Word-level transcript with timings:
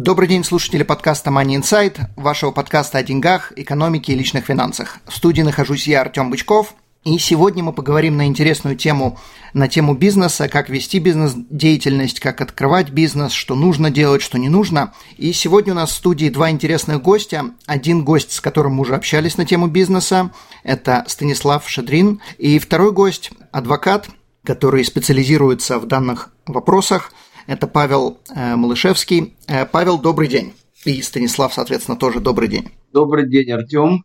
Добрый 0.00 0.28
день, 0.28 0.44
слушатели 0.44 0.84
подкаста 0.84 1.30
Money 1.30 1.60
Insight, 1.60 1.98
вашего 2.14 2.52
подкаста 2.52 2.98
о 2.98 3.02
деньгах, 3.02 3.52
экономике 3.56 4.12
и 4.12 4.14
личных 4.14 4.44
финансах. 4.44 4.98
В 5.08 5.16
студии 5.16 5.42
нахожусь 5.42 5.88
я, 5.88 6.02
Артем 6.02 6.30
Бычков, 6.30 6.76
и 7.02 7.18
сегодня 7.18 7.64
мы 7.64 7.72
поговорим 7.72 8.16
на 8.16 8.28
интересную 8.28 8.76
тему, 8.76 9.18
на 9.54 9.66
тему 9.66 9.94
бизнеса, 9.94 10.48
как 10.48 10.68
вести 10.68 11.00
бизнес-деятельность, 11.00 12.20
как 12.20 12.40
открывать 12.40 12.90
бизнес, 12.90 13.32
что 13.32 13.56
нужно 13.56 13.90
делать, 13.90 14.22
что 14.22 14.38
не 14.38 14.48
нужно. 14.48 14.94
И 15.16 15.32
сегодня 15.32 15.72
у 15.72 15.76
нас 15.76 15.90
в 15.90 15.94
студии 15.94 16.28
два 16.28 16.48
интересных 16.52 17.02
гостя. 17.02 17.46
Один 17.66 18.04
гость, 18.04 18.30
с 18.30 18.40
которым 18.40 18.74
мы 18.74 18.82
уже 18.82 18.94
общались 18.94 19.36
на 19.36 19.46
тему 19.46 19.66
бизнеса, 19.66 20.30
это 20.62 21.04
Станислав 21.08 21.68
Шадрин. 21.68 22.20
И 22.38 22.60
второй 22.60 22.92
гость– 22.92 23.32
адвокат, 23.50 24.08
который 24.44 24.84
специализируется 24.84 25.80
в 25.80 25.86
данных 25.86 26.30
вопросах– 26.46 27.12
это 27.48 27.66
Павел 27.66 28.18
э, 28.28 28.56
Малышевский. 28.56 29.34
Э, 29.46 29.64
Павел, 29.64 29.98
добрый 29.98 30.28
день. 30.28 30.52
И 30.84 31.00
Станислав, 31.00 31.54
соответственно, 31.54 31.96
тоже 31.96 32.20
добрый 32.20 32.46
день. 32.46 32.68
Добрый 32.92 33.28
день, 33.28 33.50
Артем. 33.50 34.04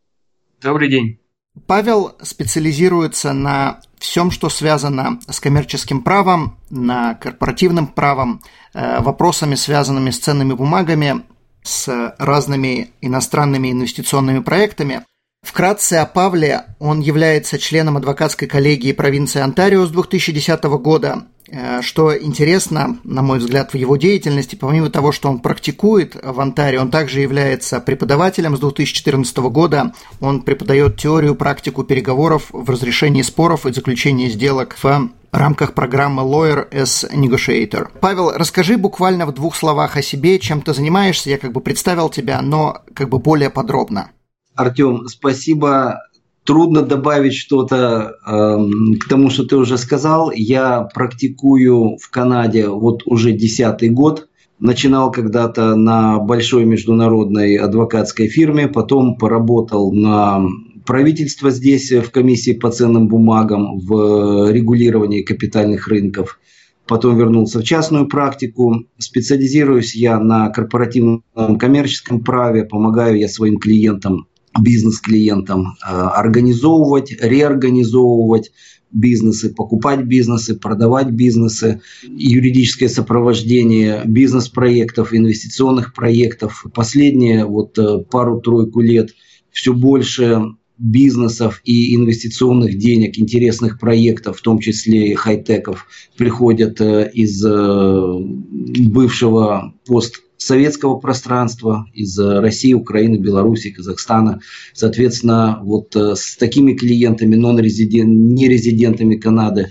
Добрый 0.61 0.89
день. 0.89 1.19
Павел 1.67 2.13
специализируется 2.21 3.33
на 3.33 3.81
всем, 3.99 4.31
что 4.31 4.49
связано 4.49 5.19
с 5.27 5.41
коммерческим 5.41 6.01
правом, 6.01 6.57
на 6.69 7.15
корпоративным 7.15 7.87
правом, 7.87 8.41
э, 8.73 9.01
вопросами, 9.01 9.55
связанными 9.55 10.09
с 10.09 10.19
ценными 10.19 10.53
бумагами, 10.53 11.25
с 11.63 12.15
разными 12.17 12.91
иностранными 13.01 13.71
инвестиционными 13.71 14.39
проектами. 14.39 15.05
Вкратце 15.43 15.95
о 15.95 16.05
Павле. 16.05 16.63
Он 16.79 17.01
является 17.01 17.59
членом 17.59 17.97
адвокатской 17.97 18.47
коллегии 18.47 18.93
провинции 18.93 19.41
Онтарио 19.41 19.85
с 19.85 19.91
2010 19.91 20.63
года. 20.63 21.27
Э, 21.49 21.81
что 21.81 22.17
интересно, 22.17 22.97
на 23.03 23.21
мой 23.21 23.37
взгляд, 23.37 23.73
в 23.73 23.77
его 23.77 23.97
деятельности, 23.97 24.55
помимо 24.55 24.89
того, 24.89 25.11
что 25.11 25.29
он 25.29 25.39
практикует 25.39 26.15
в 26.23 26.39
Онтарио, 26.39 26.81
он 26.81 26.89
также 26.89 27.19
является 27.19 27.79
преподавателем 27.81 28.55
с 28.55 28.59
2014 28.59 29.37
года. 29.37 29.93
Он 30.21 30.41
преподает 30.41 30.97
теорию, 30.97 31.35
практику 31.35 31.83
переговоров 31.83 32.47
в 32.51 32.69
разрешении 32.69 33.21
споров 33.21 33.65
и 33.65 33.73
заключении 33.73 34.29
сделок 34.29 34.75
в 34.81 35.09
рамках 35.31 35.73
программы 35.73 36.23
Lawyer 36.23 36.71
as 36.71 37.11
Negotiator. 37.13 37.89
Павел, 37.99 38.31
расскажи 38.31 38.77
буквально 38.77 39.25
в 39.25 39.33
двух 39.33 39.55
словах 39.55 39.97
о 39.97 40.01
себе, 40.01 40.39
чем 40.39 40.61
ты 40.61 40.73
занимаешься. 40.73 41.29
Я 41.29 41.37
как 41.37 41.51
бы 41.51 41.59
представил 41.59 42.09
тебя, 42.09 42.41
но 42.41 42.81
как 42.95 43.09
бы 43.09 43.19
более 43.19 43.49
подробно. 43.49 44.09
Артем, 44.55 45.07
спасибо. 45.07 45.99
Трудно 46.43 46.81
добавить 46.81 47.35
что-то 47.35 48.15
э, 48.25 48.97
к 48.99 49.07
тому, 49.07 49.29
что 49.29 49.45
ты 49.45 49.55
уже 49.55 49.77
сказал. 49.77 50.31
Я 50.31 50.81
практикую 50.93 51.97
в 51.97 52.09
Канаде 52.09 52.67
вот 52.67 53.03
уже 53.05 53.31
десятый 53.31 53.89
год. 53.89 54.27
Начинал 54.59 55.11
когда-то 55.11 55.75
на 55.75 56.19
большой 56.19 56.65
международной 56.65 57.55
адвокатской 57.55 58.27
фирме, 58.27 58.67
потом 58.67 59.15
поработал 59.15 59.91
на 59.93 60.45
правительство 60.85 61.49
здесь 61.49 61.91
в 61.91 62.11
комиссии 62.11 62.51
по 62.51 62.69
ценным 62.71 63.07
бумагам 63.07 63.79
в 63.79 64.51
регулировании 64.51 65.21
капитальных 65.21 65.87
рынков. 65.87 66.39
Потом 66.87 67.17
вернулся 67.17 67.59
в 67.59 67.63
частную 67.63 68.07
практику. 68.07 68.85
Специализируюсь 68.97 69.95
я 69.95 70.19
на 70.19 70.49
корпоративном 70.49 71.23
коммерческом 71.57 72.21
праве, 72.21 72.65
помогаю 72.65 73.17
я 73.17 73.29
своим 73.29 73.57
клиентам 73.57 74.27
бизнес-клиентам 74.59 75.75
э, 75.81 75.89
организовывать, 75.89 77.11
реорганизовывать 77.21 78.51
бизнесы, 78.91 79.53
покупать 79.53 80.03
бизнесы, 80.05 80.55
продавать 80.55 81.09
бизнесы, 81.09 81.81
юридическое 82.03 82.89
сопровождение 82.89 84.03
бизнес-проектов, 84.05 85.13
инвестиционных 85.13 85.93
проектов. 85.93 86.65
Последние 86.73 87.45
вот 87.45 87.77
э, 87.79 87.99
пару-тройку 88.09 88.81
лет 88.81 89.09
все 89.51 89.73
больше 89.73 90.41
бизнесов 90.77 91.61
и 91.63 91.95
инвестиционных 91.95 92.77
денег, 92.77 93.17
интересных 93.17 93.79
проектов, 93.79 94.39
в 94.39 94.41
том 94.41 94.59
числе 94.59 95.11
и 95.11 95.13
хай-теков, 95.15 95.87
приходят 96.17 96.79
э, 96.81 97.09
из 97.13 97.43
бывшего 98.89 99.73
пост 99.85 100.21
советского 100.43 100.97
пространства, 100.97 101.87
из 101.93 102.19
России, 102.19 102.73
Украины, 102.73 103.15
Беларуси, 103.15 103.71
Казахстана. 103.71 104.41
Соответственно, 104.73 105.59
вот 105.63 105.95
э, 105.95 106.15
с 106.15 106.35
такими 106.35 106.73
клиентами, 106.73 107.35
нон-резидент, 107.35 108.09
нерезидентами 108.09 109.15
Канады, 109.15 109.69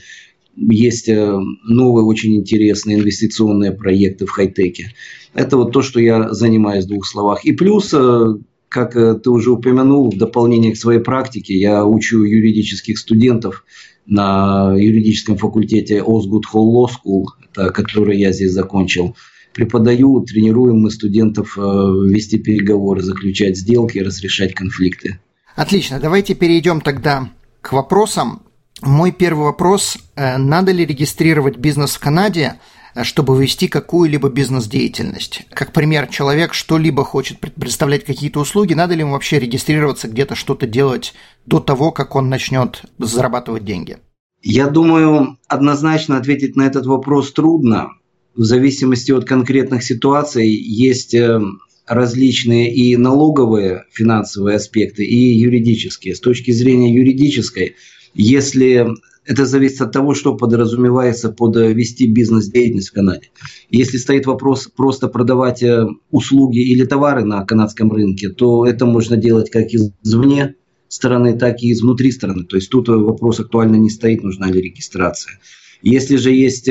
есть 0.57 1.09
э, 1.09 1.39
новые 1.65 2.05
очень 2.05 2.37
интересные 2.37 2.99
инвестиционные 2.99 3.73
проекты 3.73 4.27
в 4.27 4.31
хай-теке. 4.31 4.93
Это 5.35 5.57
вот 5.57 5.73
то, 5.73 5.83
что 5.83 6.01
я 6.01 6.33
занимаюсь 6.33 6.85
в 6.87 6.89
двух 6.89 7.07
словах. 7.07 7.45
И 7.45 7.53
плюс, 7.53 7.93
э, 7.93 8.35
как 8.69 8.95
ты 8.95 9.31
уже 9.31 9.51
упомянул, 9.51 10.11
в 10.11 10.17
дополнение 10.17 10.73
к 10.73 10.79
своей 10.79 11.01
практике, 11.01 11.59
я 11.59 11.85
учу 11.85 12.23
юридических 12.23 12.99
студентов 12.99 13.65
на 14.07 14.75
юридическом 14.75 15.37
факультете 15.37 15.99
Osgood 15.99 16.45
Hall 16.53 16.73
Law 16.73 16.89
School, 16.89 17.25
который 17.73 18.19
я 18.19 18.33
здесь 18.33 18.53
закончил 18.53 19.15
преподаю, 19.53 20.21
тренируем 20.21 20.81
мы 20.81 20.91
студентов 20.91 21.57
э, 21.57 21.61
вести 21.61 22.39
переговоры, 22.39 23.03
заключать 23.03 23.57
сделки, 23.57 23.99
разрешать 23.99 24.55
конфликты. 24.55 25.21
Отлично, 25.55 26.01
давайте 26.01 26.35
перейдем 26.35 26.81
тогда 26.81 27.31
к 27.61 27.73
вопросам. 27.73 28.43
Мой 28.81 29.13
первый 29.13 29.45
вопрос. 29.45 29.99
Э, 30.17 30.39
надо 30.39 30.73
ли 30.73 30.85
регистрировать 30.85 31.57
бизнес 31.59 31.95
в 31.95 32.01
Канаде, 32.01 32.55
э, 32.95 33.05
чтобы 33.05 33.41
вести 33.41 33.69
какую-либо 33.69 34.29
бизнес-деятельность? 34.29 35.47
Как 35.51 35.73
пример, 35.73 36.09
человек 36.09 36.55
что-либо 36.55 37.05
хочет 37.05 37.39
представлять 37.39 38.05
какие-то 38.05 38.41
услуги, 38.41 38.75
надо 38.75 38.95
ли 38.95 39.01
ему 39.01 39.13
вообще 39.13 39.39
регистрироваться, 39.39 40.09
где-то 40.09 40.35
что-то 40.35 40.67
делать 40.67 41.15
до 41.47 41.61
того, 41.61 41.93
как 41.93 42.17
он 42.17 42.29
начнет 42.29 42.83
зарабатывать 42.99 43.65
деньги? 43.65 43.99
Я 44.43 44.67
думаю, 44.67 45.39
однозначно 45.47 46.17
ответить 46.17 46.57
на 46.57 46.63
этот 46.63 46.87
вопрос 46.87 47.33
трудно, 47.33 47.93
в 48.35 48.45
зависимости 48.45 49.13
от 49.13 49.25
конкретных 49.25 49.83
ситуаций 49.83 50.49
есть 50.49 51.15
э, 51.15 51.41
различные 51.87 52.75
и 52.75 52.97
налоговые 52.97 53.85
финансовые 53.93 54.57
аспекты, 54.57 55.05
и 55.05 55.39
юридические. 55.39 56.15
С 56.15 56.21
точки 56.21 56.51
зрения 56.51 56.95
юридической, 56.95 57.77
если 58.15 58.89
это 59.25 59.47
зависит 59.47 59.81
от 59.81 59.93
того, 59.93 60.15
что 60.15 60.37
подразумевается 60.37 61.31
под 61.31 61.57
э, 61.57 61.73
вести 61.73 62.09
бизнес-деятельность 62.09 62.89
в 62.89 62.93
Канаде. 62.93 63.31
Если 63.71 63.99
стоит 63.99 64.27
вопрос 64.27 64.69
просто 64.75 65.09
продавать 65.09 65.63
э, 65.63 65.87
услуги 66.11 66.59
или 66.59 66.85
товары 66.85 67.25
на 67.25 67.45
канадском 67.45 67.93
рынке, 67.93 68.31
то 68.31 68.67
это 68.67 68.87
можно 68.87 69.17
делать 69.17 69.51
как 69.51 69.69
извне 69.69 70.57
стороны, 70.89 71.39
так 71.39 71.63
и 71.63 71.73
изнутри 71.73 72.11
стороны. 72.11 72.45
То 72.45 72.57
есть 72.57 72.71
тут 72.71 72.89
вопрос 72.89 73.41
актуально 73.41 73.77
не 73.77 73.91
стоит, 73.91 74.23
нужна 74.23 74.51
ли 74.51 74.61
регистрация. 74.61 75.39
Если 75.83 76.17
же 76.17 76.33
есть 76.33 76.69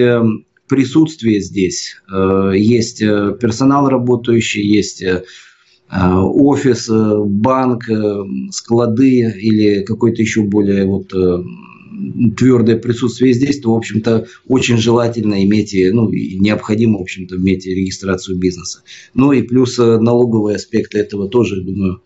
присутствие 0.71 1.41
здесь. 1.41 1.97
Э, 2.09 2.53
есть 2.55 3.01
э, 3.01 3.35
персонал 3.37 3.89
работающий, 3.89 4.65
есть 4.65 5.03
э, 5.03 5.23
офис, 5.91 6.89
банк, 6.89 7.83
склады 8.51 9.19
или 9.37 9.83
какое-то 9.83 10.21
еще 10.21 10.43
более 10.43 10.85
вот 10.85 11.13
твердое 12.37 12.77
присутствие 12.77 13.33
здесь, 13.33 13.59
то, 13.59 13.73
в 13.73 13.77
общем-то, 13.77 14.25
очень 14.47 14.77
желательно 14.77 15.43
иметь, 15.43 15.75
ну, 15.91 16.09
необходимо, 16.09 16.99
в 16.99 17.01
общем-то, 17.01 17.35
иметь 17.35 17.65
регистрацию 17.65 18.37
бизнеса. 18.37 18.83
Ну 19.13 19.33
и 19.33 19.41
плюс 19.41 19.77
налоговые 19.77 20.55
аспекты 20.55 20.99
этого 20.99 21.27
тоже, 21.27 21.61
думаю, 21.61 22.01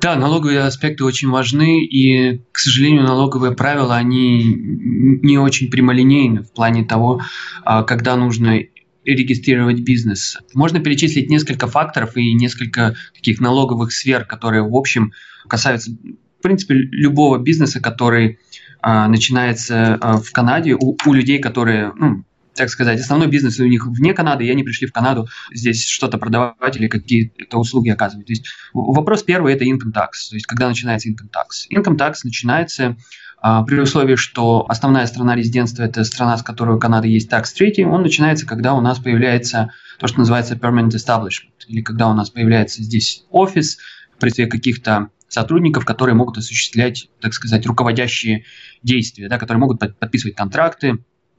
да, 0.00 0.14
налоговые 0.16 0.60
аспекты 0.60 1.04
очень 1.04 1.30
важны, 1.30 1.84
и, 1.84 2.42
к 2.52 2.58
сожалению, 2.58 3.04
налоговые 3.04 3.52
правила, 3.52 3.96
они 3.96 4.42
не 4.44 5.38
очень 5.38 5.70
прямолинейны 5.70 6.42
в 6.42 6.52
плане 6.52 6.84
того, 6.84 7.22
а, 7.64 7.82
когда 7.82 8.16
нужно 8.16 8.60
регистрировать 9.04 9.80
бизнес. 9.80 10.38
Можно 10.52 10.80
перечислить 10.80 11.30
несколько 11.30 11.66
факторов 11.66 12.16
и 12.16 12.34
несколько 12.34 12.96
таких 13.14 13.40
налоговых 13.40 13.92
сфер, 13.92 14.24
которые, 14.24 14.62
в 14.62 14.74
общем, 14.74 15.12
касаются, 15.48 15.92
в 15.92 16.42
принципе, 16.42 16.74
любого 16.74 17.38
бизнеса, 17.38 17.80
который 17.80 18.38
а, 18.82 19.08
начинается 19.08 19.94
а, 19.94 20.18
в 20.18 20.30
Канаде, 20.32 20.74
у, 20.74 20.96
у 21.06 21.12
людей, 21.12 21.38
которые 21.38 21.92
ну, 21.96 22.24
так 22.56 22.70
сказать, 22.70 23.00
основной 23.00 23.28
бизнес 23.28 23.58
у 23.60 23.66
них 23.66 23.86
вне 23.86 24.14
Канады, 24.14 24.44
и 24.44 24.50
они 24.50 24.62
пришли 24.62 24.86
в 24.86 24.92
Канаду 24.92 25.28
здесь 25.52 25.86
что-то 25.86 26.18
продавать 26.18 26.76
или 26.76 26.88
какие-то 26.88 27.58
услуги 27.58 27.90
оказывать. 27.90 28.26
То 28.26 28.32
есть 28.32 28.46
вопрос 28.72 29.22
первый– 29.22 29.52
это 29.54 29.64
income 29.64 29.92
tax, 29.94 30.30
то 30.30 30.36
есть 30.36 30.46
когда 30.46 30.68
начинается 30.68 31.08
income 31.08 31.30
tax. 31.30 31.70
Income 31.72 31.96
tax 31.96 32.14
начинается 32.24 32.96
а, 33.40 33.62
при 33.62 33.78
условии, 33.78 34.16
что 34.16 34.64
основная 34.68 35.06
страна 35.06 35.36
резидентства– 35.36 35.82
это 35.84 36.04
страна, 36.04 36.36
с 36.36 36.42
которой 36.42 36.76
у 36.76 36.80
Канады 36.80 37.08
есть 37.08 37.30
tax 37.30 37.44
treaty, 37.58 37.84
он 37.84 38.02
начинается, 38.02 38.46
когда 38.46 38.74
у 38.74 38.80
нас 38.80 38.98
появляется 38.98 39.72
то, 39.98 40.06
что 40.06 40.18
называется 40.18 40.54
permanent 40.54 40.90
establishment, 40.90 41.66
или 41.68 41.80
когда 41.82 42.08
у 42.08 42.14
нас 42.14 42.30
появляется 42.30 42.82
здесь 42.82 43.24
офис, 43.30 43.78
при 44.18 44.30
каких-то 44.46 45.10
сотрудников, 45.28 45.84
которые 45.84 46.14
могут 46.14 46.38
осуществлять, 46.38 47.08
так 47.20 47.34
сказать, 47.34 47.66
руководящие 47.66 48.44
действия, 48.82 49.28
да, 49.28 49.38
которые 49.38 49.60
могут 49.60 49.78
подписывать 49.78 50.36
контракты, 50.36 50.98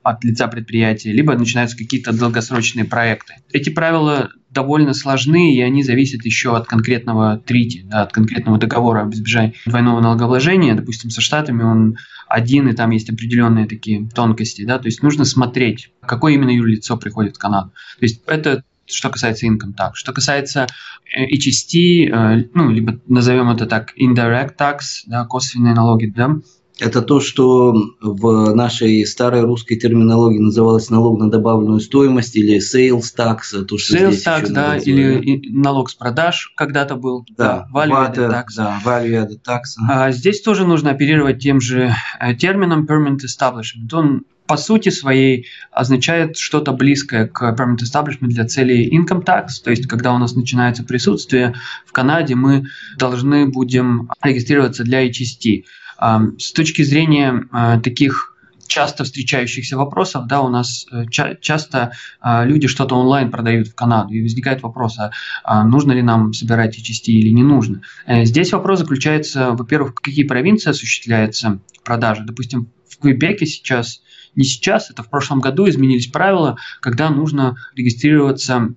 от 0.09 0.23
лица 0.23 0.47
предприятия, 0.47 1.11
либо 1.11 1.37
начинаются 1.37 1.77
какие-то 1.77 2.13
долгосрочные 2.13 2.85
проекты. 2.85 3.35
Эти 3.51 3.69
правила 3.69 4.29
довольно 4.49 4.93
сложны, 4.93 5.53
и 5.53 5.61
они 5.61 5.83
зависят 5.83 6.23
еще 6.23 6.55
от 6.55 6.65
конкретного 6.65 7.37
трити, 7.37 7.83
да, 7.83 8.03
от 8.03 8.13
конкретного 8.13 8.57
договора 8.57 9.01
об 9.01 9.13
избежании 9.13 9.55
двойного 9.65 9.99
налогообложения. 9.99 10.75
Допустим, 10.75 11.09
со 11.09 11.19
Штатами 11.19 11.63
он 11.63 11.97
один, 12.27 12.69
и 12.69 12.73
там 12.73 12.91
есть 12.91 13.09
определенные 13.09 13.67
такие 13.67 14.07
тонкости. 14.07 14.65
Да, 14.65 14.79
то 14.79 14.87
есть 14.87 15.03
нужно 15.03 15.25
смотреть, 15.25 15.91
какое 16.01 16.33
именно 16.33 16.51
юрлицо 16.51 16.95
приходит 16.97 17.35
в 17.35 17.39
Канаду. 17.39 17.71
То 17.99 18.05
есть 18.05 18.21
это 18.27 18.63
что 18.89 19.09
касается 19.09 19.45
income 19.45 19.75
tax. 19.77 19.91
Что 19.95 20.13
касается 20.13 20.65
HST, 21.13 22.09
э, 22.09 22.43
ну, 22.53 22.71
либо 22.71 23.01
назовем 23.07 23.49
это 23.49 23.65
так, 23.65 23.93
indirect 23.99 24.55
tax, 24.57 24.79
да, 25.07 25.25
косвенные 25.25 25.73
налоги, 25.73 26.05
да, 26.05 26.37
это 26.79 27.01
то, 27.01 27.19
что 27.19 27.73
в 28.01 28.53
нашей 28.53 29.05
старой 29.05 29.41
русской 29.41 29.75
терминологии 29.75 30.39
называлось 30.39 30.89
налог 30.89 31.19
на 31.19 31.29
добавленную 31.29 31.79
стоимость 31.79 32.35
или 32.35 32.57
sales 32.57 33.05
tax. 33.17 33.63
То, 33.65 33.77
что 33.77 33.97
sales 33.97 34.17
tax, 34.25 34.49
да, 34.49 34.77
или 34.77 35.41
налог 35.51 35.89
с 35.89 35.95
продаж 35.95 36.53
когда-то 36.55 36.95
был. 36.95 37.25
Да, 37.35 37.67
да 37.73 37.85
value 37.85 38.13
added 38.13 38.31
tax. 38.31 38.45
Да, 38.55 38.81
value 38.85 39.25
added 39.25 39.39
tax. 39.47 39.61
А 39.89 40.11
здесь 40.11 40.41
тоже 40.41 40.65
нужно 40.65 40.91
оперировать 40.91 41.39
тем 41.39 41.59
же 41.59 41.93
э, 42.19 42.35
термином 42.35 42.85
permanent 42.85 43.19
establishment. 43.25 43.93
Он 43.93 44.23
по 44.47 44.57
сути 44.57 44.89
своей 44.89 45.47
означает 45.71 46.37
что-то 46.37 46.71
близкое 46.71 47.27
к 47.27 47.41
permanent 47.53 47.79
establishment 47.83 48.29
для 48.29 48.45
целей 48.45 48.89
income 48.89 49.23
tax, 49.23 49.47
то 49.63 49.69
есть 49.69 49.87
когда 49.87 50.13
у 50.13 50.17
нас 50.17 50.35
начинается 50.35 50.83
присутствие 50.83 51.53
в 51.85 51.91
Канаде, 51.91 52.35
мы 52.35 52.65
должны 52.97 53.47
будем 53.47 54.09
регистрироваться 54.23 54.83
для 54.83 55.05
HST. 55.05 55.63
С 55.99 56.51
точки 56.53 56.83
зрения 56.83 57.47
а, 57.51 57.79
таких 57.79 58.37
часто 58.67 59.03
встречающихся 59.03 59.77
вопросов, 59.77 60.27
да, 60.27 60.41
у 60.41 60.49
нас 60.49 60.85
э, 60.91 61.05
ча- 61.09 61.35
часто 61.35 61.93
а, 62.19 62.45
люди 62.45 62.67
что-то 62.67 62.95
онлайн 62.95 63.31
продают 63.31 63.69
в 63.69 63.75
Канаду, 63.75 64.13
и 64.13 64.21
возникает 64.21 64.61
вопрос, 64.61 64.99
а, 64.99 65.11
а 65.43 65.63
нужно 65.63 65.93
ли 65.93 66.01
нам 66.01 66.33
собирать 66.33 66.75
эти 66.75 66.83
части 66.83 67.11
или 67.11 67.29
не 67.29 67.43
нужно. 67.43 67.81
Э, 68.05 68.25
здесь 68.25 68.51
вопрос 68.51 68.79
заключается, 68.79 69.51
во-первых, 69.51 69.91
в 69.91 69.95
какие 69.95 70.25
провинции 70.25 70.69
осуществляются 70.69 71.59
продажи. 71.83 72.23
Допустим, 72.23 72.69
в 72.89 72.99
Квебеке 72.99 73.45
сейчас, 73.45 74.01
не 74.35 74.43
сейчас, 74.43 74.91
это 74.91 75.01
в 75.01 75.09
прошлом 75.09 75.39
году 75.39 75.67
изменились 75.67 76.07
правила, 76.07 76.57
когда 76.81 77.09
нужно 77.09 77.55
регистрироваться, 77.75 78.73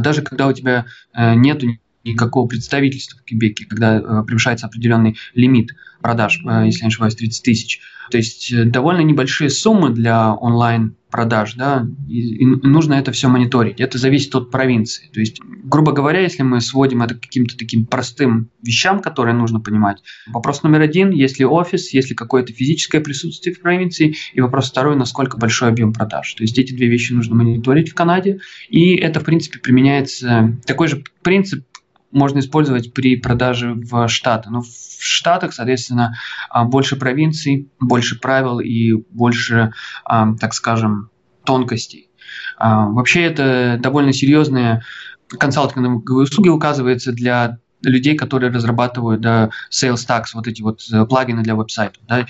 даже 0.00 0.22
когда 0.22 0.48
у 0.48 0.52
тебя 0.52 0.86
э, 1.14 1.34
нету 1.34 1.68
никакого 2.12 2.46
представительства 2.46 3.18
в 3.18 3.24
Квебеке, 3.24 3.66
когда 3.66 3.98
э, 3.98 4.24
превышается 4.24 4.66
определенный 4.66 5.16
лимит 5.34 5.70
продаж, 6.00 6.40
э, 6.44 6.66
если 6.66 6.82
не 6.82 6.88
ошибаюсь, 6.88 7.14
30 7.14 7.42
тысяч. 7.42 7.80
То 8.10 8.18
есть 8.18 8.52
э, 8.52 8.64
довольно 8.64 9.00
небольшие 9.00 9.50
суммы 9.50 9.90
для 9.90 10.32
онлайн 10.34 10.94
продаж, 11.10 11.54
да, 11.54 11.86
и 12.06 12.44
нужно 12.44 12.94
это 12.94 13.12
все 13.12 13.28
мониторить. 13.28 13.80
Это 13.80 13.96
зависит 13.96 14.34
от 14.34 14.50
провинции. 14.50 15.08
То 15.12 15.20
есть, 15.20 15.40
грубо 15.64 15.92
говоря, 15.92 16.20
если 16.20 16.42
мы 16.42 16.60
сводим 16.60 17.02
это 17.02 17.14
к 17.14 17.20
каким-то 17.20 17.56
таким 17.56 17.86
простым 17.86 18.50
вещам, 18.62 19.00
которые 19.00 19.34
нужно 19.34 19.58
понимать. 19.58 20.02
Вопрос 20.26 20.62
номер 20.62 20.82
один, 20.82 21.10
есть 21.10 21.38
ли 21.38 21.46
офис, 21.46 21.94
есть 21.94 22.10
ли 22.10 22.14
какое-то 22.14 22.52
физическое 22.52 23.00
присутствие 23.00 23.54
в 23.54 23.62
провинции, 23.62 24.16
и 24.34 24.40
вопрос 24.40 24.70
второй, 24.70 24.96
насколько 24.96 25.38
большой 25.38 25.70
объем 25.70 25.94
продаж. 25.94 26.34
То 26.34 26.42
есть 26.42 26.58
эти 26.58 26.74
две 26.74 26.88
вещи 26.88 27.12
нужно 27.12 27.34
мониторить 27.36 27.90
в 27.90 27.94
Канаде, 27.94 28.40
и 28.68 28.94
это, 28.94 29.20
в 29.20 29.24
принципе, 29.24 29.58
применяется, 29.58 30.58
такой 30.66 30.88
же 30.88 31.02
принцип 31.22 31.64
можно 32.10 32.38
использовать 32.38 32.92
при 32.92 33.16
продаже 33.16 33.74
в 33.74 34.08
Штаты. 34.08 34.50
Но 34.50 34.62
в 34.62 34.66
Штатах, 35.00 35.52
соответственно, 35.52 36.16
а, 36.50 36.64
больше 36.64 36.96
провинций, 36.96 37.68
больше 37.80 38.18
правил 38.18 38.60
и 38.60 38.92
больше, 39.10 39.72
а, 40.04 40.34
так 40.36 40.54
скажем, 40.54 41.10
тонкостей. 41.44 42.10
А, 42.56 42.86
вообще 42.86 43.22
это 43.22 43.78
довольно 43.80 44.12
серьезные 44.12 44.82
консалтинговые 45.28 46.24
услуги 46.24 46.48
указывается 46.48 47.12
для 47.12 47.58
людей, 47.82 48.16
которые 48.16 48.50
разрабатывают 48.50 49.20
да, 49.20 49.50
sales 49.70 50.06
tax, 50.08 50.24
вот 50.34 50.48
эти 50.48 50.62
вот 50.62 50.80
э, 50.90 51.04
плагины 51.04 51.42
для 51.42 51.54
веб-сайтов. 51.54 52.02
Да. 52.08 52.26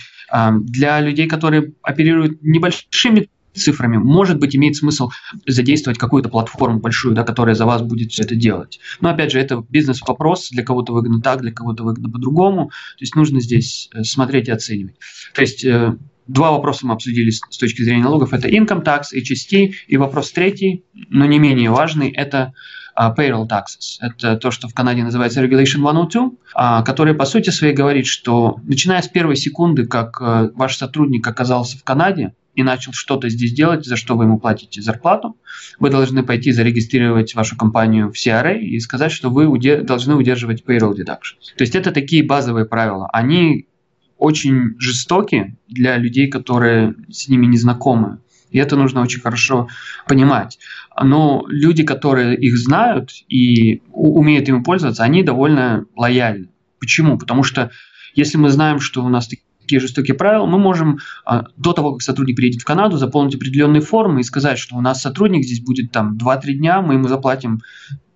Для 0.60 1.00
людей, 1.00 1.26
которые 1.26 1.72
оперируют 1.82 2.42
небольшими 2.42 3.30
цифрами, 3.58 3.96
может 3.96 4.38
быть, 4.38 4.56
имеет 4.56 4.76
смысл 4.76 5.10
задействовать 5.46 5.98
какую-то 5.98 6.28
платформу 6.28 6.80
большую, 6.80 7.14
да, 7.14 7.24
которая 7.24 7.54
за 7.54 7.66
вас 7.66 7.82
будет 7.82 8.12
все 8.12 8.22
это 8.22 8.34
делать. 8.34 8.80
Но, 9.00 9.10
опять 9.10 9.32
же, 9.32 9.40
это 9.40 9.64
бизнес-вопрос, 9.68 10.50
для 10.50 10.64
кого-то 10.64 10.92
выгодно 10.92 11.20
так, 11.20 11.40
для 11.40 11.52
кого-то 11.52 11.84
выгодно 11.84 12.10
по-другому. 12.10 12.68
То 12.68 13.02
есть 13.02 13.14
нужно 13.14 13.40
здесь 13.40 13.90
э, 13.94 14.04
смотреть 14.04 14.48
и 14.48 14.52
оценивать. 14.52 14.96
То 15.34 15.42
есть 15.42 15.64
э, 15.64 15.96
Два 16.28 16.50
вопроса 16.52 16.86
мы 16.86 16.92
обсудили 16.92 17.30
с 17.30 17.56
точки 17.56 17.82
зрения 17.82 18.02
налогов. 18.02 18.34
Это 18.34 18.48
income 18.48 18.84
tax, 18.84 19.04
HST. 19.16 19.72
И 19.88 19.96
вопрос 19.96 20.30
третий, 20.30 20.84
но 21.08 21.24
не 21.24 21.38
менее 21.38 21.70
важный, 21.70 22.10
это 22.10 22.52
uh, 22.98 23.14
payroll 23.16 23.48
taxes. 23.48 23.96
Это 24.00 24.36
то, 24.36 24.50
что 24.50 24.68
в 24.68 24.74
Канаде 24.74 25.02
называется 25.02 25.42
Regulation 25.42 25.80
102, 25.80 26.22
uh, 26.22 26.30
а, 26.54 26.82
который 26.82 27.14
по 27.14 27.24
сути 27.24 27.48
своей 27.48 27.72
говорит, 27.72 28.06
что 28.06 28.60
начиная 28.64 29.00
с 29.00 29.08
первой 29.08 29.36
секунды, 29.36 29.86
как 29.86 30.20
uh, 30.20 30.50
ваш 30.54 30.76
сотрудник 30.76 31.26
оказался 31.26 31.78
в 31.78 31.84
Канаде, 31.84 32.34
и 32.58 32.64
начал 32.64 32.92
что-то 32.92 33.28
здесь 33.28 33.52
делать, 33.52 33.86
за 33.86 33.94
что 33.94 34.16
вы 34.16 34.24
ему 34.24 34.40
платите 34.40 34.82
зарплату, 34.82 35.36
вы 35.78 35.90
должны 35.90 36.24
пойти 36.24 36.50
зарегистрировать 36.50 37.36
вашу 37.36 37.56
компанию 37.56 38.12
в 38.12 38.16
CRA 38.16 38.58
и 38.58 38.80
сказать, 38.80 39.12
что 39.12 39.30
вы 39.30 39.44
удер- 39.44 39.84
должны 39.84 40.16
удерживать 40.16 40.64
payroll 40.66 40.92
deductions. 40.92 41.54
То 41.56 41.62
есть 41.62 41.76
это 41.76 41.92
такие 41.92 42.24
базовые 42.24 42.66
правила. 42.66 43.08
Они 43.12 43.68
очень 44.16 44.74
жестоки 44.80 45.56
для 45.68 45.98
людей, 45.98 46.26
которые 46.26 46.96
с 47.08 47.28
ними 47.28 47.46
не 47.46 47.58
знакомы. 47.58 48.18
И 48.50 48.58
это 48.58 48.74
нужно 48.74 49.02
очень 49.02 49.20
хорошо 49.20 49.68
понимать. 50.08 50.58
Но 51.00 51.44
люди, 51.46 51.84
которые 51.84 52.36
их 52.36 52.58
знают 52.58 53.10
и 53.28 53.82
умеют 53.92 54.48
ими 54.48 54.64
пользоваться, 54.64 55.04
они 55.04 55.22
довольно 55.22 55.84
лояльны. 55.94 56.48
Почему? 56.80 57.18
Потому 57.18 57.44
что 57.44 57.70
если 58.16 58.36
мы 58.36 58.48
знаем, 58.48 58.80
что 58.80 59.04
у 59.04 59.08
нас 59.08 59.28
такие 59.28 59.44
жестокие 59.76 60.16
правила, 60.16 60.46
мы 60.46 60.58
можем 60.58 60.98
а, 61.24 61.44
до 61.56 61.72
того, 61.72 61.92
как 61.92 62.02
сотрудник 62.02 62.36
приедет 62.36 62.62
в 62.62 62.64
Канаду, 62.64 62.96
заполнить 62.96 63.34
определенные 63.34 63.82
формы 63.82 64.20
и 64.20 64.24
сказать, 64.24 64.58
что 64.58 64.76
у 64.76 64.80
нас 64.80 65.02
сотрудник 65.02 65.44
здесь 65.44 65.60
будет 65.60 65.92
там 65.92 66.16
2-3 66.16 66.52
дня, 66.54 66.80
мы 66.80 66.94
ему 66.94 67.08
заплатим 67.08 67.60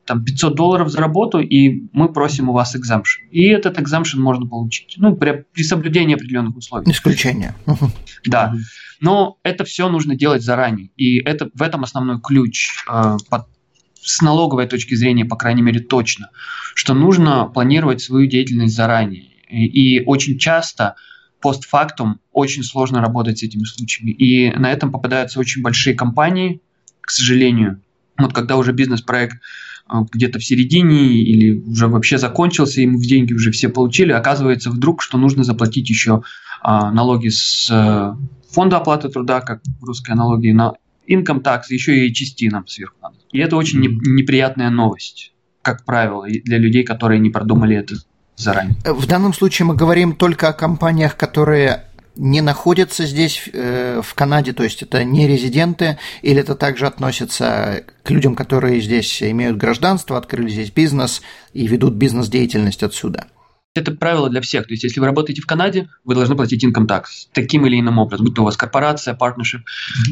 там 0.04 0.25
500 0.25 0.54
долларов 0.54 0.90
за 0.90 1.00
работу, 1.00 1.38
и 1.38 1.88
мы 1.92 2.12
просим 2.12 2.49
у 2.49 2.52
вас 2.52 2.75
exemption. 2.75 3.28
И 3.30 3.44
этот 3.44 3.78
exemption 3.78 4.18
можно 4.18 4.47
получить. 4.47 4.94
Ну, 4.97 5.14
при, 5.14 5.44
при 5.52 5.62
соблюдении 5.62 6.14
определенных 6.14 6.56
условий. 6.56 6.90
Исключение. 6.90 7.54
Да. 8.25 8.54
Но 9.00 9.38
это 9.42 9.64
все 9.64 9.88
нужно 9.88 10.14
делать 10.14 10.42
заранее. 10.42 10.90
И 10.97 11.18
это, 11.18 11.50
в 11.54 11.62
этом 11.62 11.82
основной 11.82 12.21
ключ 12.21 12.68
э, 12.88 13.16
под, 13.28 13.47
с 14.00 14.23
налоговой 14.23 14.68
точки 14.68 14.94
зрения, 14.94 15.25
по 15.25 15.35
крайней 15.37 15.62
мере, 15.62 15.80
точно, 15.80 16.30
что 16.75 16.94
нужно 16.94 17.47
планировать 17.47 18.00
свою 18.00 18.28
деятельность 18.28 18.76
заранее. 18.76 19.25
И, 19.49 19.99
и 19.99 20.04
очень 20.04 20.38
часто 20.38 20.94
постфактум 21.42 22.20
очень 22.32 22.62
сложно 22.62 23.00
работать 23.00 23.40
с 23.40 23.42
этими 23.42 23.64
случаями. 23.64 24.12
И 24.12 24.50
на 24.56 24.72
этом 24.72 24.90
попадаются 24.90 25.40
очень 25.40 25.62
большие 25.62 25.94
компании, 25.94 26.61
к 27.00 27.11
сожалению. 27.11 27.82
Вот 28.16 28.32
когда 28.32 28.56
уже 28.56 28.72
бизнес-проект 28.72 29.38
а, 29.87 30.04
где-то 30.11 30.38
в 30.38 30.44
середине 30.44 31.20
или 31.20 31.58
уже 31.58 31.88
вообще 31.88 32.16
закончился, 32.16 32.80
ему 32.80 32.99
в 32.99 33.02
деньги 33.02 33.34
уже 33.34 33.50
все 33.50 33.68
получили, 33.68 34.12
оказывается 34.12 34.70
вдруг, 34.70 35.02
что 35.02 35.18
нужно 35.18 35.44
заплатить 35.44 35.90
еще 35.90 36.22
а, 36.62 36.92
налоги 36.92 37.28
с 37.28 37.68
а, 37.70 38.16
фонда 38.50 38.78
оплаты 38.78 39.08
труда, 39.08 39.40
как 39.40 39.61
русская 39.80 40.14
налоги, 40.14 40.50
на 40.50 40.75
income 41.08 41.42
tax, 41.42 41.62
еще 41.70 42.06
и 42.06 42.14
части 42.14 42.49
нам 42.49 42.66
сверху 42.66 42.96
надо. 43.02 43.16
И 43.32 43.38
это 43.38 43.56
очень 43.56 43.80
неприятная 43.80 44.70
новость, 44.70 45.32
как 45.62 45.84
правило, 45.84 46.26
для 46.28 46.58
людей, 46.58 46.84
которые 46.84 47.18
не 47.18 47.30
продумали 47.30 47.76
это 47.76 47.96
заранее. 48.42 48.76
В 48.84 49.06
данном 49.06 49.32
случае 49.34 49.66
мы 49.66 49.75
говорим 49.75 50.14
только 50.14 50.49
о 50.49 50.52
компаниях, 50.52 51.16
которые 51.16 51.84
не 52.16 52.40
находятся 52.40 53.06
здесь, 53.06 53.49
э, 53.52 54.00
в 54.04 54.14
Канаде, 54.14 54.52
то 54.52 54.64
есть 54.64 54.82
это 54.82 55.02
не 55.04 55.26
резиденты, 55.26 55.99
или 56.20 56.40
это 56.40 56.54
также 56.54 56.87
относится 56.87 57.84
к 58.02 58.11
людям, 58.11 58.34
которые 58.34 58.80
здесь 58.80 59.22
имеют 59.22 59.56
гражданство, 59.56 60.18
открыли 60.18 60.50
здесь 60.50 60.70
бизнес 60.70 61.22
и 61.54 61.66
ведут 61.66 61.94
бизнес-деятельность 61.94 62.82
отсюда? 62.82 63.26
Это 63.75 63.93
правило 63.93 64.29
для 64.29 64.41
всех. 64.41 64.67
То 64.67 64.73
есть, 64.73 64.85
если 64.85 65.00
вы 65.00 65.07
работаете 65.07 65.41
в 65.41 65.47
Канаде, 65.47 65.88
вы 66.05 66.14
должны 66.14 66.37
платить 66.37 66.64
income 66.64 66.87
tax 66.87 67.05
таким 67.33 67.67
или 67.67 67.81
иным 67.81 67.99
образом, 67.99 68.26
будь 68.26 68.35
то 68.35 68.43
у 68.43 68.45
вас 68.45 68.57
корпорация, 68.57 69.14
partnership, 69.14 69.62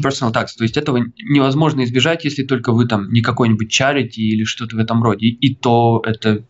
personal 0.03 0.33
tax. 0.33 0.47
То 0.57 0.63
есть, 0.63 0.77
этого 0.77 0.99
невозможно 1.21 1.83
избежать, 1.83 2.25
если 2.25 2.43
только 2.43 2.71
вы 2.71 2.87
там 2.87 3.11
не 3.11 3.21
какой-нибудь 3.21 3.71
charity 3.71 4.17
или 4.17 4.43
что-то 4.43 4.75
в 4.75 4.79
этом 4.79 5.03
роде. 5.03 5.27
И 5.27 5.55
то 5.55 6.01
это, 6.05 6.43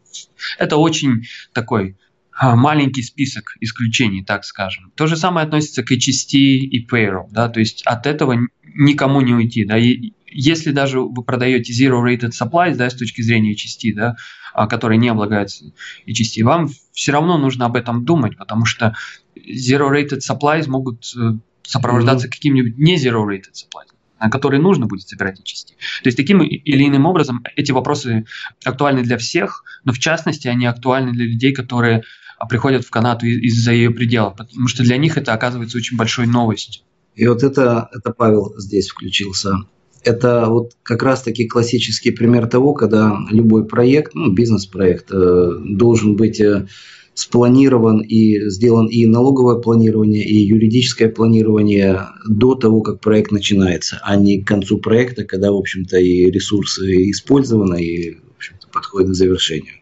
это 0.57 0.77
очень 0.77 1.23
такой 1.53 1.97
а, 2.31 2.55
маленький 2.55 3.03
список 3.03 3.55
исключений, 3.59 4.23
так 4.23 4.45
скажем. 4.45 4.91
То 4.95 5.07
же 5.07 5.17
самое 5.17 5.45
относится 5.45 5.83
к 5.83 5.91
HST 5.91 6.33
и 6.33 6.87
payroll, 6.87 7.27
да, 7.29 7.49
то 7.49 7.59
есть 7.59 7.81
от 7.85 8.07
этого 8.07 8.37
никому 8.73 9.21
не 9.21 9.33
уйти, 9.33 9.65
да, 9.65 9.77
и 9.77 10.13
если 10.31 10.71
даже 10.71 11.01
вы 11.01 11.23
продаете 11.23 11.73
zero 11.73 12.03
rated 12.03 12.31
supplies, 12.31 12.75
да, 12.75 12.89
с 12.89 12.95
точки 12.95 13.21
зрения 13.21 13.53
HST, 13.53 13.93
да, 13.93 14.15
а, 14.53 14.67
которые 14.67 14.97
не 14.97 15.09
облагаются 15.09 15.65
HST, 16.07 16.43
вам 16.43 16.69
все 16.93 17.11
равно 17.11 17.37
нужно 17.37 17.65
об 17.65 17.75
этом 17.75 18.05
думать, 18.05 18.37
потому 18.37 18.65
что 18.65 18.95
zero 19.35 19.89
rated 19.91 20.19
supplies 20.19 20.67
могут 20.67 21.13
э, 21.15 21.33
сопровождаться 21.63 22.27
mm-hmm. 22.27 22.31
каким-нибудь 22.31 22.77
не 22.77 22.95
zero 22.95 23.25
rated 23.25 23.53
supplies 23.53 23.91
которые 24.29 24.61
нужно 24.61 24.85
будет 24.85 25.07
собирать 25.07 25.39
HST. 25.39 25.69
То 26.03 26.07
есть 26.07 26.15
таким 26.15 26.43
или 26.43 26.87
иным 26.87 27.07
образом 27.07 27.43
эти 27.55 27.71
вопросы 27.71 28.25
актуальны 28.63 29.01
для 29.01 29.17
всех, 29.17 29.63
но 29.83 29.93
в 29.93 29.97
частности 29.97 30.47
они 30.47 30.67
актуальны 30.67 31.11
для 31.11 31.25
людей, 31.25 31.53
которые 31.53 32.03
а, 32.37 32.45
приходят 32.45 32.85
в 32.85 32.91
Канаду 32.91 33.25
из-за 33.25 33.71
ее 33.71 33.89
пределов, 33.89 34.35
потому 34.35 34.67
что 34.67 34.83
для 34.83 34.97
них 34.97 35.17
это 35.17 35.33
оказывается 35.33 35.77
очень 35.77 35.97
большой 35.97 36.27
новостью. 36.27 36.83
И 37.15 37.27
вот 37.27 37.43
это, 37.43 37.89
это 37.91 38.11
Павел 38.11 38.53
здесь 38.57 38.89
включился 38.89 39.55
это 40.03 40.47
вот 40.49 40.71
как 40.83 41.03
раз-таки 41.03 41.47
классический 41.47 42.11
пример 42.11 42.47
того, 42.47 42.73
когда 42.73 43.17
любой 43.29 43.65
проект, 43.65 44.13
ну, 44.15 44.31
бизнес-проект, 44.31 45.11
э, 45.11 45.51
должен 45.65 46.15
быть 46.15 46.39
э, 46.39 46.67
спланирован 47.13 47.99
и 47.99 48.49
сделан 48.49 48.87
и 48.87 49.05
налоговое 49.05 49.57
планирование, 49.57 50.23
и 50.23 50.35
юридическое 50.41 51.09
планирование 51.09 52.07
до 52.27 52.55
того, 52.55 52.81
как 52.81 52.99
проект 52.99 53.31
начинается, 53.31 53.99
а 54.03 54.15
не 54.15 54.41
к 54.41 54.47
концу 54.47 54.79
проекта, 54.79 55.23
когда, 55.23 55.51
в 55.51 55.57
общем-то, 55.57 55.97
и 55.97 56.31
ресурсы 56.31 57.11
использованы, 57.11 57.81
и, 57.81 58.15
в 58.15 58.37
общем-то, 58.37 58.67
подходят 58.71 59.11
к 59.11 59.15
завершению. 59.15 59.73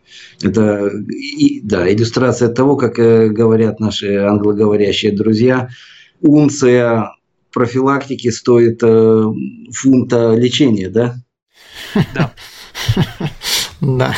Это, 0.41 0.89
и, 1.09 1.61
да, 1.61 1.91
иллюстрация 1.91 2.49
того, 2.49 2.75
как 2.75 2.99
э, 2.99 3.29
говорят 3.29 3.79
наши 3.79 4.15
англоговорящие 4.15 5.11
друзья, 5.11 5.69
унция 6.21 7.11
профилактики 7.53 8.29
стоит 8.29 8.81
э, 8.83 9.23
фунта 9.71 10.35
лечения, 10.35 10.89
да? 10.89 11.15
Да. 12.13 12.33
Да. 13.81 14.13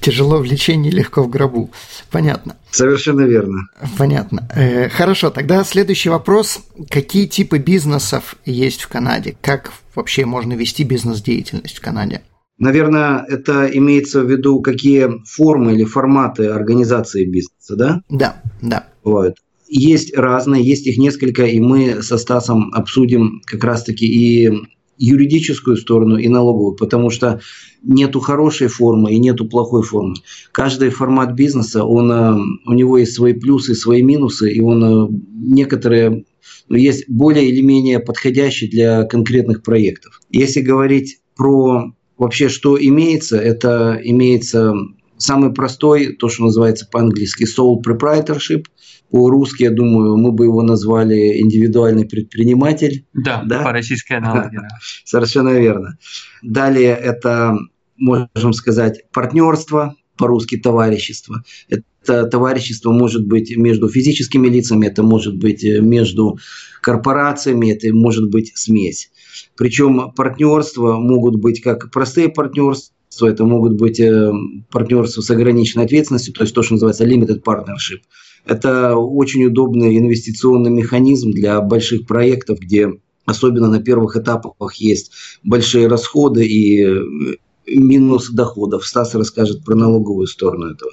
Тяжело 0.00 0.38
в 0.38 0.44
лечении, 0.44 0.90
легко 0.90 1.22
в 1.22 1.30
гробу. 1.30 1.70
Понятно. 2.10 2.56
Совершенно 2.70 3.22
верно. 3.22 3.62
Понятно. 3.96 4.48
Э, 4.54 4.88
хорошо, 4.88 5.30
тогда 5.30 5.64
следующий 5.64 6.10
вопрос. 6.10 6.60
Какие 6.90 7.26
типы 7.26 7.58
бизнесов 7.58 8.36
есть 8.44 8.82
в 8.82 8.88
Канаде? 8.88 9.36
Как 9.40 9.72
вообще 9.94 10.26
можно 10.26 10.52
вести 10.52 10.84
бизнес-деятельность 10.84 11.78
в 11.78 11.80
Канаде? 11.80 12.22
Наверное, 12.58 13.24
это 13.28 13.66
имеется 13.66 14.20
в 14.22 14.30
виду, 14.30 14.60
какие 14.60 15.08
формы 15.24 15.72
или 15.72 15.84
форматы 15.84 16.46
организации 16.48 17.24
бизнеса, 17.24 17.76
да? 17.76 18.02
Да, 18.08 18.42
да. 18.60 18.86
Бывают 19.02 19.38
есть 19.68 20.16
разные, 20.16 20.64
есть 20.64 20.86
их 20.86 20.98
несколько, 20.98 21.44
и 21.44 21.60
мы 21.60 22.02
со 22.02 22.18
Стасом 22.18 22.70
обсудим 22.72 23.42
как 23.46 23.64
раз-таки 23.64 24.06
и 24.06 24.50
юридическую 24.98 25.76
сторону 25.76 26.16
и 26.16 26.28
налоговую, 26.28 26.74
потому 26.74 27.10
что 27.10 27.40
нету 27.82 28.20
хорошей 28.20 28.68
формы 28.68 29.12
и 29.12 29.18
нету 29.18 29.46
плохой 29.46 29.82
формы. 29.82 30.14
Каждый 30.52 30.90
формат 30.90 31.34
бизнеса, 31.34 31.84
он, 31.84 32.10
э, 32.10 32.34
у 32.66 32.72
него 32.72 32.98
есть 32.98 33.12
свои 33.12 33.34
плюсы, 33.34 33.74
свои 33.74 34.02
минусы, 34.02 34.50
и 34.50 34.60
он 34.60 34.84
э, 34.84 35.08
некоторые 35.34 36.24
ну, 36.68 36.76
есть 36.76 37.08
более 37.08 37.48
или 37.48 37.60
менее 37.60 38.00
подходящие 38.00 38.70
для 38.70 39.04
конкретных 39.04 39.62
проектов. 39.62 40.20
Если 40.30 40.62
говорить 40.62 41.18
про 41.36 41.92
вообще, 42.16 42.48
что 42.48 42.82
имеется, 42.82 43.36
это 43.36 44.00
имеется 44.02 44.72
самый 45.18 45.52
простой, 45.52 46.14
то, 46.14 46.28
что 46.28 46.44
называется 46.44 46.88
по-английски 46.90 47.44
sole 47.44 47.82
proprietorship– 47.84 48.64
по-русски, 49.10 49.64
я 49.64 49.70
думаю, 49.70 50.16
мы 50.16 50.32
бы 50.32 50.44
его 50.44 50.62
назвали 50.62 51.40
индивидуальный 51.40 52.06
предприниматель. 52.06 53.04
Да, 53.12 53.42
да? 53.44 53.62
по 53.62 53.72
российской 53.72 54.14
аналогии. 54.14 54.60
Совершенно 55.04 55.50
верно. 55.50 55.98
Далее 56.42 56.94
это, 56.94 57.56
можем 57.96 58.52
сказать, 58.52 59.04
партнерство, 59.12 59.94
по-русски 60.16 60.56
товарищество. 60.56 61.44
Это 61.68 62.26
товарищество 62.26 62.90
может 62.90 63.26
быть 63.26 63.56
между 63.56 63.88
физическими 63.88 64.48
лицами, 64.48 64.86
это 64.86 65.02
может 65.02 65.36
быть 65.36 65.62
между 65.64 66.38
корпорациями, 66.80 67.72
это 67.72 67.94
может 67.94 68.30
быть 68.30 68.52
смесь. 68.54 69.10
Причем 69.56 70.12
партнерства 70.12 70.98
могут 70.98 71.36
быть 71.36 71.60
как 71.60 71.90
простые 71.90 72.28
партнерства, 72.28 72.92
это 73.26 73.44
могут 73.44 73.74
быть 73.74 74.00
э, 74.00 74.30
партнерства 74.70 75.20
с 75.20 75.30
ограниченной 75.30 75.84
ответственностью, 75.84 76.34
то 76.34 76.42
есть 76.42 76.54
то, 76.54 76.62
что 76.62 76.74
называется 76.74 77.06
limited 77.06 77.42
partnership– 77.42 78.00
это 78.46 78.96
очень 78.96 79.44
удобный 79.44 79.98
инвестиционный 79.98 80.70
механизм 80.70 81.32
для 81.32 81.60
больших 81.60 82.06
проектов, 82.06 82.60
где 82.60 82.92
особенно 83.24 83.68
на 83.68 83.82
первых 83.82 84.16
этапах 84.16 84.74
есть 84.76 85.12
большие 85.42 85.88
расходы 85.88 86.46
и 86.46 86.84
э, 86.84 87.36
минус 87.66 88.30
доходов. 88.30 88.86
Стас 88.86 89.14
расскажет 89.14 89.64
про 89.64 89.74
налоговую 89.74 90.28
сторону 90.28 90.70
этого. 90.70 90.92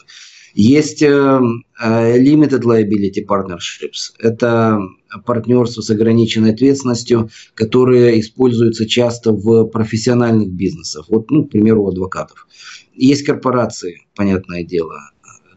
Есть 0.55 1.03
э, 1.03 1.07
э, 1.07 2.19
limited 2.19 2.63
liability 2.63 3.23
partnerships. 3.27 4.13
Это 4.19 4.79
партнерство 5.23 5.81
с 5.81 5.91
ограниченной 5.91 6.53
ответственностью, 6.53 7.29
которые 7.53 8.19
используются 8.19 8.87
часто 8.87 9.31
в 9.31 9.65
профессиональных 9.65 10.49
бизнесах. 10.49 11.05
Вот, 11.09 11.29
ну, 11.29 11.45
к 11.45 11.51
примеру, 11.51 11.83
у 11.83 11.89
адвокатов. 11.89 12.47
Есть 12.95 13.23
корпорации, 13.23 14.07
понятное 14.15 14.63
дело 14.63 14.95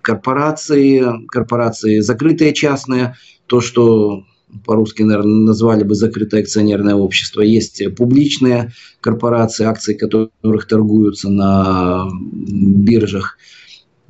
корпорации, 0.07 1.05
корпорации 1.27 1.99
закрытые 1.99 2.55
частные, 2.55 3.17
то, 3.47 3.61
что 3.61 4.23
по-русски, 4.65 5.03
наверное, 5.03 5.47
назвали 5.47 5.83
бы 5.83 5.97
закрытое 5.97 6.43
акционерное 6.43 6.95
общество. 6.95 7.41
Есть 7.41 7.83
публичные 7.97 8.73
корпорации, 9.01 9.67
акции 9.67 9.95
которых 9.95 10.69
торгуются 10.69 11.29
на 11.29 12.09
биржах. 12.23 13.37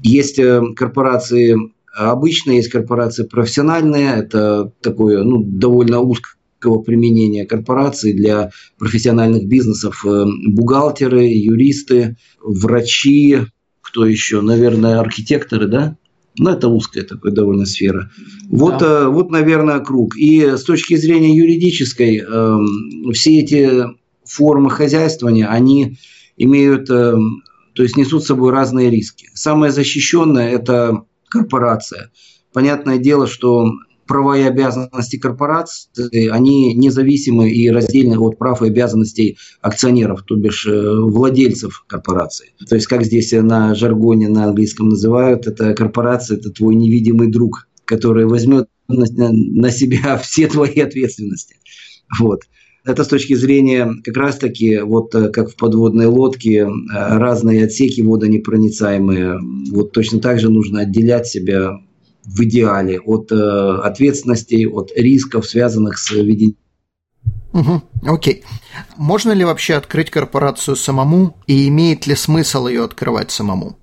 Есть 0.03 0.39
э, 0.39 0.61
корпорации 0.77 1.57
обычные, 1.95 2.59
есть 2.59 2.69
корпорации 2.69 3.25
профессиональные. 3.25 4.17
Это 4.17 4.73
такое 4.83 5.25
ну, 5.25 5.43
довольно 5.43 6.01
узкого 6.01 6.83
применения 6.83 7.47
корпораций 7.47 8.13
для 8.13 8.51
профессиональных 8.79 9.49
бизнесов. 9.49 10.05
Э, 10.05 10.27
бухгалтеры, 10.49 11.23
юристы, 11.23 12.17
врачи, 12.43 13.39
кто 13.97 14.05
еще? 14.05 14.43
Наверное, 14.43 15.01
архитекторы, 15.01 15.69
да? 15.69 15.97
Ну, 16.39 16.51
это 16.51 16.69
узкая 16.69 17.03
такая 17.03 17.33
довольно 17.33 17.65
сфера. 17.65 18.11
Вот, 18.51 18.79
да. 18.81 19.05
э, 19.05 19.07
вот, 19.07 19.31
наверное, 19.31 19.81
круг. 19.81 20.19
И 20.19 20.43
с 20.43 20.65
точки 20.65 20.97
зрения 20.97 21.35
юридической, 21.35 22.23
э, 22.23 23.13
все 23.15 23.39
эти 23.39 23.87
формы 24.23 24.69
хозяйствования, 24.69 25.47
они 25.47 25.97
имеют, 26.37 26.91
э, 26.91 27.15
то 27.75 27.83
есть 27.83 27.97
несут 27.97 28.23
с 28.23 28.27
собой 28.27 28.53
разные 28.53 28.91
риски. 28.91 29.31
Самое 29.33 29.73
защищенное– 29.73 30.51
это 30.51 31.05
корпорация. 31.31 32.11
Понятное 32.53 32.99
дело, 32.99 33.27
что 33.27 33.71
права 34.07 34.39
и 34.39 34.43
обязанности 34.43 35.17
корпорации, 35.17 36.29
они 36.29 36.75
независимы 36.75 37.51
и 37.51 37.71
раздельны 37.71 38.19
от 38.19 38.39
прав 38.39 38.63
и 38.63 38.67
обязанностей 38.67 39.39
акционеров, 39.61 40.23
то 40.23 40.37
бишь 40.37 40.67
э, 40.67 41.01
владельцев 41.01 41.85
корпорации. 41.87 42.51
То 42.69 42.75
есть, 42.75 42.87
как 42.87 43.05
здесь 43.05 43.33
на 43.33 43.75
жаргоне 43.75 44.29
на 44.29 44.45
английском 44.45 44.89
называют, 44.89 45.47
это 45.47 45.75
корпорация, 45.75 46.39
это 46.39 46.51
твой 46.51 46.75
невидимый 46.75 47.31
друг, 47.31 47.69
который 47.85 48.27
возьмет 48.27 48.69
на, 48.89 49.71
себя 49.71 50.17
все 50.23 50.49
твои 50.49 50.81
ответственности. 50.81 51.57
Вот. 52.19 52.43
Это 52.85 53.03
с 53.03 53.09
точки 53.09 53.35
зрения 53.35 53.91
как 54.05 54.17
раз-таки, 54.17 54.79
вот 54.79 55.15
э, 55.15 55.31
как 55.31 55.51
в 55.51 55.57
подводной 55.57 56.07
лодке, 56.07 56.59
э, 56.61 56.69
разные 56.93 57.65
отсеки 57.65 58.01
водонепроницаемые. 58.01 59.41
Вот 59.73 59.93
точно 59.93 60.21
так 60.21 60.39
же 60.39 60.51
нужно 60.51 60.81
отделять 60.81 61.27
себя 61.27 61.81
в 62.27 62.43
идеале 62.43 63.01
от 63.01 63.33
э, 63.33 63.35
ответственностей, 63.35 64.67
от 64.67 64.91
рисков, 64.97 65.47
связанных 65.47 65.99
с 65.99 66.11
ведением. 66.11 66.57
Угу, 67.53 67.83
окей. 68.03 68.45
Можно 68.97 69.33
ли 69.33 69.45
вообще 69.45 69.75
открыть 69.75 70.11
корпорацию 70.11 70.77
самому 70.77 71.37
и 71.47 71.69
имеет 71.69 72.07
ли 72.07 72.15
смысл 72.15 72.67
ее 72.67 72.85
открывать 72.85 73.31
самому? 73.31 73.79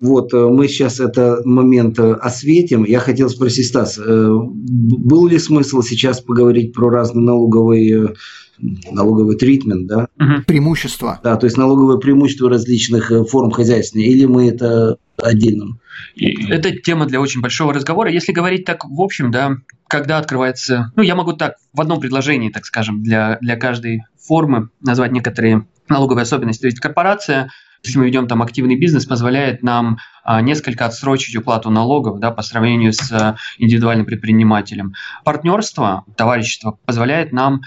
Вот, 0.00 0.34
э, 0.34 0.48
мы 0.48 0.68
сейчас 0.68 1.00
этот 1.00 1.46
момент 1.46 1.98
э, 1.98 2.12
осветим. 2.12 2.84
Я 2.84 2.98
хотел 3.00 3.30
спросить, 3.30 3.68
Стас, 3.68 3.98
э, 3.98 4.02
был 4.02 5.26
ли 5.26 5.38
смысл 5.38 5.80
сейчас 5.82 6.20
поговорить 6.20 6.74
про 6.74 6.90
разные 6.90 7.24
налоговые 7.24 8.14
налоговый 8.58 9.36
тритмент, 9.36 9.86
да? 9.86 10.08
Угу. 10.18 10.44
Преимущество. 10.46 11.20
Да, 11.22 11.36
то 11.36 11.46
есть 11.46 11.56
налоговые 11.56 11.98
преимущества 11.98 12.50
различных 12.50 13.10
э, 13.10 13.24
форм 13.24 13.50
хозяйства, 13.50 13.98
или 13.98 14.24
мы 14.24 14.48
это 14.48 14.96
отдельным? 15.22 15.80
И 16.14 16.50
это 16.50 16.72
тема 16.72 17.06
для 17.06 17.20
очень 17.20 17.40
большого 17.40 17.72
разговора. 17.72 18.10
Если 18.10 18.32
говорить 18.32 18.64
так 18.64 18.84
в 18.84 19.00
общем, 19.00 19.30
да, 19.30 19.56
когда 19.88 20.18
открывается, 20.18 20.92
ну, 20.96 21.02
я 21.02 21.14
могу 21.14 21.32
так 21.32 21.56
в 21.72 21.80
одном 21.80 22.00
предложении, 22.00 22.50
так 22.50 22.64
скажем, 22.66 23.02
для, 23.02 23.38
для 23.40 23.56
каждой 23.56 24.02
формы 24.18 24.70
назвать 24.80 25.12
некоторые 25.12 25.66
налоговые 25.88 26.22
особенности. 26.22 26.62
То 26.62 26.66
есть 26.66 26.80
корпорация 26.80 27.50
если 27.86 27.98
мы 27.98 28.06
ведем 28.06 28.26
там 28.26 28.42
активный 28.42 28.76
бизнес, 28.76 29.06
позволяет 29.06 29.62
нам 29.62 29.98
а, 30.24 30.40
несколько 30.40 30.86
отсрочить 30.86 31.36
уплату 31.36 31.70
налогов 31.70 32.18
да, 32.18 32.30
по 32.30 32.42
сравнению 32.42 32.92
с 32.92 33.12
а, 33.12 33.36
индивидуальным 33.58 34.06
предпринимателем. 34.06 34.94
Партнерство, 35.24 36.04
товарищество 36.16 36.78
позволяет 36.84 37.32
нам 37.32 37.62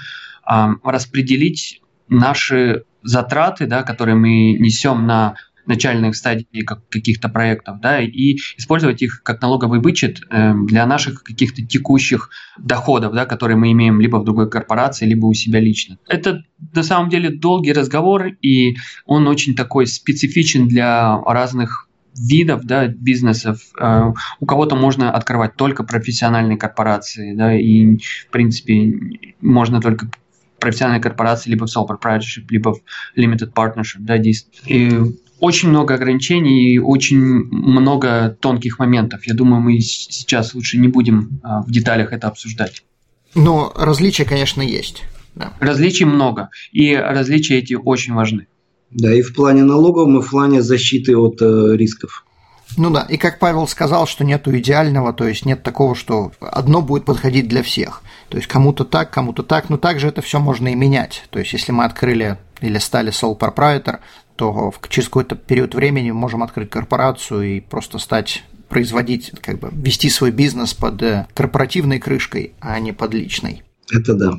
распределить 0.84 1.82
наши 2.08 2.84
затраты, 3.04 3.66
да, 3.66 3.84
которые 3.84 4.16
мы 4.16 4.54
несем 4.54 5.06
на 5.06 5.36
начальных 5.70 6.16
стадий 6.16 6.48
каких-то 6.64 7.30
проектов, 7.30 7.80
да, 7.80 8.02
и 8.02 8.38
использовать 8.58 9.04
их 9.04 9.22
как 9.24 9.40
налоговый 9.42 9.80
вычет 9.80 10.20
э, 10.30 10.54
для 10.66 10.86
наших 10.88 11.24
каких-то 11.24 11.64
текущих 11.64 12.32
доходов, 12.58 13.14
да, 13.14 13.28
которые 13.28 13.56
мы 13.56 13.72
имеем 13.72 14.02
либо 14.02 14.18
в 14.18 14.24
другой 14.26 14.50
корпорации, 14.50 15.06
либо 15.06 15.28
у 15.28 15.34
себя 15.36 15.60
лично. 15.60 16.00
Это 16.08 16.44
на 16.74 16.82
самом 16.82 17.10
деле 17.10 17.30
долгий 17.30 17.72
разговор, 17.72 18.30
и 18.42 18.78
он 19.06 19.28
очень 19.28 19.56
такой 19.56 19.86
специфичен 19.86 20.68
для 20.68 21.20
разных 21.22 21.88
видов 22.18 22.64
да, 22.64 22.88
бизнесов. 22.88 23.62
Э, 23.80 24.12
у 24.40 24.46
кого-то 24.48 24.76
можно 24.76 25.12
открывать 25.12 25.56
только 25.56 25.84
профессиональные 25.84 26.58
корпорации, 26.58 27.36
да, 27.36 27.56
и, 27.56 27.98
в 27.98 28.32
принципе, 28.32 28.96
можно 29.40 29.82
только 29.82 30.10
профессиональной 30.60 31.02
корпорации 31.02 31.50
либо 31.50 31.66
в 31.66 31.76
sole 31.76 31.88
proprietorship, 31.88 32.46
либо 32.50 32.74
в 32.74 32.82
limited 33.18 33.54
partnership. 33.54 34.00
Да, 34.00 34.16
и 34.18 34.92
очень 35.40 35.70
много 35.70 35.96
ограничений 35.96 36.74
и 36.74 36.80
очень 36.80 37.18
много 37.18 38.38
тонких 38.42 38.80
моментов. 38.80 39.26
Я 39.26 39.34
думаю, 39.34 39.62
мы 39.62 39.80
сейчас 39.80 40.54
лучше 40.54 40.78
не 40.78 40.88
будем 40.88 41.40
а, 41.44 41.62
в 41.62 41.72
деталях 41.72 42.12
это 42.12 42.28
обсуждать. 42.28 42.84
Но 43.36 43.72
различия, 43.76 44.26
конечно, 44.26 44.62
есть. 44.62 45.04
Да. 45.36 45.54
Различий 45.60 46.06
много, 46.06 46.50
и 46.72 46.96
различия 46.96 47.60
эти 47.60 47.74
очень 47.74 48.14
важны. 48.14 48.48
Да, 48.92 49.14
и 49.14 49.22
в 49.22 49.34
плане 49.34 49.64
налогов, 49.64 50.10
и 50.10 50.26
в 50.26 50.30
плане 50.30 50.62
защиты 50.62 51.16
от 51.16 51.42
э, 51.42 51.76
рисков. 51.76 52.26
Ну 52.78 52.90
да, 52.90 53.02
и 53.04 53.18
как 53.18 53.40
Павел 53.40 53.68
сказал, 53.68 54.08
что 54.08 54.24
нету 54.24 54.56
идеального, 54.58 55.14
то 55.14 55.28
есть 55.28 55.46
нет 55.46 55.64
такого, 55.64 55.96
что 55.96 56.32
одно 56.40 56.82
будет 56.82 57.06
подходить 57.06 57.48
для 57.48 57.64
всех. 57.64 58.02
То 58.30 58.38
есть 58.38 58.48
кому-то 58.48 58.86
так, 58.86 59.12
кому-то 59.12 59.44
так, 59.44 59.70
но 59.70 59.78
также 59.78 60.08
это 60.08 60.22
все 60.22 60.40
можно 60.40 60.68
и 60.70 60.76
менять. 60.76 61.24
То 61.32 61.40
есть 61.40 61.52
если 61.54 61.72
мы 61.72 61.86
открыли 61.86 62.38
или 62.62 62.78
стали 62.78 63.12
sole 63.12 63.38
proprietor, 63.38 64.00
то 64.36 64.74
через 64.88 65.10
какой-то 65.10 65.36
период 65.36 65.76
времени 65.76 66.12
мы 66.12 66.20
можем 66.20 66.44
открыть 66.44 66.70
корпорацию 66.70 67.58
и 67.58 67.60
просто 67.60 67.98
стать 67.98 68.44
производить, 68.70 69.32
как 69.42 69.60
бы 69.60 69.70
вести 69.72 70.10
свой 70.10 70.32
бизнес 70.32 70.76
под 70.76 71.02
э, 71.02 71.28
корпоративной 71.34 72.00
крышкой, 72.00 72.54
а 72.60 72.80
не 72.80 72.92
под 72.92 73.16
личной. 73.16 73.64
Это 73.92 74.14
да. 74.14 74.34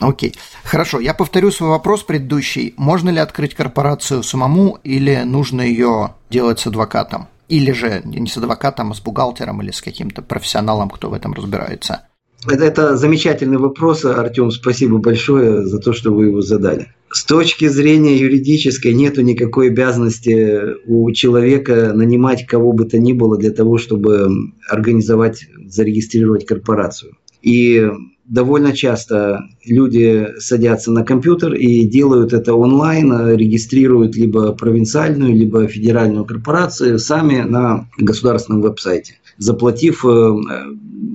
Окей. 0.00 0.34
Хорошо, 0.64 1.00
я 1.00 1.14
повторю 1.14 1.50
свой 1.50 1.70
вопрос 1.70 2.02
предыдущий. 2.02 2.74
Можно 2.76 3.10
ли 3.10 3.18
открыть 3.18 3.54
корпорацию 3.54 4.22
самому 4.22 4.78
или 4.84 5.22
нужно 5.24 5.62
ее 5.62 6.14
делать 6.30 6.60
с 6.60 6.66
адвокатом? 6.66 7.28
Или 7.48 7.72
же 7.72 8.02
не 8.04 8.28
с 8.28 8.36
адвокатом, 8.36 8.92
а 8.92 8.94
с 8.94 9.00
бухгалтером 9.00 9.60
или 9.62 9.70
с 9.70 9.82
каким-то 9.82 10.22
профессионалом, 10.22 10.90
кто 10.90 11.10
в 11.10 11.14
этом 11.14 11.32
разбирается? 11.32 12.02
Это, 12.48 12.64
это 12.64 12.96
замечательный 12.96 13.58
вопрос, 13.58 14.04
Артем. 14.04 14.50
Спасибо 14.50 14.98
большое 14.98 15.66
за 15.66 15.78
то, 15.78 15.92
что 15.92 16.12
вы 16.12 16.26
его 16.26 16.40
задали. 16.40 16.88
С 17.12 17.24
точки 17.24 17.66
зрения 17.68 18.16
юридической 18.16 18.94
нет 18.94 19.18
никакой 19.18 19.68
обязанности 19.68 20.60
у 20.86 21.10
человека 21.10 21.92
нанимать 21.92 22.46
кого 22.46 22.72
бы 22.72 22.84
то 22.84 22.98
ни 22.98 23.12
было 23.12 23.36
для 23.36 23.50
того, 23.50 23.78
чтобы 23.78 24.30
организовать, 24.68 25.46
зарегистрировать 25.66 26.46
корпорацию. 26.46 27.16
И 27.42 27.90
довольно 28.30 28.72
часто 28.72 29.40
люди 29.64 30.28
садятся 30.38 30.92
на 30.92 31.04
компьютер 31.04 31.54
и 31.54 31.84
делают 31.84 32.32
это 32.32 32.54
онлайн, 32.54 33.36
регистрируют 33.36 34.14
либо 34.14 34.52
провинциальную, 34.52 35.34
либо 35.34 35.66
федеральную 35.66 36.24
корпорацию 36.24 36.98
сами 36.98 37.40
на 37.40 37.88
государственном 37.98 38.62
веб-сайте, 38.62 39.14
заплатив 39.36 40.04
э, 40.04 40.32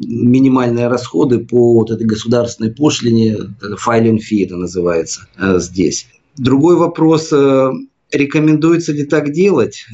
минимальные 0.04 0.88
расходы 0.88 1.40
по 1.40 1.74
вот 1.76 1.92
этой 1.92 2.06
государственной 2.06 2.72
пошлине, 2.72 3.38
файлинг 3.78 4.22
фи 4.22 4.44
это 4.44 4.58
называется 4.58 5.28
э, 5.38 5.60
здесь. 5.60 6.08
Другой 6.38 6.76
вопрос, 6.76 7.32
э, 7.32 7.72
рекомендуется 8.12 8.92
ли 8.94 9.06
так 9.06 9.32
делать, 9.32 9.86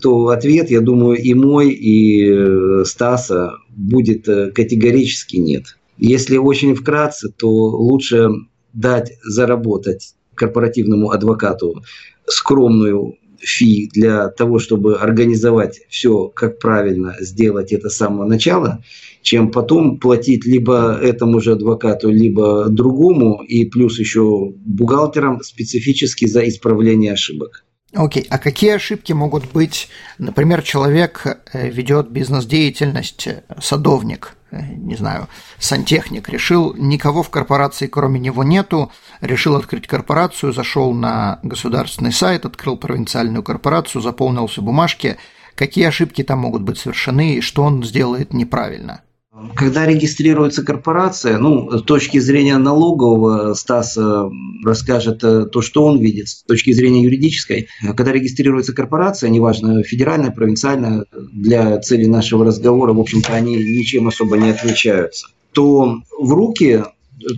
то 0.00 0.28
ответ, 0.28 0.70
я 0.70 0.80
думаю, 0.80 1.18
и 1.18 1.34
мой, 1.34 1.70
и 1.70 2.84
Стаса 2.84 3.52
будет 3.68 4.24
категорически 4.24 5.36
нет. 5.36 5.76
Если 5.98 6.38
очень 6.38 6.74
вкратце, 6.74 7.28
то 7.28 7.48
лучше 7.48 8.30
дать 8.72 9.12
заработать 9.22 10.14
корпоративному 10.34 11.10
адвокату 11.10 11.82
скромную 12.26 13.16
фи 13.38 13.88
для 13.92 14.28
того, 14.28 14.58
чтобы 14.58 14.96
организовать 14.96 15.80
все 15.88 16.28
как 16.28 16.58
правильно, 16.58 17.16
сделать 17.20 17.72
это 17.72 17.88
с 17.88 17.96
самого 17.96 18.26
начала, 18.26 18.82
чем 19.28 19.50
потом 19.50 19.98
платить 19.98 20.46
либо 20.46 20.98
этому 21.02 21.38
же 21.40 21.52
адвокату, 21.52 22.08
либо 22.08 22.70
другому, 22.70 23.42
и 23.42 23.66
плюс 23.66 23.98
еще 23.98 24.54
бухгалтерам 24.64 25.42
специфически 25.42 26.26
за 26.26 26.48
исправление 26.48 27.12
ошибок. 27.12 27.66
Окей, 27.92 28.22
okay. 28.22 28.26
а 28.30 28.38
какие 28.38 28.70
ошибки 28.70 29.12
могут 29.12 29.52
быть? 29.52 29.90
Например, 30.16 30.62
человек 30.62 31.26
э, 31.52 31.68
ведет 31.68 32.08
бизнес-деятельность, 32.10 33.26
э, 33.26 33.42
садовник, 33.60 34.34
э, 34.50 34.62
не 34.76 34.96
знаю, 34.96 35.28
сантехник, 35.58 36.30
решил, 36.30 36.74
никого 36.74 37.22
в 37.22 37.28
корпорации 37.28 37.86
кроме 37.86 38.18
него 38.18 38.44
нету, 38.44 38.90
решил 39.20 39.56
открыть 39.56 39.86
корпорацию, 39.86 40.54
зашел 40.54 40.94
на 40.94 41.38
государственный 41.42 42.12
сайт, 42.12 42.46
открыл 42.46 42.78
провинциальную 42.78 43.42
корпорацию, 43.42 44.00
заполнил 44.00 44.46
все 44.46 44.62
бумажки. 44.62 45.18
Какие 45.54 45.84
ошибки 45.84 46.24
там 46.24 46.38
могут 46.38 46.62
быть 46.62 46.78
совершены 46.78 47.34
и 47.34 47.40
что 47.42 47.64
он 47.64 47.84
сделает 47.84 48.32
неправильно? 48.32 49.02
Когда 49.54 49.86
регистрируется 49.86 50.64
корпорация, 50.64 51.38
ну, 51.38 51.70
с 51.78 51.82
точки 51.82 52.18
зрения 52.18 52.58
налогового, 52.58 53.54
Стас 53.54 53.96
э, 53.96 54.30
расскажет 54.64 55.22
э, 55.22 55.46
то, 55.46 55.60
что 55.60 55.84
он 55.84 55.98
видит, 55.98 56.28
с 56.28 56.42
точки 56.42 56.72
зрения 56.72 57.02
юридической. 57.02 57.68
Когда 57.96 58.12
регистрируется 58.12 58.74
корпорация, 58.74 59.30
неважно, 59.30 59.82
федеральная, 59.82 60.30
провинциальная, 60.30 61.04
для 61.32 61.78
цели 61.80 62.06
нашего 62.06 62.44
разговора, 62.44 62.92
в 62.92 63.00
общем-то, 63.00 63.32
они 63.32 63.54
ничем 63.56 64.08
особо 64.08 64.36
не 64.36 64.50
отличаются, 64.50 65.28
то 65.52 66.00
в 66.18 66.32
руки, 66.32 66.84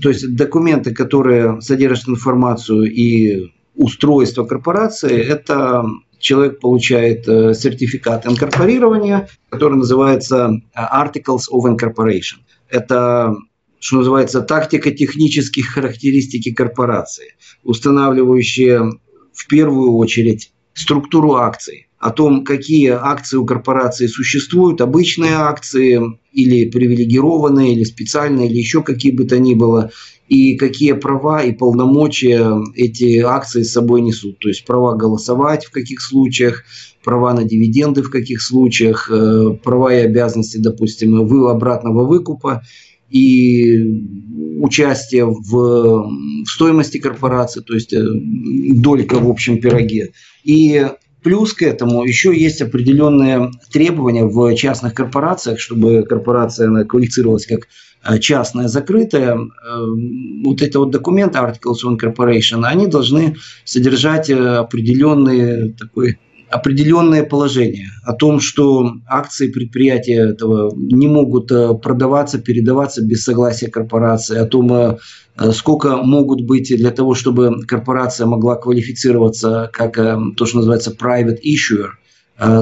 то 0.02 0.08
есть 0.08 0.34
документы, 0.34 0.92
которые 0.92 1.60
содержат 1.60 2.08
информацию 2.08 2.84
и 2.84 3.50
устройство 3.74 4.44
корпорации, 4.44 5.18
это 5.18 5.84
человек 6.20 6.60
получает 6.60 7.26
э, 7.26 7.54
сертификат 7.54 8.26
инкорпорирования, 8.26 9.28
который 9.48 9.78
называется 9.78 10.50
э, 10.74 10.78
Articles 10.78 11.44
of 11.52 11.64
Incorporation. 11.64 12.38
Это 12.68 13.34
что 13.80 13.96
называется, 13.96 14.42
тактика 14.42 14.90
технических 14.90 15.68
характеристики 15.68 16.52
корпорации, 16.52 17.34
устанавливающие 17.64 18.92
в 19.32 19.46
первую 19.48 19.94
очередь 19.94 20.52
структуру 20.74 21.36
акций, 21.36 21.88
о 22.00 22.10
том, 22.10 22.44
какие 22.44 22.88
акции 22.88 23.36
у 23.36 23.44
корпорации 23.44 24.06
существуют, 24.06 24.80
обычные 24.80 25.34
акции 25.34 26.00
или 26.32 26.70
привилегированные, 26.70 27.74
или 27.74 27.84
специальные, 27.84 28.48
или 28.48 28.56
еще 28.56 28.82
какие 28.82 29.12
бы 29.12 29.24
то 29.24 29.38
ни 29.38 29.54
было, 29.54 29.90
и 30.26 30.56
какие 30.56 30.92
права 30.92 31.42
и 31.42 31.52
полномочия 31.52 32.58
эти 32.74 33.18
акции 33.18 33.62
с 33.62 33.72
собой 33.72 34.00
несут. 34.00 34.38
То 34.38 34.48
есть 34.48 34.64
права 34.64 34.96
голосовать 34.96 35.66
в 35.66 35.70
каких 35.70 36.00
случаях, 36.00 36.64
права 37.04 37.34
на 37.34 37.44
дивиденды 37.44 38.02
в 38.02 38.10
каких 38.10 38.40
случаях, 38.40 39.10
э, 39.10 39.56
права 39.62 39.94
и 39.94 40.04
обязанности, 40.04 40.56
допустим, 40.56 41.26
вы 41.26 41.50
обратного 41.50 42.06
выкупа 42.06 42.62
и 43.10 43.78
участие 44.58 45.26
в, 45.26 45.50
в 45.50 46.46
стоимости 46.46 46.96
корпорации, 46.96 47.60
то 47.60 47.74
есть 47.74 47.92
э, 47.92 48.02
долька 48.02 49.18
в 49.18 49.28
общем 49.28 49.60
пироге. 49.60 50.12
И 50.44 50.86
Плюс 51.22 51.52
к 51.52 51.62
этому 51.62 52.04
еще 52.04 52.34
есть 52.34 52.62
определенные 52.62 53.50
требования 53.70 54.24
в 54.24 54.54
частных 54.54 54.94
корпорациях, 54.94 55.60
чтобы 55.60 56.02
корпорация 56.02 56.68
она 56.68 56.84
квалифицировалась 56.84 57.46
как 57.46 57.68
э, 58.04 58.18
частная 58.18 58.68
закрытая. 58.68 59.36
Э, 59.36 59.38
вот 60.44 60.62
это 60.62 60.78
вот 60.78 60.90
документы 60.90 61.38
Articles 61.38 61.84
of 61.84 61.98
Incorporation, 61.98 62.64
они 62.64 62.86
должны 62.86 63.36
содержать 63.64 64.30
э, 64.30 64.36
определенный 64.36 65.72
такой 65.72 66.18
определенное 66.50 67.22
положение 67.22 67.90
о 68.02 68.12
том, 68.12 68.40
что 68.40 68.94
акции 69.06 69.48
предприятия 69.48 70.30
этого 70.30 70.74
не 70.74 71.06
могут 71.06 71.50
э, 71.52 71.74
продаваться, 71.74 72.38
передаваться 72.38 73.02
без 73.04 73.22
согласия 73.22 73.68
корпорации, 73.68 74.36
о 74.36 74.46
том, 74.46 74.72
э, 74.72 74.96
сколько 75.52 75.96
могут 75.98 76.42
быть 76.42 76.74
для 76.76 76.90
того, 76.90 77.14
чтобы 77.14 77.62
корпорация 77.66 78.26
могла 78.26 78.56
квалифицироваться 78.56 79.70
как 79.72 79.94
то, 79.94 80.46
что 80.46 80.56
называется 80.56 80.94
private 80.98 81.38
issuer, 81.42 81.90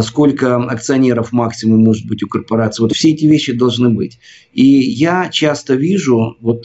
сколько 0.02 0.56
акционеров 0.56 1.32
максимум 1.32 1.80
может 1.82 2.06
быть 2.06 2.22
у 2.22 2.28
корпорации. 2.28 2.82
Вот 2.82 2.92
все 2.92 3.10
эти 3.10 3.24
вещи 3.24 3.52
должны 3.52 3.88
быть. 3.88 4.20
И 4.52 4.64
я 4.64 5.28
часто 5.28 5.74
вижу, 5.74 6.36
вот 6.40 6.64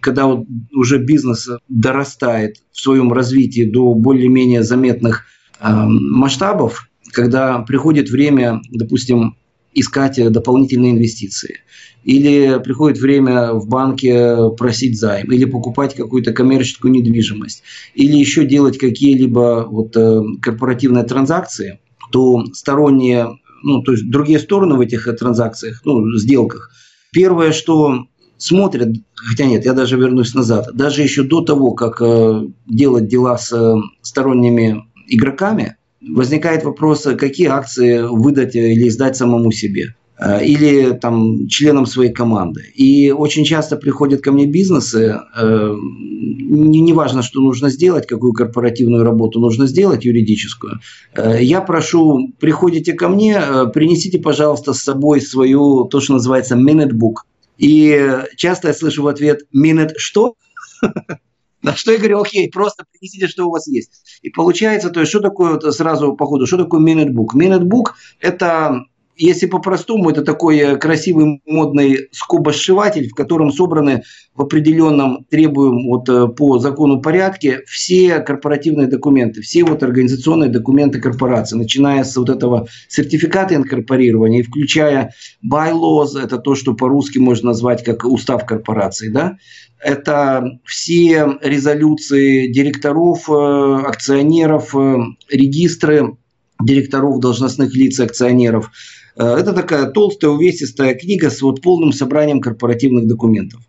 когда 0.00 0.26
вот 0.26 0.46
уже 0.74 0.98
бизнес 0.98 1.48
дорастает 1.68 2.56
в 2.72 2.80
своем 2.80 3.12
развитии 3.12 3.70
до 3.70 3.94
более-менее 3.94 4.62
заметных 4.62 5.24
масштабов, 5.60 6.88
когда 7.12 7.58
приходит 7.60 8.10
время, 8.10 8.60
допустим, 8.70 9.36
искать 9.74 10.20
дополнительные 10.32 10.92
инвестиции. 10.92 11.60
Или 12.02 12.60
приходит 12.64 12.98
время 12.98 13.52
в 13.52 13.68
банке 13.68 14.50
просить 14.56 14.98
займ, 14.98 15.30
или 15.30 15.44
покупать 15.44 15.94
какую-то 15.94 16.32
коммерческую 16.32 16.92
недвижимость, 16.92 17.62
или 17.94 18.16
еще 18.16 18.46
делать 18.46 18.78
какие-либо 18.78 19.66
вот, 19.70 19.96
э, 19.96 20.22
корпоративные 20.40 21.04
транзакции, 21.04 21.78
то 22.10 22.44
сторонние, 22.54 23.28
ну, 23.62 23.82
то 23.82 23.92
есть 23.92 24.10
другие 24.10 24.38
стороны 24.38 24.76
в 24.76 24.80
этих 24.80 25.14
транзакциях, 25.18 25.82
ну, 25.84 26.16
сделках, 26.16 26.70
первое, 27.12 27.52
что 27.52 28.06
смотрят, 28.38 28.96
хотя 29.14 29.44
нет, 29.44 29.66
я 29.66 29.74
даже 29.74 29.98
вернусь 29.98 30.34
назад, 30.34 30.70
даже 30.72 31.02
еще 31.02 31.22
до 31.22 31.42
того, 31.42 31.72
как 31.72 32.00
э, 32.00 32.46
делать 32.66 33.08
дела 33.08 33.36
с 33.36 33.52
э, 33.52 33.76
сторонними 34.00 34.84
игроками, 35.10 35.76
возникает 36.00 36.64
вопрос, 36.64 37.06
какие 37.18 37.48
акции 37.48 38.02
выдать 38.02 38.56
или 38.56 38.88
издать 38.88 39.16
самому 39.16 39.52
себе 39.52 39.94
э, 40.18 40.44
или 40.44 40.92
там 40.92 41.46
членам 41.48 41.86
своей 41.86 42.12
команды. 42.12 42.62
И 42.74 43.10
очень 43.10 43.44
часто 43.44 43.76
приходят 43.76 44.22
ко 44.22 44.32
мне 44.32 44.46
бизнесы, 44.46 45.20
э, 45.36 45.74
не, 46.52 46.92
важно, 46.92 47.22
что 47.22 47.40
нужно 47.40 47.68
сделать, 47.70 48.06
какую 48.06 48.32
корпоративную 48.32 49.04
работу 49.04 49.40
нужно 49.40 49.66
сделать, 49.66 50.04
юридическую. 50.04 50.80
Э, 51.14 51.42
я 51.42 51.60
прошу, 51.60 52.32
приходите 52.38 52.94
ко 52.94 53.08
мне, 53.08 53.40
принесите, 53.74 54.18
пожалуйста, 54.18 54.72
с 54.72 54.80
собой 54.80 55.20
свою, 55.20 55.84
то, 55.84 56.00
что 56.00 56.14
называется 56.14 56.56
minute 56.56 56.92
book. 56.92 57.24
И 57.58 58.10
часто 58.36 58.68
я 58.68 58.74
слышу 58.74 59.02
в 59.02 59.08
ответ 59.08 59.42
minute 59.54 59.92
что? 59.96 60.34
На 61.62 61.74
что 61.76 61.92
я 61.92 61.98
говорю, 61.98 62.20
окей, 62.20 62.50
просто 62.50 62.84
принесите, 62.90 63.28
что 63.28 63.46
у 63.46 63.50
вас 63.50 63.66
есть. 63.66 64.20
И 64.22 64.30
получается, 64.30 64.90
то 64.90 65.00
есть, 65.00 65.10
что 65.10 65.20
такое 65.20 65.52
вот 65.52 65.74
сразу 65.74 66.14
по 66.14 66.26
ходу, 66.26 66.46
что 66.46 66.56
такое 66.56 66.80
minute 66.80 67.10
book? 67.10 67.34
Minute 67.34 67.64
book– 67.64 67.92
это 68.20 68.84
если 69.20 69.46
по-простому, 69.46 70.10
это 70.10 70.22
такой 70.22 70.58
э, 70.58 70.76
красивый 70.76 71.42
модный 71.44 72.08
скобосшиватель, 72.10 73.08
в 73.08 73.14
котором 73.14 73.52
собраны 73.52 74.02
в 74.34 74.42
определенном 74.42 75.26
требуем 75.28 75.86
вот 75.86 76.08
э, 76.08 76.28
по 76.28 76.58
закону 76.58 77.02
порядке 77.02 77.60
все 77.66 78.20
корпоративные 78.20 78.86
документы, 78.86 79.42
все 79.42 79.64
вот 79.64 79.82
организационные 79.82 80.48
документы 80.48 81.00
корпорации, 81.00 81.56
начиная 81.56 82.02
с 82.04 82.16
вот 82.16 82.30
этого 82.30 82.66
сертификата 82.88 83.54
инкорпорирования 83.54 84.42
включая 84.42 85.12
bylaws, 85.44 86.18
это 86.18 86.38
то, 86.38 86.54
что 86.54 86.72
по-русски 86.74 87.18
можно 87.18 87.48
назвать 87.48 87.84
как 87.84 88.04
устав 88.04 88.46
корпорации, 88.46 89.10
да, 89.10 89.36
это 89.78 90.58
все 90.64 91.38
резолюции 91.42 92.50
директоров, 92.50 93.28
э, 93.28 93.82
акционеров, 93.86 94.74
регистры 95.30 96.16
директоров, 96.62 97.20
должностных 97.20 97.74
лиц, 97.74 98.00
акционеров– 98.00 98.70
это 99.16 99.52
такая 99.52 99.86
толстая, 99.86 100.30
увесистая 100.30 100.94
книга 100.94 101.30
с 101.30 101.42
вот 101.42 101.62
полным 101.62 101.92
собранием 101.92 102.40
корпоративных 102.40 103.06
документов. 103.06 103.60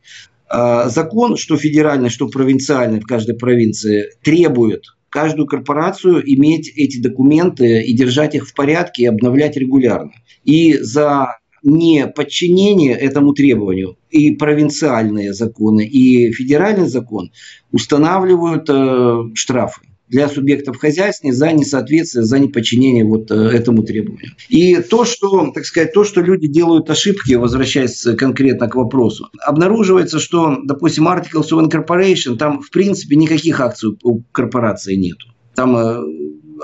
Э, 0.52 0.90
закон, 0.90 1.38
что 1.38 1.58
федеральный, 1.58 2.10
что 2.10 2.28
провинциальный 2.28 3.00
в 3.00 3.06
каждой 3.06 3.36
провинции, 3.36 4.12
требует 4.22 4.86
каждую 5.10 5.46
корпорацию 5.46 6.22
иметь 6.36 6.72
эти 6.76 7.00
документы 7.02 7.82
и 7.82 7.94
держать 7.94 8.36
их 8.36 8.48
в 8.48 8.54
порядке 8.54 9.04
и 9.04 9.08
обновлять 9.08 9.58
регулярно. 9.58 10.12
И 10.44 10.78
за 10.78 11.38
неподчинение 11.64 12.96
этому 12.96 13.34
требованию 13.34 13.98
и 14.10 14.32
провинциальные 14.36 15.34
законы, 15.34 15.86
и 15.86 16.32
федеральный 16.32 16.88
закон 16.88 17.32
устанавливают 17.72 18.68
э, 18.70 19.36
штрафы 19.36 19.82
для 20.12 20.28
субъектов 20.28 20.78
хозяйствования 20.78 21.34
за 21.34 21.52
несоответствие, 21.54 22.26
за 22.26 22.38
неподчинение 22.38 23.06
вот 23.06 23.32
э, 23.32 23.34
этому 23.34 23.84
требованию. 23.84 24.32
И 24.50 24.76
то, 24.76 25.06
что, 25.06 25.52
так 25.52 25.66
сказать, 25.66 25.94
то, 25.94 26.04
что 26.04 26.22
люди 26.22 26.48
делают 26.48 26.90
ошибки, 26.90 27.34
возвращаясь 27.34 28.06
конкретно 28.18 28.68
к 28.68 28.76
вопросу, 28.76 29.30
обнаруживается, 29.40 30.20
что, 30.20 30.58
допустим, 30.66 31.08
Articles 31.08 31.50
of 31.52 31.66
Incorporation, 31.66 32.36
там, 32.36 32.62
в 32.62 32.70
принципе, 32.72 33.16
никаких 33.16 33.62
акций 33.62 33.98
у 34.04 34.22
корпорации 34.34 34.96
нету. 34.96 35.28
Там 35.56 35.78
э, 35.78 36.02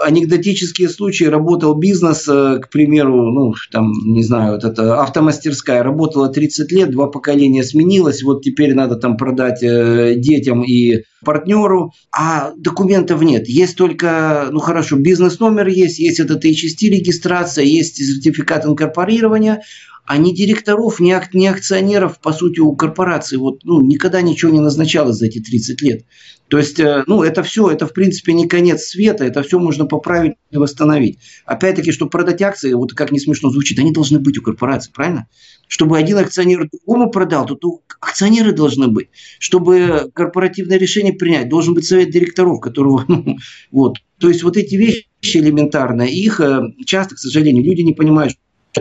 анекдотические 0.04 0.90
случаи. 0.90 1.26
Работал 1.26 1.76
бизнес, 1.76 2.28
э, 2.28 2.60
к 2.60 2.70
примеру, 2.70 3.32
ну, 3.32 3.54
там, 3.72 3.92
не 4.06 4.24
знаю, 4.24 4.54
вот 4.54 4.64
это 4.64 5.02
автомастерская 5.02 5.84
работала 5.84 6.30
30 6.30 6.72
лет, 6.72 6.92
два 6.92 7.08
поколения 7.08 7.64
сменилось, 7.64 8.24
вот 8.24 8.44
теперь 8.44 8.74
надо 8.74 8.96
там 8.96 9.18
продать 9.18 9.64
э, 9.64 10.16
детям 10.16 10.64
и 10.64 11.04
партнеру, 11.26 11.92
а 12.12 12.52
документов 12.58 13.22
нет. 13.22 13.48
Есть 13.48 13.78
только, 13.78 14.50
ну 14.52 14.60
хорошо, 14.60 14.98
бизнес-номер 14.98 15.68
есть, 15.68 16.00
есть 16.00 16.20
этот 16.20 16.46
HST 16.46 16.90
регистрация, 16.90 17.66
есть 17.66 17.98
сертификат 17.98 18.66
инкорпорирования, 18.66 19.62
а 20.08 20.18
ни 20.18 20.32
директоров, 20.32 21.02
ни, 21.02 21.12
ак- 21.12 21.34
ни 21.34 21.46
акционеров, 21.46 22.20
по 22.22 22.32
сути, 22.32 22.62
у 22.62 22.74
корпорации 22.78 23.36
вот, 23.36 23.66
ну, 23.66 23.82
никогда 23.82 24.22
ничего 24.22 24.52
не 24.54 24.62
назначалось 24.62 25.18
за 25.18 25.26
эти 25.26 25.40
30 25.40 25.82
лет. 25.82 26.06
То 26.48 26.58
есть, 26.58 26.80
э, 26.80 27.04
ну, 27.08 27.24
это 27.24 27.44
все, 27.44 27.70
это, 27.70 27.86
в 27.86 27.94
принципе, 27.94 28.32
не 28.32 28.48
конец 28.48 28.84
света, 28.84 29.26
это 29.26 29.44
все 29.44 29.60
можно 29.60 29.86
поправить 29.86 30.36
и 30.50 30.58
восстановить. 30.58 31.20
Опять-таки, 31.46 31.92
чтобы 31.92 32.10
продать 32.10 32.42
акции, 32.42 32.72
вот 32.72 32.94
как 32.94 33.12
не 33.12 33.20
смешно 33.20 33.50
звучит, 33.50 33.80
они 33.80 33.92
должны 33.92 34.20
быть 34.20 34.38
у 34.38 34.42
корпорации, 34.42 34.92
правильно? 34.94 35.28
Чтобы 35.68 35.98
один 35.98 36.18
акционер 36.20 36.70
другому 36.72 37.12
продал, 37.12 37.46
то, 37.46 37.56
то 37.56 37.82
акционеры 38.00 38.54
должны 38.54 38.88
быть. 38.88 39.10
Чтобы 39.40 40.10
корпоративное 40.14 40.78
решение 40.78 41.12
принять, 41.12 41.50
должен 41.50 41.74
быть 41.74 41.86
совет 41.86 42.12
директоров, 42.12 42.62
которого, 42.62 43.04
ну, 43.10 43.38
вот. 43.72 43.98
То 44.20 44.30
есть, 44.30 44.42
вот 44.42 44.56
эти 44.56 44.76
вещи 44.76 45.06
элементарные, 45.22 46.14
их 46.14 46.40
э, 46.40 46.62
часто, 46.86 47.16
к 47.16 47.20
сожалению, 47.20 47.66
люди 47.66 47.82
не 47.82 47.94
понимают, 47.94 48.36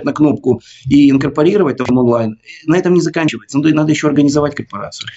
на 0.05 0.13
кнопку 0.13 0.61
и 0.89 1.11
инкорпорировать 1.11 1.79
там 1.79 1.97
онлайн, 1.97 2.39
на 2.67 2.77
этом 2.77 2.95
не 2.95 3.01
заканчивается. 3.01 3.59
Ну, 3.59 3.69
надо 3.75 3.93
еще 3.93 4.09
организовать 4.09 4.55
корпорацию. 4.55 5.09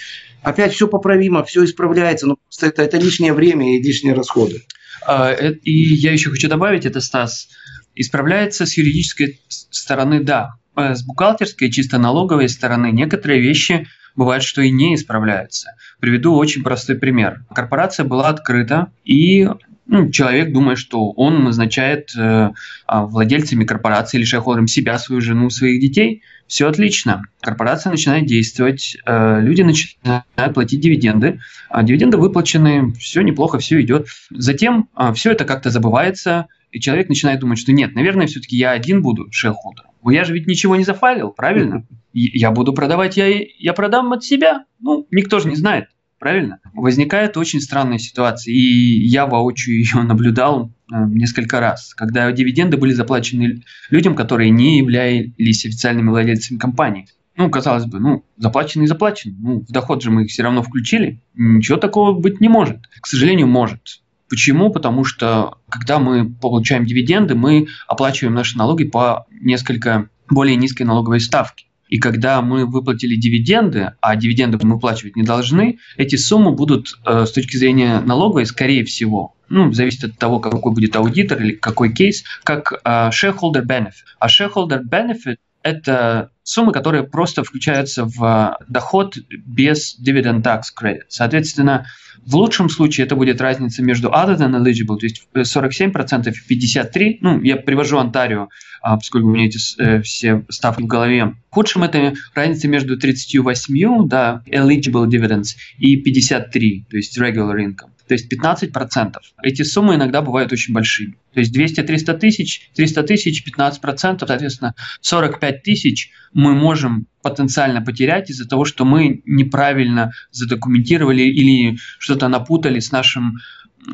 Опять 0.42 0.74
все 0.74 0.88
поправимо, 0.88 1.44
все 1.44 1.66
исправляется, 1.66 2.28
но 2.28 2.38
просто 2.38 2.68
это, 2.68 2.82
это 2.84 2.98
лишнее 2.98 3.34
время 3.34 3.76
и 3.78 3.82
лишние 3.82 4.14
расходы. 4.14 4.64
А, 5.06 5.32
э, 5.32 5.54
и 5.64 5.96
я 5.96 6.12
еще 6.12 6.30
хочу 6.30 6.48
добавить, 6.48 6.86
это 6.86 7.02
Стас, 7.02 7.50
исправляется 7.96 8.66
с 8.66 8.78
юридической 8.78 9.42
стороны, 9.48 10.24
да. 10.24 10.56
А 10.76 10.96
с 10.96 11.04
бухгалтерской, 11.04 11.70
чисто 11.72 11.98
налоговой 11.98 12.48
стороны 12.48 12.92
некоторые 12.92 13.42
вещи 13.42 13.88
бывает, 14.16 14.44
что 14.44 14.62
и 14.62 14.72
не 14.72 14.96
исправляются. 14.96 15.72
Приведу 16.00 16.36
очень 16.36 16.64
простой 16.64 16.96
пример. 16.96 17.44
Корпорация 17.54 18.06
была 18.06 18.30
открыта, 18.30 18.92
и 19.04 19.50
ну, 19.92 20.12
человек 20.12 20.54
думает, 20.54 20.78
что 20.78 21.10
он 21.14 21.44
назначает 21.44 22.12
э, 22.16 22.52
а, 22.86 23.06
владельцами 23.08 23.66
корпорации 23.66 24.18
или 24.18 24.24
шейхолдером 24.24 24.68
себя, 24.68 25.00
свою 25.00 25.20
жену, 25.20 25.50
своих 25.50 25.82
детей. 25.82 26.22
Все 26.46 26.68
отлично. 26.68 27.24
Корпорация 27.42 27.90
начинает 27.90 28.28
действовать, 28.28 28.98
э, 29.04 29.42
люди 29.42 29.64
начинают 29.64 30.54
платить 30.54 30.80
дивиденды. 30.80 31.40
А 31.70 31.82
дивиденды 31.82 32.18
выплачены, 32.18 32.92
все 33.00 33.22
неплохо, 33.22 33.58
все 33.58 33.82
идет. 33.82 34.08
Затем 34.30 34.90
э, 34.96 35.12
все 35.14 35.32
это 35.32 35.44
как-то 35.44 35.72
забывается, 35.72 36.46
и 36.72 36.80
человек 36.80 37.10
начинает 37.10 37.40
думать, 37.40 37.58
что 37.58 37.72
нет, 37.72 37.96
наверное, 37.96 38.28
все-таки 38.28 38.56
я 38.56 38.70
один 38.70 39.02
буду 39.02 39.32
шейхолдером. 39.32 39.90
Я 40.06 40.24
же 40.24 40.34
ведь 40.34 40.46
ничего 40.46 40.76
не 40.76 40.84
зафайлил, 40.84 41.32
правильно? 41.32 41.84
Я 42.14 42.50
буду 42.52 42.74
продавать, 42.74 43.18
я, 43.18 43.28
я 43.28 43.74
продам 43.74 44.12
от 44.14 44.24
себя. 44.24 44.66
Ну, 44.80 45.06
никто 45.12 45.40
же 45.40 45.48
не 45.48 45.56
знает 45.56 45.86
правильно? 46.20 46.60
Возникает 46.74 47.38
очень 47.38 47.62
странная 47.62 47.98
ситуация, 47.98 48.54
и 48.54 48.60
я 48.60 49.26
воочию 49.26 49.78
ее 49.80 50.04
наблюдал 50.04 50.72
э, 50.92 50.96
несколько 51.08 51.60
раз, 51.60 51.94
когда 51.96 52.32
дивиденды 52.32 52.78
были 52.78 52.94
заплачены 52.94 53.64
людям, 53.90 54.16
которые 54.16 54.50
не 54.50 54.80
являлись 54.80 55.66
официальными 55.66 56.10
владельцами 56.10 56.58
компании. 56.58 57.08
Ну, 57.36 57.50
казалось 57.50 57.86
бы, 57.86 58.00
ну, 58.00 58.26
заплачены 58.36 58.84
и 58.84 58.88
заплачены. 58.88 59.34
Ну, 59.40 59.60
в 59.62 59.72
доход 59.72 60.04
же 60.04 60.12
мы 60.12 60.24
их 60.24 60.30
все 60.30 60.44
равно 60.44 60.62
включили. 60.62 61.22
Ничего 61.36 61.78
такого 61.78 62.12
быть 62.12 62.42
не 62.42 62.50
может. 62.50 62.80
К 63.00 63.08
сожалению, 63.08 63.48
может. 63.48 64.02
Почему? 64.30 64.72
Потому 64.72 65.06
что, 65.06 65.58
когда 65.70 66.00
мы 66.00 66.30
получаем 66.30 66.86
дивиденды, 66.86 67.36
мы 67.36 67.68
оплачиваем 67.88 68.36
наши 68.36 68.58
налоги 68.58 68.84
по 68.84 69.26
несколько 69.32 70.10
более 70.30 70.58
низкой 70.58 70.84
налоговой 70.84 71.22
ставке. 71.22 71.66
И 71.90 71.98
когда 71.98 72.42
мы 72.42 72.66
выплатили 72.66 73.16
дивиденды, 73.16 73.94
а 74.00 74.16
дивиденды 74.16 74.60
мы 74.62 74.76
выплачивать 74.76 75.16
не 75.16 75.24
должны, 75.24 75.80
эти 75.98 76.16
суммы 76.16 76.52
будут 76.54 76.98
э, 77.06 77.26
с 77.26 77.32
точки 77.32 77.58
зрения 77.58 78.00
налоговой, 78.00 78.46
скорее 78.46 78.86
всего, 78.86 79.36
ну, 79.50 79.74
зависит 79.74 80.04
от 80.04 80.18
того, 80.18 80.40
какой 80.40 80.72
будет 80.74 80.96
аудитор 80.96 81.42
или 81.42 81.54
какой 81.54 81.92
кейс, 81.92 82.24
как 82.44 82.72
uh, 82.86 83.10
shareholder 83.10 83.66
benefit. 83.66 84.06
А 84.20 84.28
shareholder 84.28 84.82
benefit– 84.84 85.38
это 85.64 86.32
суммы, 86.44 86.72
которые 86.72 87.04
просто 87.04 87.44
включаются 87.44 88.06
в 88.06 88.58
доход 88.68 89.18
без 89.30 89.98
dividend 90.00 90.42
tax 90.42 90.64
credit. 90.80 91.04
Соответственно, 91.10 91.86
в 92.26 92.36
лучшем 92.36 92.70
случае 92.70 93.06
это 93.06 93.16
будет 93.16 93.42
разница 93.42 93.82
между 93.84 94.10
other 94.10 94.38
than 94.38 94.56
eligible, 94.56 94.98
то 94.98 95.06
есть 95.06 95.28
47% 95.34 96.34
и 96.48 96.56
53%. 96.56 97.18
Ну, 97.22 97.42
я 97.42 97.58
привожу 97.58 97.98
Онтарио, 97.98 98.50
а, 98.82 98.98
поскольку 98.98 99.28
у 99.28 99.32
меня 99.32 99.46
эти 99.46 99.60
э, 99.82 100.02
все 100.02 100.44
ставки 100.50 100.82
в 100.82 100.88
голове. 100.88 101.36
В 101.50 101.54
худшем 101.54 101.84
это 101.84 102.14
разница 102.34 102.68
между 102.68 102.98
38, 102.98 104.08
да, 104.08 104.44
eligible 104.48 105.08
dividends, 105.08 105.56
и 105.78 105.98
53, 105.98 106.86
то 106.90 106.98
есть 106.98 107.18
regular 107.18 107.56
income 107.58 107.92
то 108.10 108.16
есть 108.16 108.34
15%. 108.34 109.14
Эти 109.44 109.62
суммы 109.62 109.94
иногда 109.94 110.24
бывают 110.24 110.52
очень 110.52 110.74
большими. 110.74 111.18
То 111.32 111.42
есть 111.42 111.56
200-300 111.56 112.18
тысяч, 112.18 112.72
300 112.76 113.04
тысяч, 113.04 113.46
15%, 113.48 114.26
соответственно, 114.26 114.74
45 115.02 115.62
тысяч 115.62 116.10
мы 116.34 116.56
можем 116.56 117.06
потенциально 117.22 117.82
потерять 117.82 118.32
из-за 118.32 118.50
того, 118.50 118.66
что 118.66 118.84
мы 118.84 119.22
неправильно 119.26 120.12
задокументировали 120.32 121.22
или 121.22 121.78
что-то 122.00 122.28
напутали 122.30 122.80
с 122.80 122.92
нашим 122.92 123.38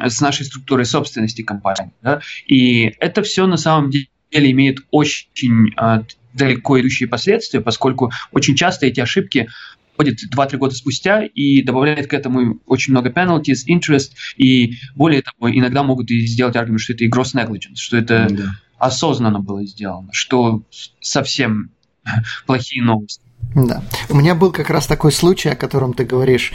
с 0.04 0.21
нашей 0.21 0.45
структурой 0.45 0.86
собственности 0.86 1.41
компании. 1.41 1.91
Да? 2.01 2.21
И 2.47 2.95
это 3.01 3.21
все 3.21 3.45
на 3.47 3.58
самом 3.58 3.91
деле 3.91 4.51
имеет 4.51 4.80
очень 4.91 5.73
а, 5.75 6.04
далеко 6.34 6.80
идущие 6.80 7.10
последствия, 7.10 7.62
поскольку 7.62 8.12
очень 8.32 8.56
часто 8.56 8.86
эти 8.86 9.01
ошибки 9.01 9.49
ходит 9.95 10.19
2-3 10.34 10.58
года 10.58 10.75
спустя 10.75 11.23
и 11.23 11.62
добавляет 11.62 12.08
к 12.08 12.13
этому 12.13 12.60
очень 12.65 12.91
много 12.91 13.10
penalties, 13.10 13.65
interest, 13.67 14.12
и 14.38 14.75
более 14.95 15.21
того, 15.21 15.51
иногда 15.51 15.84
могут 15.84 16.12
и 16.12 16.25
сделать 16.25 16.55
аргумент, 16.55 16.81
что 16.81 16.93
это 16.93 17.03
и 17.03 17.10
gross 17.10 17.36
negligence, 17.36 17.75
что 17.75 17.97
это 17.97 18.27
да. 18.29 18.51
осознанно 18.77 19.39
было 19.39 19.65
сделано, 19.65 20.10
что 20.12 20.63
совсем 20.99 21.71
плохие 22.45 22.84
новости. 22.84 23.21
Да. 23.55 23.84
У 24.10 24.15
меня 24.15 24.36
был 24.36 24.51
как 24.51 24.69
раз 24.69 24.88
такой 24.88 25.12
случай, 25.12 25.49
о 25.49 25.55
котором 25.55 25.93
ты 25.93 26.03
говоришь. 26.03 26.51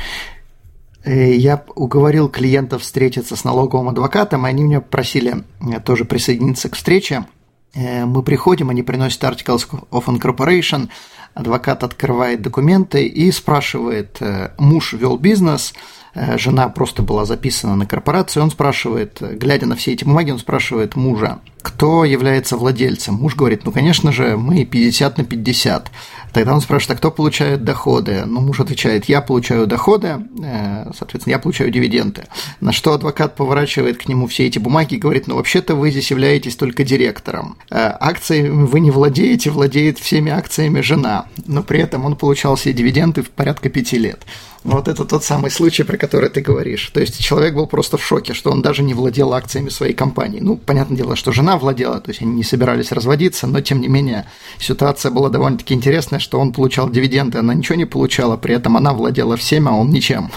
Э, 1.05 1.35
я 1.35 1.65
уговорил 1.75 2.29
клиентов 2.29 2.83
встретиться 2.83 3.37
с 3.37 3.45
налоговым 3.45 3.89
адвокатом, 3.89 4.47
и 4.47 4.51
они 4.51 4.65
меня 4.65 4.81
просили 4.81 5.45
э, 5.61 5.81
тоже 5.81 6.05
присоединиться 6.05 6.69
к 6.69 6.77
встрече. 6.77 7.27
Э, 7.75 8.05
мы 8.05 8.23
приходим, 8.23 8.71
они 8.71 8.83
приносят 8.83 9.23
Articles 9.23 9.67
of 9.91 10.05
Incorporation, 10.07 10.89
адвокат 11.35 11.85
открывает 11.85 12.43
документы 12.43 13.07
и 13.07 13.31
спрашивает, 13.33 14.19
э, 14.21 14.51
муж 14.59 14.93
вел 14.93 15.17
бизнес, 15.17 15.75
э, 16.15 16.39
жена 16.39 16.69
просто 16.69 17.03
была 17.03 17.25
записана 17.25 17.77
на 17.77 17.87
корпорацию, 17.87 18.43
он 18.43 18.51
спрашивает, 18.51 19.19
глядя 19.21 19.67
на 19.67 19.77
все 19.77 19.93
эти 19.93 20.05
бумаги, 20.05 20.31
он 20.31 20.39
спрашивает 20.39 20.97
мужа, 20.97 21.41
кто 21.63 22.05
является 22.05 22.57
владельцем. 22.57 23.15
Муж 23.15 23.37
говорит, 23.37 23.65
ну, 23.65 23.73
конечно 23.73 24.13
же, 24.13 24.37
мы 24.37 24.65
50 24.65 25.19
на 25.19 25.25
50. 25.25 25.91
Тогда 26.33 26.55
он 26.55 26.61
спрашивает, 26.61 26.97
а 26.97 26.99
кто 26.99 27.11
получает 27.11 27.65
доходы? 27.65 28.25
Ну, 28.27 28.41
муж 28.41 28.61
отвечает, 28.61 29.07
я 29.07 29.21
получаю 29.21 29.67
доходы, 29.67 30.19
э, 30.43 30.91
соответственно, 30.97 31.33
я 31.33 31.39
получаю 31.39 31.71
дивиденды. 31.71 32.25
На 32.61 32.73
что 32.73 32.93
адвокат 32.93 33.37
поворачивает 33.37 33.99
к 33.99 34.09
нему 34.09 34.27
все 34.27 34.47
эти 34.47 34.59
бумаги 34.59 34.95
и 34.95 34.99
говорит, 34.99 35.27
ну, 35.27 35.37
вообще-то 35.37 35.75
вы 35.75 35.91
здесь 35.91 36.11
являетесь 36.11 36.57
только 36.57 36.85
директором. 36.85 37.57
Э, 37.71 37.93
акциями 38.01 38.65
вы 38.65 38.81
не 38.81 38.91
владеете, 38.91 39.51
владеет 39.51 39.99
всеми 39.99 40.31
акциями 40.31 40.81
жена. 40.81 41.27
Но 41.47 41.63
при 41.63 41.81
этом 41.81 42.05
он 42.05 42.17
получал 42.17 42.57
все 42.57 42.73
дивиденды 42.73 43.23
в 43.23 43.31
порядка 43.31 43.69
пяти 43.69 43.99
лет. 43.99 44.21
Вот 44.63 44.89
это 44.89 45.05
тот 45.05 45.25
самый 45.25 45.51
случай, 45.51 45.85
про 45.85 45.97
который 45.97 46.29
ты 46.29 46.43
говоришь. 46.43 46.91
То 46.93 47.01
есть 47.01 47.19
человек 47.19 47.55
был 47.55 47.67
просто 47.67 47.97
в 47.97 48.05
шоке, 48.05 48.35
что 48.35 48.51
он 48.51 48.61
даже 48.61 48.83
не 48.83 48.93
владел 48.93 49.33
акциями 49.33 49.71
своей 49.71 49.95
компании. 49.95 50.41
Ну, 50.41 50.57
понятное 50.59 50.99
дело, 50.99 51.17
что 51.17 51.33
жена 51.33 51.57
владела, 51.57 52.01
то 52.01 52.11
есть 52.11 52.21
они 52.21 52.33
не 52.33 52.45
собирались 52.45 52.93
разводиться, 52.93 53.47
но 53.47 53.63
тем 53.63 53.81
не 53.81 53.89
менее 53.89 54.27
ситуация 54.59 55.11
была 55.11 55.31
довольно-таки 55.31 55.73
интересная, 55.73 56.19
что 56.19 56.39
он 56.39 56.53
получал 56.53 56.91
дивиденды, 56.91 57.39
она 57.39 57.55
ничего 57.55 57.77
не 57.77 57.87
получала, 57.87 58.37
при 58.37 58.55
этом 58.55 58.77
она 58.77 58.93
владела 58.93 59.37
всем, 59.37 59.67
а 59.67 59.73
он 59.73 59.91
ничем. 59.91 60.31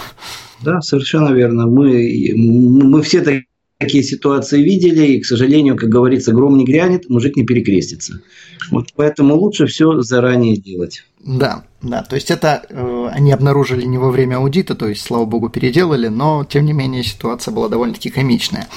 Да, 0.62 0.80
совершенно 0.80 1.30
верно. 1.30 1.66
Мы, 1.66 2.32
мы 2.34 3.02
все 3.02 3.20
такие 3.20 3.44
ситуации 3.80 4.62
видели, 4.62 5.06
и, 5.06 5.20
к 5.20 5.26
сожалению, 5.26 5.76
как 5.76 5.88
говорится, 5.88 6.32
гром 6.32 6.56
не 6.56 6.64
грянет, 6.64 7.08
мужик 7.08 7.36
не 7.36 7.44
перекрестится. 7.44 8.20
Вот 8.70 8.88
поэтому 8.94 9.36
лучше 9.36 9.66
все 9.66 10.00
заранее 10.00 10.56
делать. 10.56 11.04
Да, 11.24 11.64
да, 11.82 12.02
то 12.02 12.14
есть 12.14 12.30
это 12.30 12.64
э, 12.68 13.08
они 13.12 13.32
обнаружили 13.32 13.84
не 13.84 13.98
во 13.98 14.10
время 14.10 14.36
аудита, 14.36 14.74
то 14.74 14.88
есть, 14.88 15.02
слава 15.02 15.24
богу, 15.24 15.48
переделали, 15.48 16.08
но, 16.08 16.46
тем 16.48 16.64
не 16.66 16.72
менее, 16.72 17.02
ситуация 17.02 17.52
была 17.52 17.68
довольно-таки 17.68 18.10
комичная. 18.10 18.68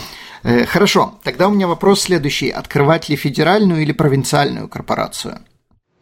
Э, 0.44 0.66
хорошо, 0.66 1.20
тогда 1.24 1.48
у 1.48 1.54
меня 1.54 1.68
вопрос 1.68 2.02
следующий. 2.02 2.50
Открывать 2.50 3.10
ли 3.10 3.16
федеральную 3.16 3.84
или 3.84 3.92
провинциальную 3.92 4.68
корпорацию? 4.68 5.40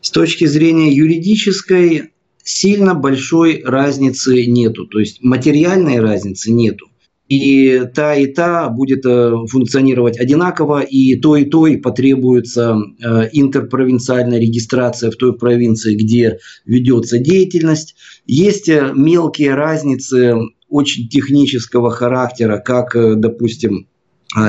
С 0.02 0.12
точки 0.12 0.46
зрения 0.46 0.94
юридической 0.94 2.12
сильно 2.44 2.94
большой 2.94 3.64
разницы 3.66 4.46
нету, 4.46 4.86
то 4.86 5.00
есть 5.00 5.24
материальной 5.24 6.00
разницы 6.00 6.52
нету 6.52 6.88
и 7.28 7.82
та 7.94 8.16
и 8.16 8.28
та 8.28 8.70
будет 8.70 9.06
э, 9.06 9.34
функционировать 9.50 10.20
одинаково, 10.20 10.82
и 10.82 11.16
то 11.16 11.36
и 11.36 11.46
то 11.46 11.66
и 11.66 11.78
потребуется 11.78 12.76
э, 12.76 13.30
интерпровинциальная 13.34 14.40
регистрация 14.40 15.10
в 15.10 15.16
той 15.16 15.36
провинции, 15.36 15.96
где 15.96 16.38
ведется 16.66 17.18
деятельность. 17.18 17.96
Есть 18.28 18.70
э, 18.70 18.92
мелкие 18.94 19.56
разницы 19.56 20.36
очень 20.70 21.10
технического 21.10 21.90
характера, 21.90 22.58
как, 22.58 22.96
допустим, 23.20 23.88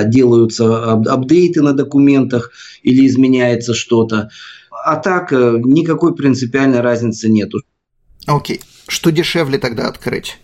делаются 0.06 0.92
апдейты 0.92 1.62
на 1.62 1.72
документах 1.72 2.50
или 2.82 3.06
изменяется 3.06 3.74
что-то. 3.74 4.30
А 4.70 4.96
так 4.96 5.30
никакой 5.30 6.16
принципиальной 6.16 6.80
разницы 6.80 7.28
нету. 7.28 7.60
Окей. 8.26 8.56
Okay. 8.56 8.60
Что 8.88 9.12
дешевле 9.12 9.58
тогда 9.58 9.88
открыть? 9.88 10.38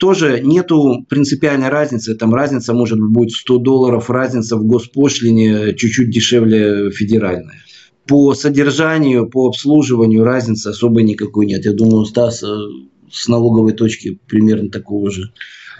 Тоже 0.00 0.40
нету 0.40 1.06
принципиальной 1.08 1.68
разницы. 1.68 2.14
Там 2.14 2.34
разница 2.34 2.72
может 2.72 2.98
быть 2.98 3.32
100 3.32 3.58
долларов, 3.58 4.10
разница 4.10 4.56
в 4.56 4.64
госпошлине 4.64 5.74
чуть-чуть 5.74 6.10
дешевле 6.10 6.90
федеральная. 6.90 7.62
По 8.06 8.34
содержанию, 8.34 9.28
по 9.28 9.46
обслуживанию 9.46 10.24
разницы 10.24 10.68
особой 10.68 11.04
никакой 11.04 11.46
нет. 11.46 11.64
Я 11.66 11.72
думаю, 11.72 12.06
Стас 12.06 12.42
э, 12.42 12.46
с 13.12 13.28
налоговой 13.28 13.74
точки 13.74 14.18
примерно 14.26 14.70
такого 14.70 15.10
же. 15.10 15.32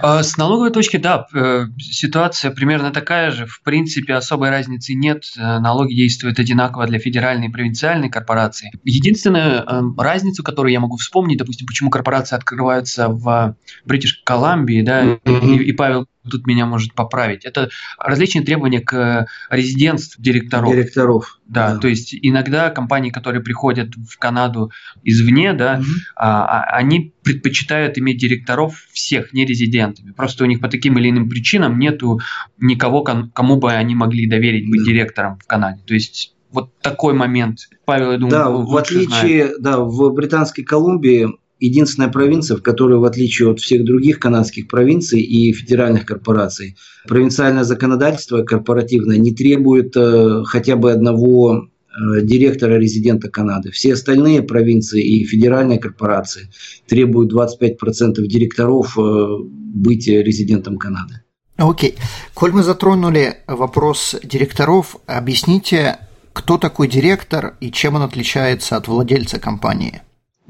А, 0.03 0.23
с 0.23 0.37
налоговой 0.37 0.71
точки, 0.71 0.97
да, 0.97 1.27
э, 1.35 1.67
ситуация 1.79 2.51
примерно 2.51 2.91
такая 2.91 3.31
же. 3.31 3.47
В 3.47 3.63
принципе, 3.63 4.15
особой 4.15 4.51
разницы 4.51 4.95
нет. 4.95 5.25
Э, 5.37 5.59
налоги 5.59 5.95
действуют 5.95 6.39
одинаково 6.39 6.87
для 6.87 6.99
федеральной 6.99 7.49
и 7.49 7.51
провинциальной 7.51 8.09
корпорации. 8.09 8.71
Единственная 8.85 9.63
эм, 9.63 9.99
разница, 9.99 10.43
которую 10.43 10.73
я 10.73 10.81
могу 10.81 10.97
вспомнить, 10.97 11.39
допустим, 11.39 11.67
почему 11.67 11.91
корпорации 11.91 12.37
открываются 12.37 13.09
в 13.09 13.57
Бритиш 13.85 14.23
Колумбии, 14.25 14.83
да, 14.83 15.19
и, 15.25 15.57
и 15.57 15.73
Павел 15.73 16.07
тут 16.29 16.47
меня 16.47 16.67
может 16.67 16.95
поправить. 16.95 17.45
Это 17.45 17.71
различные 17.99 18.45
требования 18.45 18.81
к 18.81 19.27
резидентству 19.51 20.23
директоров. 20.23 20.71
Директоров. 20.71 21.39
Да, 21.47 21.75
да, 21.75 21.79
то 21.79 21.89
есть 21.89 22.15
иногда 22.15 22.71
компании, 22.71 23.11
которые 23.11 23.43
приходят 23.43 23.95
в 23.95 24.19
Канаду 24.19 24.71
извне, 25.03 25.53
да, 25.53 25.79
угу. 25.81 25.87
а, 26.17 26.63
они 26.77 27.13
предпочитают 27.23 27.99
иметь 27.99 28.19
директоров 28.19 28.87
всех 28.93 29.33
не 29.33 29.45
резидентами. 29.45 30.13
Просто 30.13 30.45
у 30.45 30.47
них 30.47 30.61
по 30.61 30.69
таким 30.69 30.99
или 30.99 31.11
иным 31.11 31.29
причинам 31.29 31.79
нету 31.79 32.21
никого, 32.59 33.03
кому 33.03 33.57
бы 33.57 33.73
они 33.73 33.95
могли 33.95 34.29
доверить 34.29 34.71
быть 34.71 34.81
да. 34.81 34.87
директором 34.87 35.39
в 35.39 35.47
Канаде. 35.47 35.83
То 35.87 35.95
есть 35.95 36.35
вот 36.53 36.71
такой 36.81 37.15
момент. 37.15 37.69
Павел, 37.85 38.13
я 38.13 38.19
думаю, 38.19 38.31
да, 38.31 38.51
в 38.51 38.77
отличие, 38.77 39.47
знает. 39.47 39.63
да, 39.63 39.81
в 39.81 40.13
Британской 40.13 40.65
Колумбии 40.65 41.29
единственная 41.61 42.09
провинция, 42.09 42.57
в 42.57 42.63
которой, 42.63 42.99
в 42.99 43.05
отличие 43.05 43.51
от 43.51 43.61
всех 43.61 43.85
других 43.85 44.19
канадских 44.19 44.67
провинций 44.67 45.21
и 45.21 45.53
федеральных 45.53 46.07
корпораций, 46.07 46.77
провинциальное 47.07 47.65
законодательство 47.65 48.43
корпоративное 48.43 49.19
не 49.19 49.35
требует 49.35 49.97
э, 49.97 50.43
хотя 50.45 50.77
бы 50.77 50.91
одного 50.91 51.57
э, 51.57 52.23
директора-резидента 52.23 53.29
Канады. 53.29 53.71
Все 53.71 53.93
остальные 53.93 54.43
провинции 54.43 55.03
и 55.03 55.25
федеральные 55.25 55.79
корпорации 55.79 56.49
требуют 56.89 57.33
25% 57.33 58.23
директоров 58.23 58.99
э, 58.99 59.27
быть 59.43 60.09
резидентом 60.09 60.79
Канады. 60.79 61.23
Окей. 61.57 61.91
Okay. 61.91 61.99
Коль 62.33 62.53
мы 62.53 62.63
затронули 62.63 63.37
вопрос 63.47 64.17
директоров, 64.25 64.97
объясните, 65.07 65.99
кто 66.33 66.57
такой 66.57 66.89
директор 66.89 67.57
и 67.61 67.71
чем 67.71 67.97
он 67.97 68.03
отличается 68.03 68.77
от 68.77 68.89
владельца 68.89 69.39
компании? 69.39 70.01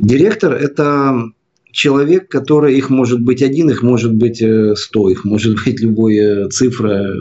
Директор– 0.01 0.53
это 0.55 1.31
человек, 1.73 2.29
который, 2.29 2.77
их 2.77 2.91
может 2.91 3.21
быть 3.21 3.43
один, 3.43 3.71
их 3.71 3.83
может 3.83 4.15
быть 4.15 4.41
э, 4.41 4.75
сто, 4.75 5.09
их 5.11 5.25
может 5.25 5.57
быть 5.65 5.81
любая 5.81 6.49
цифра, 6.49 7.15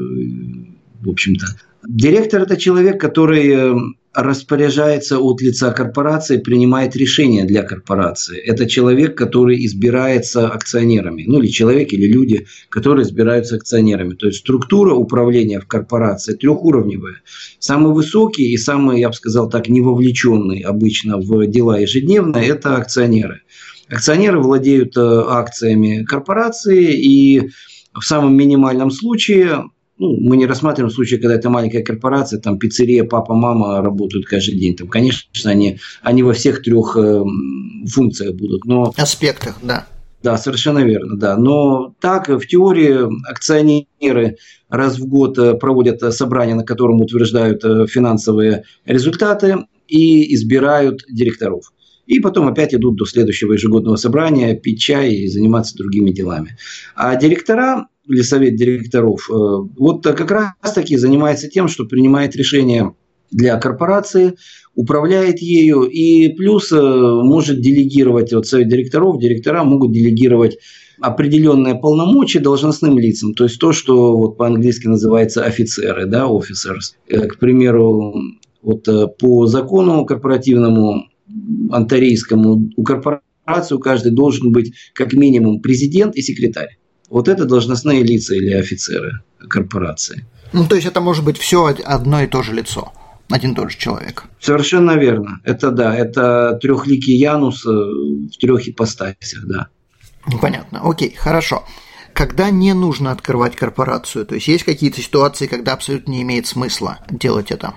в 1.02 1.10
общем-то. 1.10 1.46
Директор– 1.88 2.42
это 2.44 2.56
человек, 2.58 3.00
который 3.00 3.50
э, 3.50 3.76
распоряжается 4.14 5.20
от 5.20 5.42
лица 5.42 5.72
корпорации, 5.72 6.38
принимает 6.38 6.96
решения 6.96 7.46
для 7.46 7.62
корпорации. 7.64 8.40
Это 8.40 8.68
человек, 8.68 9.16
который 9.16 9.64
избирается 9.66 10.48
акционерами. 10.48 11.26
Ну, 11.28 11.40
или 11.40 11.48
человек, 11.48 11.94
или 11.94 12.08
люди, 12.08 12.48
которые 12.70 13.04
избираются 13.04 13.56
акционерами. 13.56 14.16
То 14.16 14.28
есть 14.28 14.40
структура 14.40 14.96
управления 14.96 15.60
в 15.60 15.68
корпорации 15.68 16.34
трехуровневая. 16.34 17.22
Самый 17.60 17.94
высокий 17.94 18.52
и 18.52 18.58
самый, 18.58 19.00
я 19.00 19.10
бы 19.10 19.14
сказал 19.14 19.50
так, 19.50 19.70
невовлеченный 19.70 20.62
обычно 20.62 21.18
в 21.18 21.46
дела 21.46 21.80
ежедневные– 21.80 22.48
это 22.50 22.78
акционеры. 22.78 23.42
Акционеры 23.90 24.40
владеют 24.40 24.98
э, 24.98 25.02
акциями 25.02 26.04
корпорации 26.04 26.94
и 26.94 27.50
в 27.94 28.04
самом 28.04 28.36
минимальном 28.36 28.92
случае 28.92 29.64
ну, 30.00 30.18
мы 30.18 30.38
не 30.38 30.46
рассматриваем 30.46 30.94
случаи, 30.94 31.18
когда 31.18 31.36
это 31.36 31.50
маленькая 31.50 31.84
корпорация, 31.84 32.40
там 32.40 32.58
пиццерия, 32.58 33.04
папа, 33.04 33.36
мама 33.36 33.82
работают 33.82 34.26
каждый 34.26 34.58
день. 34.58 34.76
Там, 34.76 34.88
конечно, 34.88 35.52
они, 35.52 35.80
они 36.02 36.24
во 36.24 36.34
всех 36.34 36.64
трех 36.64 36.96
э, 36.98 37.22
функциях 37.86 38.36
будут. 38.36 38.64
Но... 38.66 38.94
Аспектах, 38.96 39.58
да. 39.62 39.86
Да, 40.24 40.38
совершенно 40.38 40.80
верно, 40.80 41.18
да. 41.18 41.38
Но 41.38 41.94
так, 42.00 42.30
в 42.30 42.46
теории 42.46 43.08
акционеры 43.30 44.38
раз 44.70 45.00
в 45.00 45.06
год 45.06 45.38
э, 45.38 45.56
проводят 45.56 46.02
собрание, 46.14 46.56
на 46.56 46.64
котором 46.64 47.02
утверждают 47.02 47.64
э, 47.66 47.86
финансовые 47.88 48.64
результаты 48.86 49.66
и 49.88 50.34
избирают 50.34 51.02
директоров. 51.10 51.74
И 52.06 52.20
потом 52.20 52.48
опять 52.48 52.74
идут 52.74 52.96
до 52.96 53.06
следующего 53.06 53.54
ежегодного 53.54 53.98
собрания, 53.98 54.56
пить 54.56 54.82
чай 54.82 55.12
и 55.12 55.28
заниматься 55.28 55.78
другими 55.78 56.10
делами. 56.10 56.58
А 56.96 57.16
директора 57.16 57.88
или 58.10 58.22
совет 58.22 58.56
директоров, 58.56 59.30
э, 59.30 59.34
вот 59.34 60.04
как 60.04 60.32
раз 60.32 60.74
таки 60.74 60.98
занимается 60.98 61.48
тем, 61.48 61.68
что 61.68 61.86
принимает 61.86 62.36
решения 62.36 62.94
для 63.32 63.58
корпорации, 63.58 64.36
управляет 64.76 65.40
ею 65.40 65.84
и 65.84 66.30
плюс 66.30 66.72
э, 66.72 66.76
может 66.82 67.62
делегировать, 67.62 68.34
вот 68.34 68.48
совет 68.48 68.68
директоров, 68.68 69.20
директора 69.20 69.64
могут 69.64 69.92
делегировать 69.92 70.58
определенные 71.00 71.76
полномочия 71.76 72.40
должностным 72.40 72.98
лицам, 72.98 73.34
то 73.34 73.46
есть 73.46 73.60
то, 73.60 73.72
что 73.72 74.18
вот 74.18 74.38
по-английски 74.38 74.88
называется 74.88 75.46
офицеры, 75.46 76.06
да, 76.08 76.26
officers. 76.26 76.96
Э, 77.08 77.28
к 77.28 77.38
примеру, 77.38 78.16
вот 78.62 78.88
по 79.20 79.46
закону 79.46 80.06
корпоративному 80.06 81.06
антарийскому 81.72 82.72
у 82.76 82.84
корпорации 82.84 83.76
у 83.76 83.80
каждой 83.80 84.12
должен 84.12 84.52
быть 84.52 84.74
как 84.94 85.14
минимум 85.14 85.62
президент 85.62 86.16
и 86.16 86.22
секретарь. 86.22 86.78
Вот 87.10 87.28
это 87.28 87.46
должностные 87.46 88.04
лица 88.04 88.36
или 88.36 88.52
офицеры 88.54 89.22
корпорации. 89.48 90.26
Ну, 90.54 90.68
то 90.68 90.76
есть 90.76 90.88
это 90.88 91.02
может 91.02 91.24
быть 91.24 91.38
все 91.38 91.76
одно 91.84 92.22
и 92.22 92.28
то 92.28 92.42
же 92.44 92.54
лицо, 92.54 92.92
один 93.30 93.52
и 93.52 93.56
тот 93.56 93.72
же 93.72 93.78
человек. 93.78 94.26
Совершенно 94.40 94.92
верно. 94.92 95.40
Это 95.44 95.72
да, 95.72 95.96
это 95.96 96.58
трехликий 96.62 97.18
Янус 97.18 97.66
э, 97.66 97.70
в 97.70 98.38
трех 98.40 98.68
ипостасях, 98.68 99.46
да. 99.46 99.68
Ну, 100.28 100.40
понятно. 100.40 100.82
Окей, 100.84 101.16
хорошо. 101.16 101.64
Когда 102.14 102.50
не 102.50 102.74
нужно 102.74 103.12
открывать 103.12 103.56
корпорацию, 103.56 104.26
то 104.26 104.36
есть 104.36 104.48
есть 104.48 104.64
какие-то 104.64 105.02
ситуации, 105.02 105.48
когда 105.48 105.74
абсолютно 105.74 106.12
не 106.12 106.24
имеет 106.24 106.48
смысла 106.48 107.00
делать 107.10 107.52
это? 107.52 107.76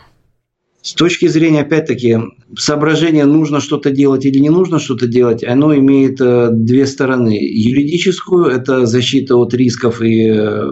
С 0.82 0.94
точки 0.94 1.28
зрения, 1.28 1.60
опять-таки, 1.60 2.18
соображения, 2.58 3.24
нужно 3.24 3.60
что-то 3.60 3.90
делать 3.92 4.26
или 4.26 4.38
не 4.38 4.50
нужно 4.50 4.80
что-то 4.80 5.06
делать, 5.06 5.44
оно 5.44 5.74
имеет 5.76 6.20
э, 6.20 6.48
две 6.50 6.86
стороны. 6.86 7.38
Юридическую– 7.40 8.46
это 8.46 8.84
защита 8.86 9.36
от 9.36 9.54
рисков 9.54 10.02
и 10.02 10.26
э, 10.26 10.70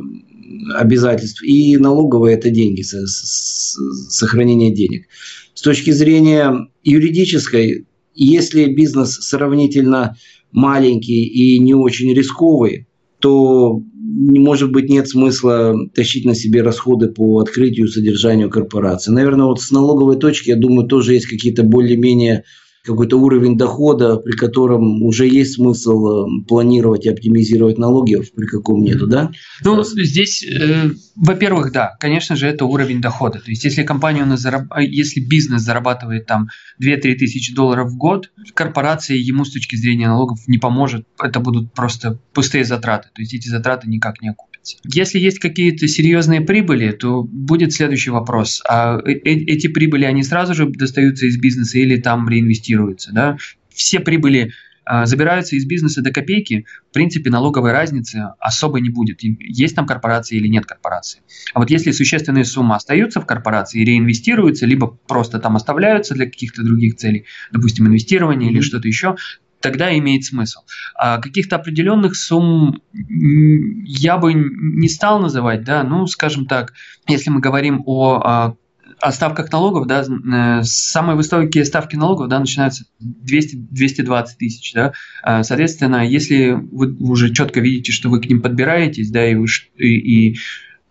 обязательств, 0.77 1.44
и 1.44 1.77
налоговая– 1.77 2.35
это 2.37 2.51
деньги, 2.51 2.83
сохранение 2.83 4.75
денег. 4.75 5.07
С 5.55 5.62
точки 5.62 5.92
зрения 5.92 6.68
юридической, 6.83 7.87
если 8.12 8.66
бизнес 8.66 9.12
сравнительно 9.12 10.16
маленький 10.51 11.25
и 11.25 11.61
не 11.61 11.75
очень 11.75 12.12
рисковый, 12.12 12.88
то 13.20 13.81
может 14.11 14.73
быть, 14.73 14.88
нет 14.88 15.09
смысла 15.09 15.75
тащить 15.94 16.25
на 16.25 16.35
себе 16.35 16.62
расходы 16.62 17.09
по 17.09 17.40
открытию 17.40 17.87
и 17.87 17.90
содержанию 17.90 18.51
корпорации. 18.51 19.12
Наверное, 19.12 19.46
вот 19.46 19.61
с 19.61 19.70
налоговой 19.70 20.16
точки, 20.16 20.51
я 20.51 20.57
думаю, 20.57 20.88
тоже 20.88 21.14
есть 21.14 21.27
какие-то 21.27 21.62
более-менее 21.62 22.44
какой-то 22.85 23.19
уровень 23.19 23.59
дохода, 23.59 24.16
при 24.16 24.33
котором 24.33 25.03
уже 25.03 25.27
есть 25.27 25.55
смысл 25.55 26.27
э, 26.27 26.45
планировать 26.49 27.05
и 27.07 27.11
оптимизировать 27.11 27.79
налоги, 27.79 28.16
при 28.35 28.47
каком 28.47 28.83
нету, 28.83 29.07
да? 29.07 29.31
Ну, 29.62 29.83
здесь, 29.85 30.43
э, 30.45 30.90
во-первых, 31.16 31.73
да, 31.73 31.97
конечно 32.01 32.37
же, 32.37 32.47
это 32.47 32.64
уровень 32.64 33.01
дохода. 33.01 33.38
То 33.38 33.51
есть, 33.51 33.64
если 33.64 33.83
компания 33.83 34.23
у 34.23 34.27
нас 34.27 34.40
зараб... 34.40 34.64
если 34.79 35.21
бизнес 35.21 35.62
зарабатывает 35.62 36.27
там 36.27 36.49
2-3 36.83 37.16
тысячи 37.16 37.55
долларов 37.55 37.90
в 37.90 37.97
год, 37.97 38.31
корпорация 38.55 39.16
ему 39.16 39.45
с 39.45 39.53
точки 39.53 39.77
зрения 39.77 40.09
налогов 40.09 40.40
не 40.47 40.59
поможет. 40.59 41.07
Это 41.23 41.40
будут 41.40 41.73
просто 41.75 42.19
пустые 42.33 42.64
затраты. 42.64 43.09
То 43.14 43.21
есть, 43.21 43.35
эти 43.35 43.49
затраты 43.49 43.88
никак 43.88 44.23
не 44.23 44.31
окупятся. 44.31 44.50
Если 44.85 45.18
есть 45.18 45.38
какие-то 45.38 45.88
серьезные 45.88 46.40
прибыли, 46.40 46.92
то 46.92 47.23
будет 47.23 47.73
следующий 47.73 48.11
вопрос. 48.11 48.62
А 48.68 48.99
э, 48.99 49.12
эти 49.12 49.68
прибыли, 49.68 50.05
они 50.05 50.23
сразу 50.23 50.55
же 50.55 50.66
достаются 50.66 51.27
из 51.27 51.38
бизнеса 51.38 51.79
или 51.79 51.96
там 51.96 52.29
реинвестируются? 52.29 53.12
Да? 53.12 53.37
Все 53.70 54.01
прибыли 54.01 54.53
а, 54.92 55.07
забираются 55.07 55.55
из 55.55 55.66
бизнеса 55.66 56.03
до 56.03 56.11
копейки, 56.11 56.66
в 56.90 56.94
принципе, 56.94 57.31
налоговой 57.31 57.70
разницы 57.70 58.31
особо 58.40 58.81
не 58.81 58.90
будет. 58.90 59.20
Есть 59.23 59.77
там 59.77 59.87
корпорация 59.87 60.37
или 60.38 60.49
нет 60.49 60.66
корпорации. 60.66 61.20
А 61.55 61.61
вот 61.61 61.70
если 61.70 61.92
существенные 61.92 62.44
суммы 62.44 62.75
остаются 62.75 63.20
в 63.20 63.27
корпорации 63.27 63.83
и 63.83 63.85
реинвестируются, 63.85 64.66
либо 64.66 64.88
просто 65.07 65.38
там 65.38 65.55
оставляются 65.55 66.14
для 66.14 66.25
каких-то 66.25 66.64
других 66.64 66.96
целей, 66.96 67.25
допустим, 67.53 67.87
инвестирование 67.87 68.51
mm-hmm. 68.51 68.53
или 68.53 68.61
что-то 68.62 68.88
еще, 68.88 69.14
тогда 69.61 69.96
имеет 69.96 70.25
смысл. 70.25 70.61
А 70.94 71.18
каких-то 71.18 71.57
определенных 71.57 72.16
сумм 72.16 72.83
я 72.92 74.18
бы 74.18 74.33
не 74.35 74.88
стал 74.88 75.20
называть, 75.20 75.64
да, 75.64 75.83
ну, 75.83 76.07
скажем 76.07 76.46
так, 76.46 76.73
если 77.07 77.31
мы 77.31 77.40
говорим 77.40 77.83
о 77.87 78.20
а, 78.25 78.55
о 79.01 79.12
ставках 79.12 79.51
налогов, 79.51 79.87
да, 79.87 80.03
э, 80.03 80.62
самые 80.62 81.16
высокие 81.16 81.64
ставки 81.64 81.96
налогов, 81.96 82.29
да, 82.29 82.38
начинаются 82.38 82.85
200-220 83.01 84.27
тысяч, 84.38 84.73
да, 84.75 84.92
а, 85.23 85.42
соответственно, 85.42 86.07
если 86.07 86.51
вы 86.51 86.94
уже 86.96 87.33
четко 87.33 87.61
видите, 87.61 87.92
что 87.92 88.11
вы 88.11 88.20
к 88.20 88.27
ним 88.27 88.42
подбираетесь, 88.42 89.11
да, 89.11 89.27
и, 89.27 89.35
вы, 89.35 89.46
и, 89.79 89.87
и 90.33 90.37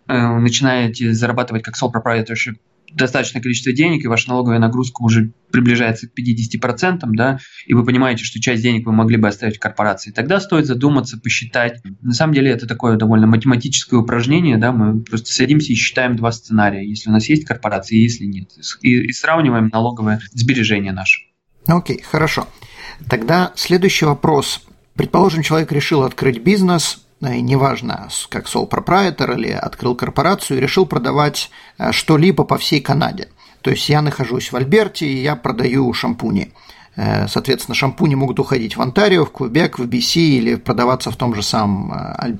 э, 0.07 0.39
начинаете 0.39 1.13
зарабатывать 1.13 1.63
как 1.63 1.75
sole 1.75 1.91
proprietorship 1.93 2.55
достаточное 2.93 3.41
количество 3.41 3.71
денег, 3.71 4.03
и 4.03 4.07
ваша 4.07 4.29
налоговая 4.29 4.59
нагрузка 4.59 5.01
уже 5.01 5.31
приближается 5.51 6.07
к 6.07 6.11
50%, 6.17 6.99
да, 7.13 7.39
и 7.65 7.73
вы 7.73 7.83
понимаете, 7.85 8.23
что 8.23 8.39
часть 8.39 8.61
денег 8.61 8.85
вы 8.85 8.93
могли 8.93 9.17
бы 9.17 9.27
оставить 9.27 9.57
корпорации, 9.59 10.11
тогда 10.11 10.39
стоит 10.39 10.65
задуматься, 10.65 11.19
посчитать. 11.19 11.81
На 12.01 12.13
самом 12.13 12.33
деле 12.33 12.51
это 12.51 12.67
такое 12.67 12.97
довольно 12.97 13.27
математическое 13.27 13.97
упражнение, 13.97 14.57
да, 14.57 14.71
мы 14.71 15.01
просто 15.01 15.31
садимся 15.31 15.73
и 15.73 15.75
считаем 15.75 16.15
два 16.15 16.31
сценария, 16.31 16.87
если 16.87 17.09
у 17.09 17.13
нас 17.13 17.27
есть 17.29 17.45
корпорация, 17.45 17.97
если 17.97 18.25
нет, 18.25 18.49
и, 18.81 19.07
и 19.07 19.11
сравниваем 19.11 19.69
налоговое 19.71 20.19
сбережение 20.31 20.91
наше. 20.91 21.21
Окей, 21.65 21.97
okay, 21.97 22.03
хорошо. 22.03 22.47
Тогда 23.07 23.53
следующий 23.55 24.05
вопрос. 24.05 24.65
Предположим, 24.95 25.43
человек 25.43 25.71
решил 25.71 26.03
открыть 26.03 26.39
бизнес, 26.39 27.05
неважно, 27.21 28.07
как 28.29 28.45
sole 28.45 28.69
proprietor 28.69 29.35
или 29.35 29.51
открыл 29.51 29.95
корпорацию 29.95 30.57
и 30.57 30.61
решил 30.61 30.85
продавать 30.85 31.49
э, 31.77 31.91
что-либо 31.91 32.43
по 32.43 32.57
всей 32.57 32.81
Канаде. 32.81 33.27
То 33.61 33.71
есть 33.71 33.89
я 33.89 34.01
нахожусь 34.01 34.51
в 34.51 34.55
Альберте 34.55 35.05
и 35.05 35.21
я 35.21 35.35
продаю 35.35 35.91
шампуни. 35.93 36.53
Э, 36.95 37.27
соответственно, 37.27 37.75
шампуни 37.75 38.15
могут 38.15 38.39
уходить 38.39 38.77
в 38.77 38.81
Онтарио, 38.81 39.25
в 39.25 39.33
Квебек, 39.33 39.79
в 39.79 39.87
BC 39.87 40.19
или 40.21 40.55
продаваться 40.55 41.11
в, 41.11 41.17
том 41.17 41.35
же 41.35 41.43
самом, 41.43 41.89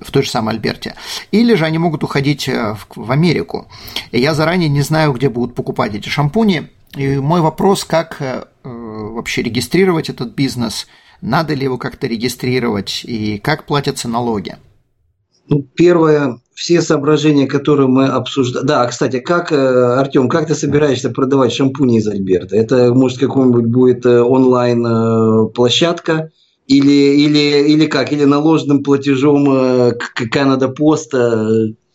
в 0.01 0.11
той 0.11 0.23
же 0.23 0.29
самой 0.29 0.55
Альберте. 0.55 0.95
Или 1.31 1.55
же 1.55 1.65
они 1.65 1.77
могут 1.77 2.05
уходить 2.05 2.47
в 2.47 3.11
Америку. 3.11 3.67
И 4.11 4.19
я 4.19 4.33
заранее 4.33 4.69
не 4.69 4.81
знаю, 4.81 5.11
где 5.11 5.29
будут 5.29 5.55
покупать 5.55 5.93
эти 5.93 6.07
шампуни. 6.07 6.69
И 6.95 7.17
мой 7.17 7.41
вопрос, 7.41 7.83
как 7.83 8.47
вообще 8.63 9.43
регистрировать 9.43 10.09
этот 10.09 10.33
бизнес, 10.33 10.87
надо 11.21 11.53
ли 11.53 11.63
его 11.63 11.77
как-то 11.77 12.07
регистрировать 12.07 13.03
и 13.03 13.37
как 13.39 13.65
платятся 13.65 14.07
налоги. 14.07 14.55
Ну, 15.49 15.67
первое, 15.75 16.39
все 16.53 16.81
соображения, 16.81 17.47
которые 17.47 17.87
мы 17.87 18.05
обсуждали. 18.05 18.65
Да, 18.65 18.85
кстати, 18.85 19.19
как, 19.19 19.51
э, 19.51 19.55
Артем, 19.55 20.29
как 20.29 20.47
ты 20.47 20.55
собираешься 20.55 21.09
продавать 21.09 21.51
шампуни 21.51 21.97
из 21.97 22.07
Альберта? 22.07 22.55
Это, 22.55 22.93
может, 22.93 23.17
какой-нибудь 23.17 23.65
будет 23.65 24.05
э, 24.05 24.21
онлайн-площадка? 24.21 26.31
Или, 26.67 27.23
или, 27.23 27.71
или 27.71 27.87
как? 27.87 28.13
Или 28.13 28.25
наложенным 28.25 28.83
платежом 28.83 29.95
Канада 30.31 30.67
Поста? 30.67 31.47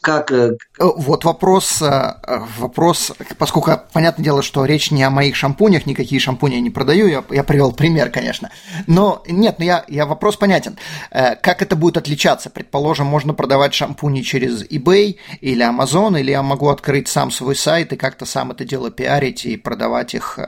Как... 0.05 0.31
Э, 0.31 0.57
э, 0.79 0.85
вот 0.97 1.25
вопрос, 1.25 1.81
э, 1.83 2.15
вопрос, 2.59 3.13
поскольку 3.39 3.73
понятное 3.93 4.23
дело, 4.23 4.43
что 4.43 4.65
речь 4.67 4.91
не 4.91 5.03
о 5.03 5.11
моих 5.11 5.35
шампунях, 5.35 5.87
никакие 5.87 6.21
шампуни 6.21 6.55
я 6.55 6.61
не 6.61 6.71
продаю, 6.71 7.07
я, 7.09 7.25
я 7.31 7.43
привел 7.43 7.73
пример, 7.73 8.11
конечно. 8.11 8.51
Но 8.87 9.23
нет, 9.27 9.57
ну 9.59 9.65
я, 9.65 9.85
я 9.89 10.07
вопрос 10.07 10.37
понятен. 10.37 10.77
Как 11.11 11.63
это 11.63 11.75
будет 11.75 11.97
отличаться? 11.97 12.51
Предположим, 12.51 13.07
можно 13.07 13.33
продавать 13.33 13.73
шампуни 13.73 14.21
через 14.21 14.63
eBay 14.65 15.17
или 15.41 15.65
Amazon, 15.65 16.21
или 16.21 16.31
я 16.31 16.43
могу 16.43 16.69
открыть 16.69 17.09
сам 17.09 17.31
свой 17.31 17.57
сайт 17.57 17.93
и 17.93 17.97
как-то 17.97 18.27
сам 18.27 18.51
это 18.51 18.65
дело 18.65 18.91
пиарить 18.91 19.47
и 19.47 19.57
продавать 19.57 20.15
их 20.15 20.39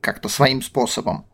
как-то 0.00 0.28
своим 0.28 0.62
способом. 0.62 1.26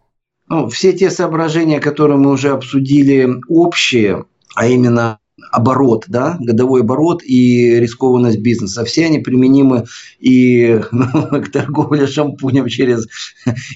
Ну, 0.49 0.69
все 0.71 0.95
те 0.95 1.11
соображения, 1.11 1.81
которые 1.81 2.17
мы 2.17 2.31
уже 2.31 2.51
обсудили, 2.51 3.29
общие, 3.49 4.25
а 4.55 4.67
именно 4.67 5.19
оборот, 5.51 6.05
да, 6.09 6.37
годовой 6.41 6.83
оборот 6.83 7.23
и 7.25 7.79
рискованность 7.79 8.39
бизнеса. 8.39 8.85
Все 8.85 9.07
они 9.07 9.19
применимы 9.19 9.85
и 10.19 10.81
к 10.91 11.51
торговле 11.53 12.07
шампунем 12.07 12.69
через 12.69 13.07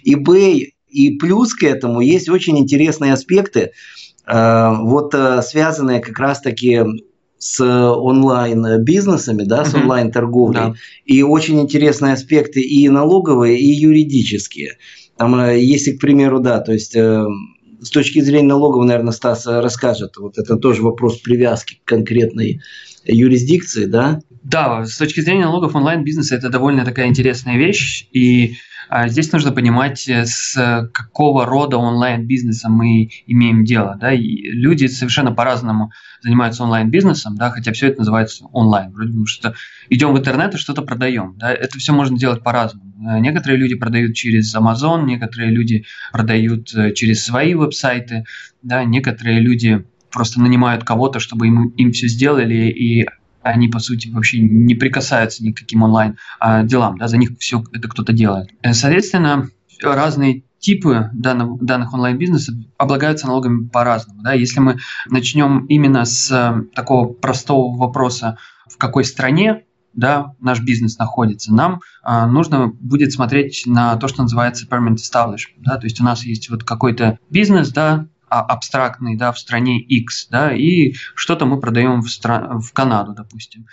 eBay. 0.06 0.72
И 0.88 1.10
плюс 1.16 1.54
к 1.54 1.62
этому 1.62 2.00
есть 2.00 2.28
очень 2.28 2.58
интересные 2.58 3.14
аспекты, 3.14 3.72
э, 4.26 4.70
вот 4.80 5.14
э, 5.14 5.40
связанные 5.42 6.00
как 6.00 6.18
раз-таки 6.18 6.82
с 7.38 7.60
онлайн-бизнесами, 7.64 9.42
да, 9.44 9.64
с 9.64 9.74
онлайн-торговлей. 9.74 10.60
Да. 10.60 10.74
И 11.06 11.22
очень 11.22 11.60
интересные 11.60 12.12
аспекты 12.12 12.60
и 12.60 12.88
налоговые, 12.88 13.58
и 13.58 13.66
юридические. 13.66 14.76
Там, 15.16 15.34
э, 15.40 15.58
если, 15.60 15.92
к 15.92 16.00
примеру, 16.00 16.40
да, 16.40 16.60
то 16.60 16.72
есть 16.72 16.94
с 17.83 17.91
точки 17.91 18.20
зрения 18.20 18.49
налогов, 18.49 18.85
наверное, 18.85 19.12
Стас 19.12 19.47
расскажет. 19.47 20.16
Вот 20.16 20.39
это 20.39 20.57
тоже 20.57 20.83
вопрос 20.83 21.18
привязки 21.18 21.80
к 21.85 21.89
конкретной 21.89 22.61
юрисдикции, 23.05 23.87
да? 23.87 24.20
Да, 24.43 24.85
с 24.85 24.97
точки 24.97 25.20
зрения 25.20 25.45
налогов 25.45 25.74
онлайн-бизнеса 25.74 26.37
это 26.37 26.49
довольно 26.49 26.85
такая 26.85 27.09
интересная 27.09 27.57
вещь. 27.57 28.07
И 28.12 28.55
а, 28.89 29.09
здесь 29.09 29.33
нужно 29.33 29.53
понимать, 29.53 30.09
э, 30.09 30.26
с 30.26 30.91
какого 30.93 31.47
рода 31.47 31.78
онлайн-бизнеса 31.78 32.68
мы 32.68 33.09
имеем 33.26 33.64
дело. 33.64 33.97
Да? 34.01 34.12
И 34.12 34.20
люди 34.20 34.87
совершенно 34.87 35.33
по-разному 35.33 35.93
занимаются 36.20 36.62
онлайн-бизнесом, 36.62 37.37
да, 37.37 37.51
хотя 37.51 37.72
все 37.72 37.89
это 37.89 38.01
называется 38.01 38.45
онлайн. 38.53 38.93
Вроде 38.93 39.12
бы 39.12 39.26
что 39.26 39.55
идем 39.89 40.12
в 40.12 40.18
интернет 40.18 40.55
и 40.55 40.59
что-то 40.59 40.83
продаем. 40.83 41.37
Да? 41.39 41.53
Это 41.53 41.78
все 41.78 41.93
можно 41.93 42.18
делать 42.18 42.43
по-разному. 42.43 42.91
Э, 43.03 43.18
некоторые 43.18 43.59
люди 43.59 43.74
продают 43.74 44.14
через 44.14 44.55
Amazon, 44.55 45.05
некоторые 45.05 45.50
люди 45.50 45.84
продают 46.12 46.74
э, 46.74 46.92
через 46.92 47.24
свои 47.24 47.55
веб-сайты, 47.55 48.24
да? 48.62 48.84
некоторые 48.84 49.40
люди 49.40 49.84
просто 50.11 50.40
нанимают 50.40 50.84
кого-то, 50.84 51.18
чтобы 51.18 51.48
им, 51.48 51.68
им 51.70 51.92
все 51.92 52.07
сделали, 52.07 52.68
и 52.68 53.07
они, 53.42 53.68
по 53.68 53.80
сути, 53.80 54.09
вообще 54.09 54.40
не 54.40 54.74
прикасаются 54.74 55.42
ни 55.42 55.50
к 55.50 55.59
каким 55.59 55.82
онлайн-делам, 55.82 56.98
да, 56.98 57.09
за 57.09 57.16
них 57.16 57.30
все 57.40 57.64
это 57.72 57.88
кто-то 57.88 58.12
делает. 58.12 58.50
Э, 58.62 58.72
соответственно, 58.72 59.50
разные 59.82 60.44
типы 60.61 61.11
данных, 61.12 61.61
данных 61.64 61.92
онлайн-бизнесов 61.92 62.55
облагаются 62.78 63.26
налогами 63.26 63.66
по-разному. 63.66 64.22
Да? 64.22 64.32
Если 64.32 64.61
мы 64.61 64.78
начнем 65.09 65.66
именно 65.66 66.05
с 66.05 66.64
такого 66.74 67.12
простого 67.12 67.76
вопроса, 67.76 68.38
в 68.70 68.78
какой 68.78 69.05
стране 69.05 69.64
да, 69.95 70.34
наш 70.40 70.61
бизнес 70.61 70.99
находится, 70.99 71.53
нам 71.53 71.80
а, 72.03 72.26
нужно 72.26 72.68
будет 72.68 73.12
смотреть 73.12 73.64
на 73.66 73.97
то, 73.97 74.09
что 74.09 74.22
называется 74.22 74.66
permanent 74.66 74.97
establishment. 74.97 75.59
Да? 75.59 75.76
То 75.76 75.86
есть 75.86 76.01
у 76.01 76.05
нас 76.05 76.24
есть 76.24 76.51
вот 76.51 76.64
какой-то 76.64 77.18
бизнес, 77.30 77.70
да, 77.70 78.07
а, 78.28 78.40
абстрактный, 78.40 79.16
да, 79.16 79.32
в 79.32 79.38
стране 79.38 79.80
X, 79.80 80.28
да, 80.30 80.53
и 80.53 80.95
что-то 81.14 81.45
мы 81.45 81.61
продаем 81.61 82.01
в, 82.01 82.07
стра- 82.07 82.59
в 82.59 82.72
Канаду, 82.72 83.12
допустим. 83.12 83.66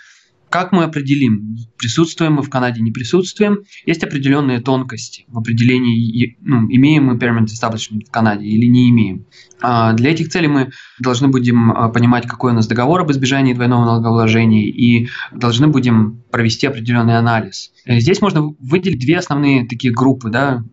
Как 0.50 0.72
мы 0.72 0.82
определим, 0.82 1.56
присутствуем 1.76 2.34
мы 2.34 2.42
в 2.42 2.50
Канаде, 2.50 2.80
не 2.80 2.90
присутствуем? 2.90 3.60
Есть 3.86 4.02
определенные 4.02 4.60
тонкости 4.60 5.24
в 5.28 5.38
определении, 5.38 6.36
ну, 6.40 6.66
имеем 6.68 7.04
мы 7.04 7.14
permanent 7.14 7.46
establishment 7.46 8.06
в 8.06 8.10
Канаде 8.10 8.46
или 8.46 8.66
не 8.66 8.90
имеем. 8.90 9.26
А 9.62 9.92
для 9.92 10.10
этих 10.10 10.28
целей 10.28 10.48
мы 10.48 10.72
должны 10.98 11.28
будем 11.28 11.70
а, 11.70 11.88
понимать, 11.88 12.26
какой 12.26 12.50
у 12.50 12.54
нас 12.54 12.66
договор 12.66 13.02
об 13.02 13.12
избежании 13.12 13.54
двойного 13.54 13.84
налогообложения 13.84 14.68
и 14.68 15.08
должны 15.32 15.68
будем 15.68 16.24
провести 16.32 16.66
определенный 16.66 17.16
анализ. 17.16 17.70
Э, 17.84 18.00
здесь 18.00 18.20
можно 18.20 18.42
выделить 18.58 19.00
две 19.00 19.18
основные 19.18 19.68
такие 19.68 19.92
группы, 19.92 20.30
да, 20.30 20.64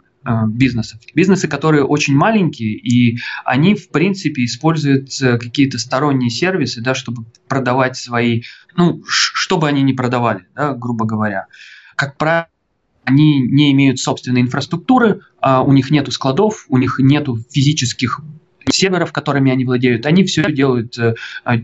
бизнесов. 0.47 0.99
Бизнесы, 1.13 1.47
которые 1.47 1.83
очень 1.83 2.15
маленькие, 2.15 2.73
и 2.73 3.19
они, 3.45 3.75
в 3.75 3.89
принципе, 3.89 4.45
используют 4.45 5.09
э, 5.21 5.37
какие-то 5.37 5.77
сторонние 5.77 6.29
сервисы, 6.29 6.81
да, 6.81 6.93
чтобы 6.95 7.25
продавать 7.47 7.97
свои, 7.97 8.43
ну, 8.75 9.01
что 9.05 9.57
бы 9.57 9.67
они 9.67 9.83
ни 9.83 9.93
продавали, 9.93 10.45
да, 10.55 10.73
грубо 10.73 11.05
говоря. 11.05 11.47
Как 11.95 12.17
правило, 12.17 12.49
они 13.05 13.39
не 13.39 13.71
имеют 13.71 13.99
собственной 13.99 14.41
инфраструктуры, 14.41 15.21
а 15.39 15.63
у 15.63 15.71
них 15.71 15.91
нету 15.91 16.11
складов, 16.11 16.65
у 16.67 16.77
них 16.77 16.99
нету 16.99 17.37
физических 17.49 18.19
серверов, 18.69 19.13
которыми 19.13 19.49
они 19.49 19.63
владеют, 19.63 20.05
они 20.05 20.25
все 20.25 20.51
делают 20.51 20.97
э, 20.99 21.15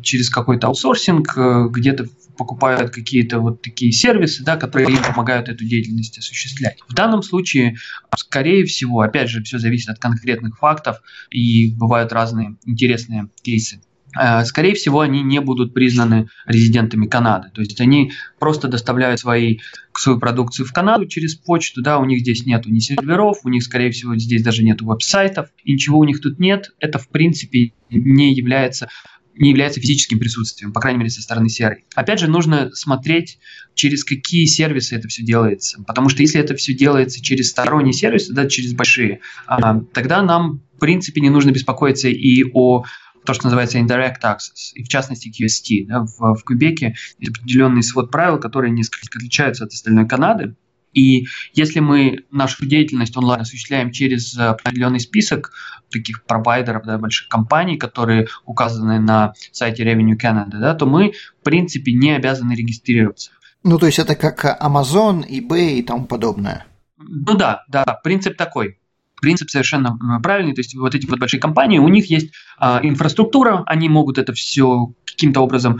через 0.01 0.29
какой-то 0.29 0.67
аутсорсинг, 0.67 1.37
где-то 1.69 2.07
покупают 2.37 2.91
какие-то 2.91 3.39
вот 3.39 3.61
такие 3.61 3.91
сервисы, 3.91 4.43
да, 4.43 4.57
которые 4.57 4.95
им 4.95 5.03
помогают 5.03 5.49
эту 5.49 5.65
деятельность 5.65 6.17
осуществлять. 6.17 6.79
В 6.87 6.93
данном 6.93 7.23
случае, 7.23 7.75
скорее 8.15 8.65
всего, 8.65 9.01
опять 9.01 9.29
же, 9.29 9.43
все 9.43 9.59
зависит 9.59 9.89
от 9.89 9.99
конкретных 9.99 10.57
фактов, 10.57 11.01
и 11.29 11.73
бывают 11.75 12.11
разные 12.11 12.57
интересные 12.65 13.29
кейсы 13.41 13.81
э, 14.19 14.43
скорее 14.45 14.75
всего, 14.75 14.99
они 14.99 15.23
не 15.23 15.41
будут 15.41 15.73
признаны 15.73 16.27
резидентами 16.45 17.07
Канады. 17.07 17.49
То 17.53 17.61
есть 17.61 17.79
они 17.81 18.11
просто 18.39 18.67
доставляют 18.67 19.19
свои, 19.19 19.57
свою 19.95 20.19
продукцию 20.19 20.65
в 20.65 20.73
Канаду 20.73 21.07
через 21.07 21.35
почту, 21.35 21.81
да, 21.81 21.97
у 21.99 22.05
них 22.05 22.19
здесь 22.19 22.45
нету 22.45 22.69
ни 22.69 22.79
серверов, 22.79 23.39
у 23.43 23.49
них, 23.49 23.63
скорее 23.63 23.91
всего, 23.91 24.15
здесь 24.17 24.43
даже 24.43 24.63
нету 24.63 24.85
веб-сайтов, 24.85 25.49
и 25.63 25.73
ничего 25.73 25.99
у 25.99 26.03
них 26.03 26.21
тут 26.21 26.39
нет. 26.39 26.71
Это, 26.79 26.99
в 26.99 27.09
принципе, 27.09 27.73
не 27.89 28.33
является 28.33 28.87
не 29.35 29.49
является 29.49 29.79
физическим 29.79 30.19
присутствием, 30.19 30.73
по 30.73 30.79
крайней 30.79 30.99
мере, 30.99 31.09
со 31.09 31.21
стороны 31.21 31.49
серой. 31.49 31.85
Опять 31.95 32.19
же, 32.19 32.27
нужно 32.27 32.71
смотреть, 32.73 33.39
через 33.73 34.03
какие 34.03 34.45
сервисы 34.45 34.95
это 34.95 35.07
все 35.07 35.23
делается. 35.23 35.83
Потому 35.85 36.09
что 36.09 36.21
если 36.21 36.39
это 36.39 36.55
все 36.55 36.73
делается 36.73 37.21
через 37.21 37.49
сторонние 37.49 37.93
сервисы, 37.93 38.33
да, 38.33 38.47
через 38.47 38.73
большие, 38.73 39.21
а, 39.47 39.79
тогда 39.93 40.21
нам, 40.21 40.61
в 40.75 40.79
принципе, 40.79 41.21
не 41.21 41.29
нужно 41.29 41.51
беспокоиться 41.51 42.09
и 42.09 42.43
о 42.53 42.83
то, 43.25 43.33
что 43.33 43.45
называется 43.45 43.79
indirect 43.79 44.21
access, 44.23 44.73
и 44.75 44.83
в 44.83 44.89
частности 44.89 45.29
QST. 45.29 45.87
Да, 45.87 46.01
в, 46.01 46.35
в 46.35 46.43
Кубеке 46.43 46.95
есть 47.19 47.37
определенный 47.37 47.83
свод 47.83 48.11
правил, 48.11 48.37
которые 48.37 48.71
несколько 48.71 49.17
отличаются 49.17 49.63
от 49.63 49.71
остальной 49.71 50.07
Канады. 50.07 50.55
И 50.93 51.25
если 51.53 51.79
мы 51.79 52.25
нашу 52.31 52.65
деятельность 52.65 53.17
онлайн 53.17 53.41
осуществляем 53.41 53.91
через 53.91 54.37
определенный 54.37 54.99
список 54.99 55.51
таких 55.91 56.23
провайдеров, 56.23 56.85
да, 56.85 56.97
больших 56.97 57.27
компаний, 57.27 57.77
которые 57.77 58.27
указаны 58.45 58.99
на 58.99 59.33
сайте 59.51 59.83
Revenue 59.83 60.17
Canada, 60.19 60.59
да, 60.59 60.73
то 60.75 60.85
мы, 60.85 61.13
в 61.39 61.43
принципе, 61.43 61.93
не 61.93 62.11
обязаны 62.11 62.53
регистрироваться. 62.53 63.31
Ну, 63.63 63.79
то 63.79 63.85
есть 63.85 63.99
это 63.99 64.15
как 64.15 64.43
Amazon, 64.61 65.25
eBay 65.27 65.75
и 65.75 65.83
тому 65.83 66.05
подобное. 66.05 66.65
Ну 66.97 67.35
да, 67.35 67.63
да, 67.69 67.83
принцип 68.03 68.37
такой. 68.37 68.77
Принцип 69.21 69.49
совершенно 69.49 69.97
правильный. 70.21 70.53
То 70.53 70.59
есть 70.59 70.75
вот 70.75 70.93
эти 70.95 71.05
вот 71.05 71.17
большие 71.17 71.39
компании, 71.39 71.77
у 71.77 71.87
них 71.87 72.09
есть 72.09 72.33
а, 72.57 72.81
инфраструктура, 72.83 73.63
они 73.67 73.87
могут 73.87 74.17
это 74.17 74.33
все 74.33 74.93
каким-то 75.05 75.41
образом 75.41 75.79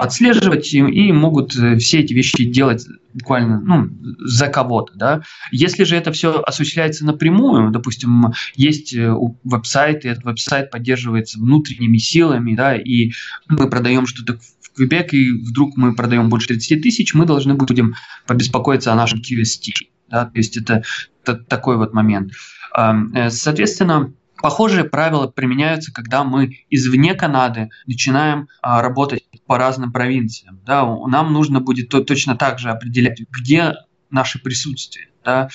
отслеживать 0.00 0.72
и, 0.72 0.78
и 0.78 1.12
могут 1.12 1.56
э, 1.56 1.76
все 1.76 2.00
эти 2.00 2.12
вещи 2.12 2.44
делать 2.44 2.86
буквально 3.12 3.60
ну, 3.60 3.88
за 4.20 4.48
кого-то. 4.48 4.92
Да? 4.94 5.22
Если 5.52 5.84
же 5.84 5.96
это 5.96 6.12
все 6.12 6.40
осуществляется 6.40 7.04
напрямую, 7.04 7.70
допустим, 7.70 8.32
есть 8.54 8.94
э, 8.94 9.12
веб-сайт, 9.44 10.04
и 10.04 10.08
этот 10.08 10.24
веб-сайт 10.24 10.70
поддерживается 10.70 11.38
внутренними 11.38 11.98
силами, 11.98 12.54
да, 12.54 12.76
и 12.76 13.12
мы 13.48 13.68
продаем 13.68 14.06
что-то 14.06 14.38
в 14.60 14.72
Квебек, 14.76 15.12
и 15.12 15.30
вдруг 15.32 15.76
мы 15.76 15.94
продаем 15.94 16.28
больше 16.28 16.48
30 16.48 16.82
тысяч, 16.82 17.14
мы 17.14 17.26
должны 17.26 17.54
будем 17.54 17.94
побеспокоиться 18.26 18.92
о 18.92 18.96
нашем 18.96 19.20
QST. 19.20 19.72
Да? 20.08 20.26
То 20.26 20.38
есть 20.38 20.56
это, 20.56 20.82
это 21.22 21.34
такой 21.36 21.76
вот 21.76 21.92
момент. 21.92 22.32
Э, 22.76 23.30
соответственно, 23.30 24.12
Похожие 24.42 24.84
правила 24.84 25.26
применяются, 25.26 25.92
когда 25.92 26.24
мы 26.24 26.58
извне 26.70 27.14
Канады 27.14 27.70
начинаем 27.86 28.48
а, 28.62 28.82
работать 28.82 29.24
по 29.46 29.58
разным 29.58 29.92
провинциям. 29.92 30.60
Да? 30.64 30.84
Нам 31.06 31.32
нужно 31.32 31.60
будет 31.60 31.88
то, 31.88 32.02
точно 32.02 32.36
так 32.36 32.58
же 32.58 32.70
определять, 32.70 33.20
где 33.30 33.74
наше 34.10 34.38
присутствие. 34.38 35.08
Да? 35.24 35.48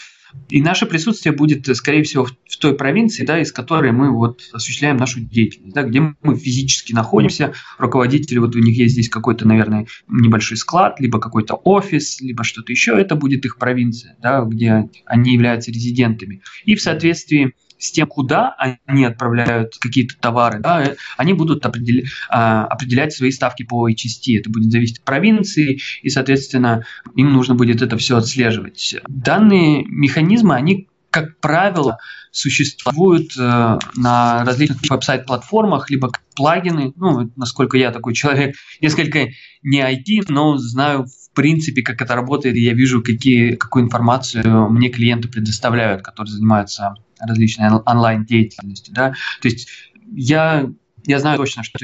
И 0.49 0.61
наше 0.61 0.86
присутствие 0.86 1.33
будет, 1.33 1.65
скорее 1.75 2.03
всего, 2.03 2.25
в 2.25 2.57
той 2.57 2.75
провинции, 2.75 3.25
да, 3.25 3.39
из 3.39 3.51
которой 3.51 3.91
мы 3.91 4.11
вот 4.11 4.41
осуществляем 4.51 4.97
нашу 4.97 5.21
деятельность, 5.21 5.73
да, 5.73 5.83
где 5.83 6.01
мы 6.01 6.36
физически 6.36 6.93
находимся, 6.93 7.53
руководители, 7.77 8.38
вот 8.39 8.55
у 8.55 8.59
них 8.59 8.77
есть 8.77 8.93
здесь 8.93 9.09
какой-то, 9.09 9.47
наверное, 9.47 9.88
небольшой 10.07 10.57
склад, 10.57 10.99
либо 10.99 11.19
какой-то 11.19 11.55
офис, 11.55 12.19
либо 12.21 12.43
что-то 12.43 12.71
еще, 12.71 12.99
это 12.99 13.15
будет 13.15 13.45
их 13.45 13.57
провинция, 13.57 14.17
да, 14.21 14.41
где 14.41 14.89
они 15.05 15.33
являются 15.33 15.71
резидентами. 15.71 16.41
И 16.65 16.75
в 16.75 16.81
соответствии 16.81 17.53
с 17.78 17.91
тем, 17.91 18.07
куда 18.07 18.55
они 18.86 19.05
отправляют 19.05 19.78
какие-то 19.80 20.15
товары, 20.17 20.59
да, 20.59 20.84
э, 20.84 20.95
они 21.17 21.34
будут 21.34 21.65
определять, 21.65 22.05
определять 22.30 23.13
свои 23.13 23.32
ставки 23.32 23.63
по 23.63 23.89
HST. 23.89 24.39
Это 24.39 24.49
будет 24.49 24.71
зависеть 24.71 24.99
от 24.99 25.05
провинции, 25.05 25.80
и, 26.01 26.09
соответственно, 26.09 26.86
им 27.15 27.34
нужно 27.34 27.55
будет 27.55 27.82
это 27.82 27.97
все 27.97 28.17
отслеживать. 28.17 28.95
Данные 29.07 29.84
механизмы, 29.86 30.55
они 30.55 30.88
как 31.15 31.39
правило, 31.39 31.97
существуют 32.32 33.38
э, 33.38 33.80
на 33.95 34.43
различных 34.43 34.82
веб-сайт-платформах, 34.89 35.89
либо 35.89 36.11
плагины. 36.36 36.91
Ну, 36.97 37.32
насколько 37.38 37.78
я 37.78 37.91
такой 37.91 38.13
человек, 38.13 38.55
несколько 38.82 39.30
не 39.63 39.80
IT, 39.80 40.26
но 40.28 40.57
знаю 40.57 41.05
в 41.05 41.34
принципе, 41.34 41.84
как 41.84 42.01
это 42.01 42.15
работает, 42.15 42.57
и 42.57 42.61
я 42.61 42.73
вижу, 42.73 43.01
какие, 43.01 43.55
какую 43.55 43.86
информацию 43.86 44.69
мне 44.69 44.89
клиенты 44.89 45.30
предоставляют, 45.30 46.01
которые 46.01 46.34
занимаются 46.34 46.95
различной 47.20 47.70
онлайн-деятельностью. 47.70 48.93
Да? 48.93 49.13
То 49.41 49.47
есть 49.47 49.68
я 50.11 50.70
я 51.07 51.20
знаю 51.20 51.38
точно, 51.38 51.61
что 51.63 51.78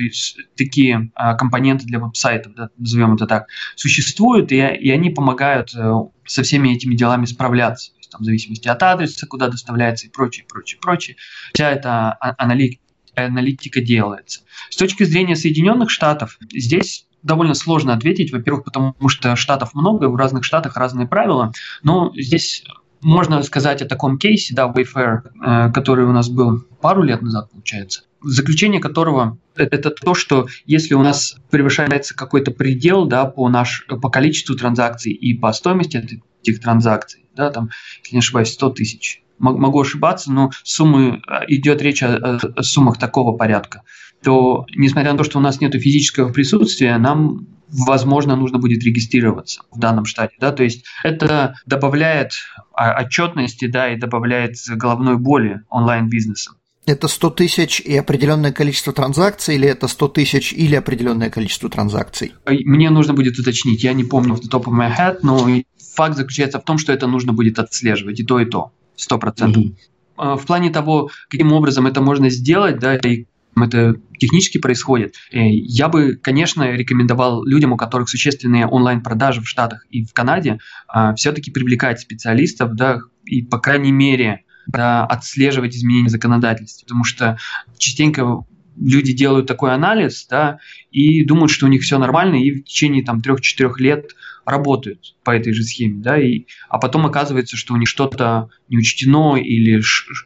такие 0.55 1.11
а, 1.13 1.35
компоненты 1.35 1.85
для 1.85 1.99
веб-сайтов, 1.99 2.55
да, 2.55 2.69
назовем 2.77 3.13
это 3.13 3.27
так, 3.27 3.47
существуют, 3.75 4.51
и, 4.51 4.55
и 4.55 4.89
они 4.89 5.11
помогают 5.11 5.75
э, 5.75 5.93
со 6.25 6.41
всеми 6.41 6.69
этими 6.73 6.95
делами 6.95 7.25
справляться 7.25 7.91
там, 8.11 8.21
в 8.21 8.25
зависимости 8.25 8.67
от 8.67 8.83
адреса, 8.83 9.25
куда 9.27 9.47
доставляется 9.47 10.07
и 10.07 10.09
прочее, 10.09 10.45
прочее, 10.47 10.79
прочее. 10.81 11.15
Вся 11.53 11.71
эта 11.71 12.11
а, 12.13 12.35
аналитика, 12.37 12.81
аналитика 13.15 13.81
делается. 13.81 14.41
С 14.69 14.75
точки 14.75 15.03
зрения 15.03 15.35
Соединенных 15.35 15.89
Штатов, 15.89 16.37
здесь 16.51 17.07
довольно 17.23 17.53
сложно 17.53 17.93
ответить, 17.93 18.31
во-первых, 18.31 18.65
потому 18.65 18.95
что 19.07 19.35
штатов 19.35 19.73
много, 19.73 20.09
в 20.09 20.15
разных 20.15 20.43
штатах 20.43 20.75
разные 20.75 21.07
правила, 21.07 21.53
но 21.83 22.11
здесь 22.15 22.63
можно 23.01 23.41
сказать 23.43 23.81
о 23.81 23.87
таком 23.87 24.17
кейсе, 24.17 24.53
да, 24.53 24.67
Wayfair, 24.67 25.21
э, 25.23 25.71
который 25.71 26.05
у 26.05 26.11
нас 26.11 26.29
был 26.29 26.61
пару 26.81 27.03
лет 27.03 27.21
назад, 27.21 27.49
получается, 27.51 28.03
заключение 28.23 28.79
которого 28.79 29.37
это 29.55 29.91
то, 29.91 30.13
что 30.13 30.47
если 30.65 30.93
у 30.93 31.01
нас 31.01 31.35
превышается 31.49 32.15
какой-то 32.15 32.51
предел 32.51 33.05
да, 33.05 33.25
по, 33.25 33.49
наш, 33.49 33.85
по 33.87 34.09
количеству 34.09 34.55
транзакций 34.55 35.11
и 35.11 35.33
по 35.33 35.51
стоимости 35.51 36.21
этих 36.41 36.61
транзакций, 36.61 37.25
да, 37.35 37.49
там, 37.49 37.69
если 38.03 38.15
не 38.15 38.19
ошибаюсь, 38.19 38.53
100 38.53 38.69
тысяч. 38.71 39.23
Могу 39.37 39.81
ошибаться, 39.81 40.31
но 40.31 40.51
суммы, 40.63 41.21
а, 41.25 41.43
идет 41.47 41.81
речь 41.81 42.03
о, 42.03 42.37
о 42.37 42.61
суммах 42.61 42.99
такого 42.99 43.35
порядка, 43.35 43.81
то, 44.23 44.65
несмотря 44.75 45.11
на 45.11 45.17
то, 45.17 45.23
что 45.23 45.39
у 45.39 45.41
нас 45.41 45.61
нет 45.61 45.73
физического 45.73 46.31
присутствия, 46.31 46.97
нам, 46.97 47.47
возможно, 47.69 48.35
нужно 48.35 48.59
будет 48.59 48.83
регистрироваться 48.83 49.61
в 49.71 49.79
данном 49.79 50.05
штате. 50.05 50.35
Да? 50.39 50.51
То 50.51 50.63
есть 50.63 50.85
это 51.03 51.55
добавляет 51.65 52.31
отчетности 52.73 53.67
да, 53.67 53.93
и 53.93 53.97
добавляет 53.97 54.55
головной 54.69 55.17
боли 55.17 55.61
онлайн-бизнесам. 55.69 56.55
Это 56.87 57.07
100 57.07 57.29
тысяч 57.31 57.79
и 57.79 57.95
определенное 57.95 58.51
количество 58.51 58.91
транзакций, 58.91 59.55
или 59.55 59.67
это 59.67 59.87
100 59.87 60.07
тысяч 60.09 60.51
или 60.51 60.75
определенное 60.75 61.29
количество 61.29 61.69
транзакций? 61.69 62.33
Мне 62.47 62.89
нужно 62.89 63.13
будет 63.13 63.37
уточнить, 63.37 63.83
я 63.83 63.93
не 63.93 64.03
помню 64.03 64.33
в 64.33 64.41
top 64.41 64.63
of 64.63 64.73
my 64.73 64.91
head, 64.91 65.19
но 65.21 65.47
факт 65.93 66.17
заключается 66.17 66.59
в 66.59 66.63
том, 66.63 66.79
что 66.79 66.91
это 66.91 67.05
нужно 67.05 67.33
будет 67.33 67.59
отслеживать 67.59 68.19
и 68.19 68.23
то, 68.23 68.39
и 68.39 68.45
то, 68.45 68.71
сто 68.95 69.19
процентов. 69.19 69.63
Mm-hmm. 69.63 70.37
В 70.37 70.45
плане 70.45 70.71
того, 70.71 71.09
каким 71.29 71.53
образом 71.53 71.85
это 71.85 72.01
можно 72.01 72.29
сделать, 72.29 72.79
да, 72.79 72.95
и 72.95 73.25
это 73.63 73.95
технически 74.17 74.57
происходит. 74.57 75.15
Э, 75.31 75.39
я 75.49 75.87
бы, 75.87 76.15
конечно, 76.15 76.71
рекомендовал 76.71 77.43
людям, 77.45 77.73
у 77.73 77.77
которых 77.77 78.09
существенные 78.09 78.67
онлайн-продажи 78.67 79.41
в 79.41 79.47
Штатах 79.47 79.85
и 79.89 80.03
в 80.05 80.13
Канаде, 80.13 80.59
а, 80.87 81.15
все-таки 81.15 81.51
привлекать 81.51 81.99
специалистов, 81.99 82.75
да, 82.75 82.99
и, 83.25 83.41
по 83.41 83.59
крайней 83.59 83.91
мере, 83.91 84.43
да, 84.67 85.05
отслеживать 85.05 85.75
изменения 85.75 86.09
законодательства, 86.09 86.85
потому 86.85 87.03
что 87.03 87.37
частенько 87.77 88.45
люди 88.77 89.13
делают 89.13 89.47
такой 89.47 89.73
анализ, 89.73 90.25
да, 90.29 90.59
и 90.91 91.23
думают, 91.25 91.51
что 91.51 91.65
у 91.65 91.69
них 91.69 91.81
все 91.81 91.97
нормально, 91.97 92.35
и 92.35 92.51
в 92.51 92.63
течение 92.63 93.03
там 93.03 93.21
трех-четырех 93.21 93.79
лет 93.79 94.15
работают 94.45 95.15
по 95.23 95.31
этой 95.31 95.53
же 95.53 95.63
схеме, 95.63 96.01
да, 96.01 96.19
и, 96.19 96.45
а 96.69 96.77
потом 96.77 97.05
оказывается, 97.05 97.57
что 97.57 97.73
у 97.73 97.77
них 97.77 97.87
что-то 97.87 98.49
не 98.69 98.77
учтено 98.77 99.35
или 99.35 99.81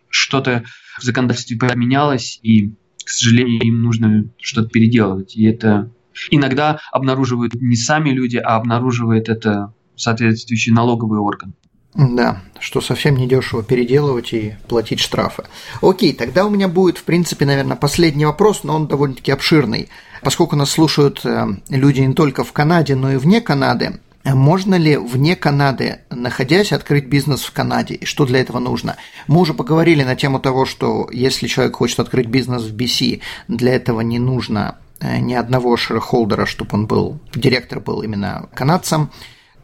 что-то 0.10 0.64
в 1.00 1.04
законодательстве 1.04 1.58
поменялось, 1.58 2.40
и, 2.42 2.74
к 3.06 3.10
сожалению, 3.10 3.62
им 3.62 3.82
нужно 3.82 4.26
что-то 4.42 4.68
переделывать. 4.70 5.36
И 5.36 5.46
это 5.46 5.92
иногда 6.32 6.80
обнаруживают 6.92 7.54
не 7.54 7.76
сами 7.76 8.10
люди, 8.10 8.38
а 8.38 8.56
обнаруживает 8.56 9.30
это 9.30 9.74
соответствующий 9.96 10.74
налоговый 10.74 11.20
орган. 11.20 11.54
Да, 11.94 12.42
что 12.60 12.82
совсем 12.82 13.16
недешево 13.16 13.64
переделывать 13.64 14.34
и 14.34 14.56
платить 14.68 15.00
штрафы. 15.00 15.46
Окей, 15.82 16.14
тогда 16.14 16.46
у 16.46 16.50
меня 16.50 16.68
будет, 16.68 16.98
в 16.98 17.04
принципе, 17.04 17.46
наверное, 17.46 17.78
последний 17.78 18.26
вопрос, 18.26 18.64
но 18.64 18.76
он 18.76 18.88
довольно-таки 18.88 19.32
обширный. 19.32 19.88
Поскольку 20.22 20.58
нас 20.58 20.72
слушают 20.72 21.22
э, 21.24 21.46
люди 21.70 22.02
не 22.02 22.14
только 22.14 22.44
в 22.44 22.52
Канаде, 22.52 22.96
но 22.96 23.14
и 23.14 23.18
вне 23.18 23.40
Канады, 23.40 24.02
можно 24.34 24.76
ли 24.76 24.98
вне 24.98 25.36
Канады, 25.36 26.00
находясь, 26.10 26.72
открыть 26.72 27.06
бизнес 27.06 27.44
в 27.44 27.52
Канаде? 27.52 27.94
И 27.94 28.06
что 28.06 28.26
для 28.26 28.40
этого 28.40 28.60
нужно? 28.60 28.98
Мы 29.28 29.42
уже 29.42 29.54
поговорили 29.54 30.04
на 30.04 30.16
тему 30.16 30.40
того, 30.40 30.66
что 30.66 31.08
если 31.12 31.48
человек 31.48 31.76
хочет 31.76 32.00
открыть 32.00 32.28
бизнес 32.28 32.64
в 32.64 32.76
BC, 32.76 33.22
для 33.48 33.76
этого 33.76 34.02
не 34.02 34.18
нужно 34.18 34.80
э, 35.00 35.20
ни 35.20 35.36
одного 35.36 35.78
шерхолдера, 35.78 36.46
чтобы 36.48 36.72
он 36.74 36.88
был, 36.88 37.20
директор 37.36 37.80
был 37.80 38.02
именно 38.02 38.50
канадцем. 38.56 39.12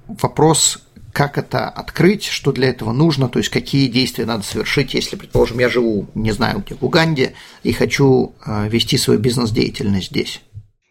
Вопрос, 0.08 0.84
как 1.12 1.38
это 1.38 1.68
открыть, 1.68 2.26
что 2.26 2.52
для 2.52 2.70
этого 2.70 2.92
нужно, 2.92 3.30
то 3.30 3.40
есть 3.40 3.50
какие 3.50 3.88
действия 3.88 4.26
надо 4.26 4.44
совершить, 4.44 4.94
если, 4.94 5.16
предположим, 5.16 5.60
я 5.60 5.70
живу, 5.70 6.08
не 6.14 6.32
знаю, 6.32 6.64
где 6.66 6.76
в 6.76 6.84
Уганде 6.84 7.34
и 7.64 7.74
хочу 7.74 8.36
э, 8.46 8.70
вести 8.70 8.98
свою 8.98 9.20
бизнес-деятельность 9.20 10.10
здесь. 10.10 10.42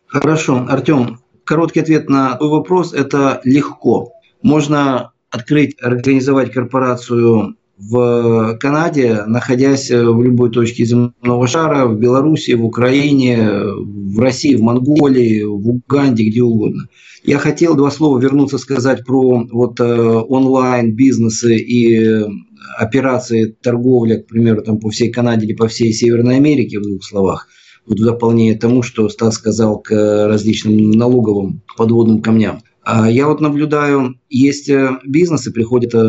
Хорошо, 0.09 0.67
Артем, 0.69 1.21
короткий 1.51 1.81
ответ 1.81 2.09
на 2.09 2.37
твой 2.37 2.49
вопрос– 2.49 2.93
это 2.95 3.41
легко. 3.43 4.13
Можно 4.41 5.11
открыть, 5.31 5.75
организовать 5.83 6.53
корпорацию 6.53 7.57
в 7.77 8.57
Канаде, 8.61 9.25
находясь 9.27 9.91
в 9.91 10.23
любой 10.23 10.53
точке 10.53 10.85
земного 10.85 11.49
шара, 11.49 11.89
в 11.89 11.99
Беларуси, 11.99 12.53
в 12.53 12.65
Украине, 12.65 13.65
в 13.75 14.21
России, 14.21 14.55
в 14.55 14.63
Монголии, 14.63 15.43
в 15.43 15.69
Уганде, 15.69 16.29
где 16.29 16.41
угодно. 16.41 16.87
Я 17.25 17.39
хотел 17.39 17.75
два 17.75 17.91
слова 17.91 18.21
вернуться 18.21 18.57
сказать 18.57 19.05
про 19.05 19.45
вот 19.51 19.81
э, 19.81 19.85
онлайн 19.85 20.95
бизнесы 20.95 21.57
и 21.57 22.25
операции 22.79 23.57
торговли, 23.61 24.19
к 24.19 24.29
примеру, 24.29 24.63
там 24.63 24.79
по 24.79 24.91
всей 24.91 25.11
Канаде 25.11 25.47
или 25.47 25.55
по 25.55 25.67
всей 25.67 25.93
Северной 25.93 26.37
Америке 26.37 26.79
в 26.79 26.83
двух 26.83 27.03
словах. 27.03 27.49
В 27.87 27.95
дополнение 27.95 28.57
тому, 28.57 28.83
что 28.83 29.09
Стас 29.09 29.35
сказал 29.35 29.79
к 29.81 29.93
различным 30.29 30.91
налоговым 30.91 31.63
подводным 31.77 32.23
камням. 32.23 32.63
А 32.83 33.11
я 33.11 33.27
вот 33.27 33.41
наблюдаю, 33.41 34.19
есть 34.29 34.69
э, 34.69 34.99
бизнесы, 35.05 35.53
приходят 35.53 35.95
э, 35.95 36.09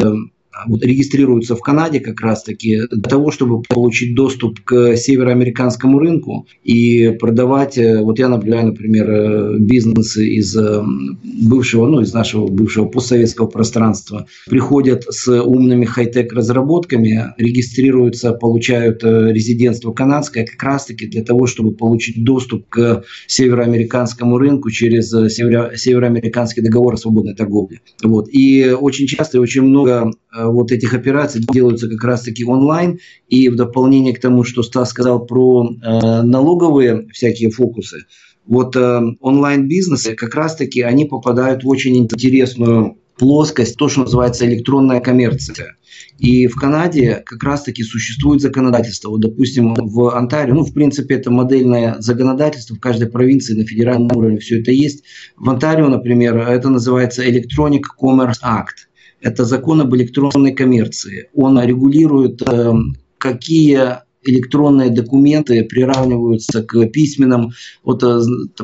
вот 0.67 0.83
регистрируются 0.83 1.55
в 1.55 1.61
Канаде 1.61 1.99
как 1.99 2.19
раз-таки 2.21 2.81
для 2.91 3.09
того, 3.09 3.31
чтобы 3.31 3.61
получить 3.61 4.15
доступ 4.15 4.59
к 4.61 4.95
североамериканскому 4.95 5.99
рынку 5.99 6.47
и 6.63 7.09
продавать, 7.19 7.77
э, 7.77 8.01
вот 8.01 8.19
я 8.19 8.27
наблюдаю, 8.27 8.67
например, 8.67 9.09
э, 9.09 9.57
бизнесы 9.59 10.27
из 10.27 10.55
э, 10.55 10.83
бывшего, 11.23 11.87
ну, 11.87 12.01
из 12.01 12.13
нашего 12.13 12.47
бывшего 12.47 12.85
постсоветского 12.85 13.47
пространства, 13.47 14.27
приходят 14.49 15.05
с 15.09 15.27
умными 15.41 15.85
хай-тек 15.85 16.33
разработками, 16.33 17.33
регистрируются, 17.37 18.33
получают 18.33 19.03
резидентство 19.03 19.91
канадское 19.93 20.45
как 20.45 20.61
раз-таки 20.61 21.07
для 21.07 21.23
того, 21.23 21.47
чтобы 21.47 21.71
получить 21.71 22.23
доступ 22.23 22.67
к 22.69 23.03
североамериканскому 23.27 24.37
рынку 24.37 24.69
через 24.69 25.13
северо- 25.13 25.75
североамериканский 25.75 26.61
договор 26.61 26.93
о 26.95 26.97
свободной 26.97 27.35
торговле. 27.35 27.79
Вот. 28.03 28.27
И 28.31 28.75
очень 28.79 29.07
часто 29.07 29.37
и 29.37 29.41
очень 29.41 29.63
много 29.63 30.11
вот 30.47 30.71
этих 30.71 30.93
операций 30.93 31.41
делаются 31.51 31.89
как 31.89 32.03
раз-таки 32.03 32.45
онлайн. 32.45 32.99
И 33.27 33.49
в 33.49 33.55
дополнение 33.55 34.13
к 34.13 34.21
тому, 34.21 34.43
что 34.43 34.63
Стас 34.63 34.89
сказал 34.89 35.25
про 35.25 35.69
э, 35.69 36.21
налоговые 36.21 37.07
всякие 37.11 37.49
фокусы, 37.49 38.05
вот 38.45 38.75
э, 38.75 39.01
онлайн-бизнесы 39.19 40.15
как 40.15 40.35
раз-таки 40.35 40.81
они 40.81 41.05
попадают 41.05 41.63
в 41.63 41.67
очень 41.67 41.97
интересную 41.97 42.97
плоскость, 43.17 43.77
то, 43.77 43.87
что 43.87 44.01
называется 44.01 44.47
электронная 44.47 44.99
коммерция. 44.99 45.75
И 46.17 46.47
в 46.47 46.55
Канаде 46.55 47.21
как 47.25 47.43
раз-таки 47.43 47.83
существует 47.83 48.41
законодательство. 48.41 49.09
Вот, 49.09 49.21
допустим, 49.21 49.75
в 49.75 50.15
Онтарио, 50.15 50.55
ну, 50.55 50.63
в 50.63 50.73
принципе, 50.73 51.15
это 51.15 51.29
модельное 51.29 51.97
законодательство 51.99 52.75
в 52.75 52.79
каждой 52.79 53.09
провинции 53.09 53.53
на 53.53 53.65
федеральном 53.65 54.09
уровне 54.15 54.39
все 54.39 54.59
это 54.59 54.71
есть. 54.71 55.03
В 55.37 55.47
Онтарио, 55.49 55.87
например, 55.87 56.37
это 56.37 56.69
называется 56.69 57.23
Electronic 57.23 57.81
Commerce 58.01 58.41
Act– 58.43 58.87
это 59.21 59.45
закон 59.45 59.81
об 59.81 59.95
электронной 59.95 60.53
коммерции. 60.53 61.29
Он 61.33 61.61
регулирует, 61.61 62.41
э, 62.41 62.73
какие 63.17 63.99
электронные 64.23 64.89
документы 64.89 65.63
приравниваются 65.63 66.63
к 66.63 66.85
письменным, 66.87 67.51
вот, 67.83 68.03
э, 68.03 68.19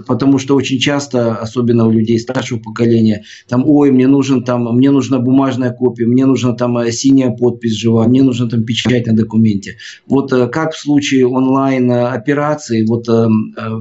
потому 0.05 0.37
что 0.37 0.55
очень 0.55 0.79
часто, 0.79 1.35
особенно 1.35 1.87
у 1.87 1.91
людей 1.91 2.19
старшего 2.19 2.59
поколения, 2.59 3.23
там, 3.47 3.63
ой, 3.67 3.91
мне 3.91 4.07
нужен 4.07 4.43
там, 4.43 4.75
мне 4.75 4.91
нужна 4.91 5.19
бумажная 5.19 5.71
копия, 5.71 6.05
мне 6.05 6.25
нужна 6.25 6.53
там 6.53 6.77
э, 6.77 6.91
синяя 6.91 7.31
подпись 7.31 7.73
живая, 7.73 8.07
мне 8.07 8.23
нужна 8.23 8.47
там 8.47 8.63
печать 8.63 9.07
на 9.07 9.15
документе. 9.15 9.77
Вот 10.07 10.31
э, 10.31 10.47
как 10.47 10.73
в 10.73 10.79
случае 10.79 11.27
онлайн 11.27 11.91
операции, 11.91 12.85
вот 12.85 13.07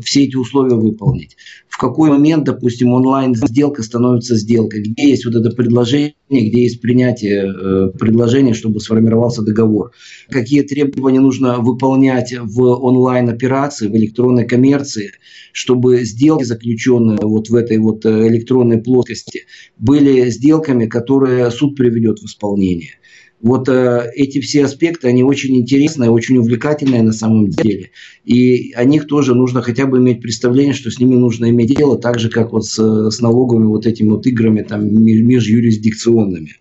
все 0.05 0.24
эти 0.24 0.37
условия 0.37 0.77
выполнить? 0.77 1.37
В 1.68 1.79
какой 1.79 2.09
момент, 2.09 2.45
допустим, 2.45 2.93
онлайн 2.95 3.35
сделка 3.35 3.83
становится 3.83 4.37
сделкой? 4.37 4.83
Где 4.83 5.11
есть 5.11 5.27
вот 5.27 5.35
это 5.35 5.51
предложение, 5.51 6.14
где 6.31 6.62
есть 6.62 6.81
принятие 6.81 7.93
предложения, 7.93 8.55
чтобы 8.55 8.81
сформировался 8.81 9.43
договор? 9.43 9.91
Какие 10.31 10.62
требования 10.62 11.20
нужно 11.20 11.59
выполнять 11.67 12.33
в 12.39 12.61
онлайн-операции, 12.62 13.89
в 13.89 13.97
электронной 13.97 14.47
коммерции, 14.47 15.11
чтобы 15.53 16.05
сделки, 16.05 16.45
заключенные 16.45 17.19
вот 17.23 17.49
в 17.49 17.55
этой 17.55 17.79
вот 17.79 18.07
э, 18.07 18.29
электронной 18.29 18.79
плоскости, 18.79 19.47
были 19.77 20.31
сделками, 20.31 20.87
которые 20.87 21.51
суд 21.51 21.77
приведет 21.77 22.21
в 22.21 22.27
исполнение. 22.27 22.93
Вот 23.41 23.69
э, 23.69 24.11
эти 24.14 24.41
все 24.41 24.64
аспекты, 24.64 25.09
они 25.09 25.23
очень 25.23 25.57
интересные, 25.57 26.11
очень 26.11 26.39
увлекательные 26.39 27.03
на 27.03 27.12
самом 27.12 27.49
деле. 27.49 27.91
И 28.25 28.73
о 28.73 28.85
них 28.85 29.07
тоже 29.07 29.35
нужно 29.35 29.61
хотя 29.61 29.87
бы 29.87 29.99
иметь 29.99 30.23
представление, 30.23 30.75
что 30.75 30.91
с 30.91 30.99
ними 30.99 31.17
нужно 31.17 31.51
иметь 31.51 31.77
дело, 31.77 31.99
так 31.99 32.19
же, 32.19 32.31
как 32.31 32.53
вот 32.53 32.64
с, 32.64 32.79
с 33.11 33.21
налоговыми 33.21 33.67
вот 33.67 33.87
этими 33.87 34.11
вот 34.11 34.27
играми 34.27 34.62
там, 34.62 34.87
межюрисдикционными. 34.87 36.53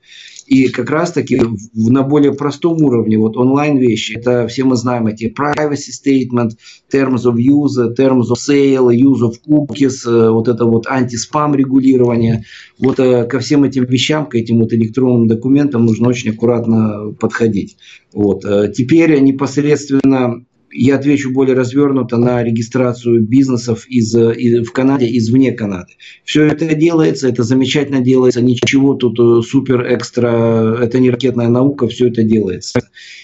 И 0.45 0.67
как 0.67 0.91
раз-таки 0.91 1.41
на 1.73 2.03
более 2.03 2.33
простом 2.33 2.83
уровне, 2.83 3.17
вот 3.17 3.35
онлайн 3.35 3.77
вещи, 3.77 4.15
это 4.15 4.47
все 4.47 4.63
мы 4.63 4.75
знаем 4.75 5.07
эти 5.07 5.25
privacy 5.25 5.91
statement, 5.91 6.51
terms 6.91 7.25
of 7.25 7.37
use, 7.37 7.95
terms 7.97 8.29
of 8.29 8.37
sale, 8.37 8.89
use 8.89 9.21
of 9.21 9.35
cookies, 9.47 10.05
э, 10.05 10.29
вот 10.29 10.47
это 10.47 10.65
вот 10.65 10.85
антиспам 10.87 11.55
регулирование. 11.55 12.45
Вот 12.77 12.99
э, 12.99 13.25
ко 13.25 13.39
всем 13.39 13.63
этим 13.63 13.85
вещам, 13.85 14.27
к 14.27 14.35
этим 14.35 14.59
вот 14.59 14.71
электронным 14.71 15.27
документам 15.27 15.85
нужно 15.85 16.09
очень 16.09 16.29
аккуратно 16.31 17.11
подходить. 17.19 17.77
Вот. 18.13 18.45
Э, 18.45 18.71
теперь 18.71 19.19
непосредственно 19.21 20.45
я 20.75 20.95
отвечу 20.95 21.31
более 21.31 21.55
развернуто 21.55 22.17
на 22.17 22.43
регистрацию 22.43 23.21
бизнесов 23.21 23.87
из, 23.87 24.13
из, 24.15 24.67
в 24.67 24.71
Канаде 24.71 25.05
извне 25.17 25.51
Канады. 25.51 25.93
Все 26.23 26.45
это 26.45 26.75
делается, 26.75 27.27
это 27.27 27.43
замечательно 27.43 28.01
делается, 28.01 28.41
ничего 28.41 28.93
тут 28.93 29.19
э, 29.19 29.41
супер 29.41 29.93
экстра, 29.93 30.77
это 30.81 30.99
не 30.99 31.09
ракетная 31.09 31.47
наука, 31.47 31.87
все 31.87 32.07
это 32.07 32.23
делается. 32.23 32.79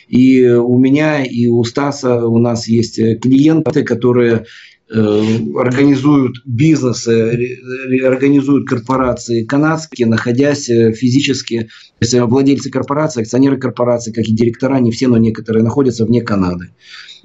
И 0.08 0.46
у 0.48 0.78
меня, 0.78 1.24
и 1.24 1.48
у 1.48 1.64
Стаса 1.64 2.26
у 2.26 2.40
нас 2.40 2.68
есть 2.68 3.00
клиенты, 3.22 3.84
которые 3.84 4.34
э, 4.34 4.46
организуют 4.94 6.38
бизнесы, 6.46 7.58
организуют 8.04 8.68
корпорации 8.68 9.46
канадские, 9.46 10.08
находясь 10.08 10.70
э, 10.70 10.92
физически, 10.94 11.70
если 12.02 12.20
владельцы 12.20 12.70
корпораций, 12.70 13.24
акционеры 13.24 13.58
корпораций, 13.58 14.12
как 14.12 14.26
и 14.26 14.34
директора, 14.34 14.80
не 14.80 14.92
все, 14.92 15.08
но 15.08 15.18
некоторые 15.18 15.64
находятся 15.64 16.06
вне 16.06 16.22
Канады 16.22 16.72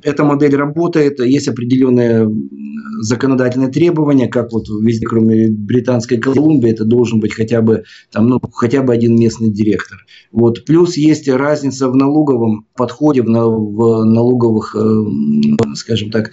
эта 0.07 0.25
модель 0.25 0.55
работает, 0.55 1.21
есть 1.21 1.49
определенные 1.49 2.31
законодательные 3.01 3.71
требования, 3.71 4.29
как 4.29 4.53
вот 4.53 4.69
везде, 4.69 5.07
кроме 5.07 5.49
Британской 5.49 6.19
Колумбии, 6.19 6.71
это 6.71 6.85
должен 6.85 7.21
быть 7.21 7.35
хотя 7.35 7.61
бы, 7.61 7.85
там, 8.11 8.29
ну, 8.29 8.41
хотя 8.53 8.83
бы 8.83 8.93
один 8.93 9.19
местный 9.19 9.51
директор. 9.51 9.99
Вот. 10.33 10.65
Плюс 10.65 10.97
есть 10.97 11.29
разница 11.29 11.89
в 11.89 11.97
налоговом 11.97 12.67
подходе, 12.77 13.23
в, 13.23 13.27
налоговых, 13.27 14.77
э, 14.77 15.05
скажем 15.75 16.11
так, 16.11 16.31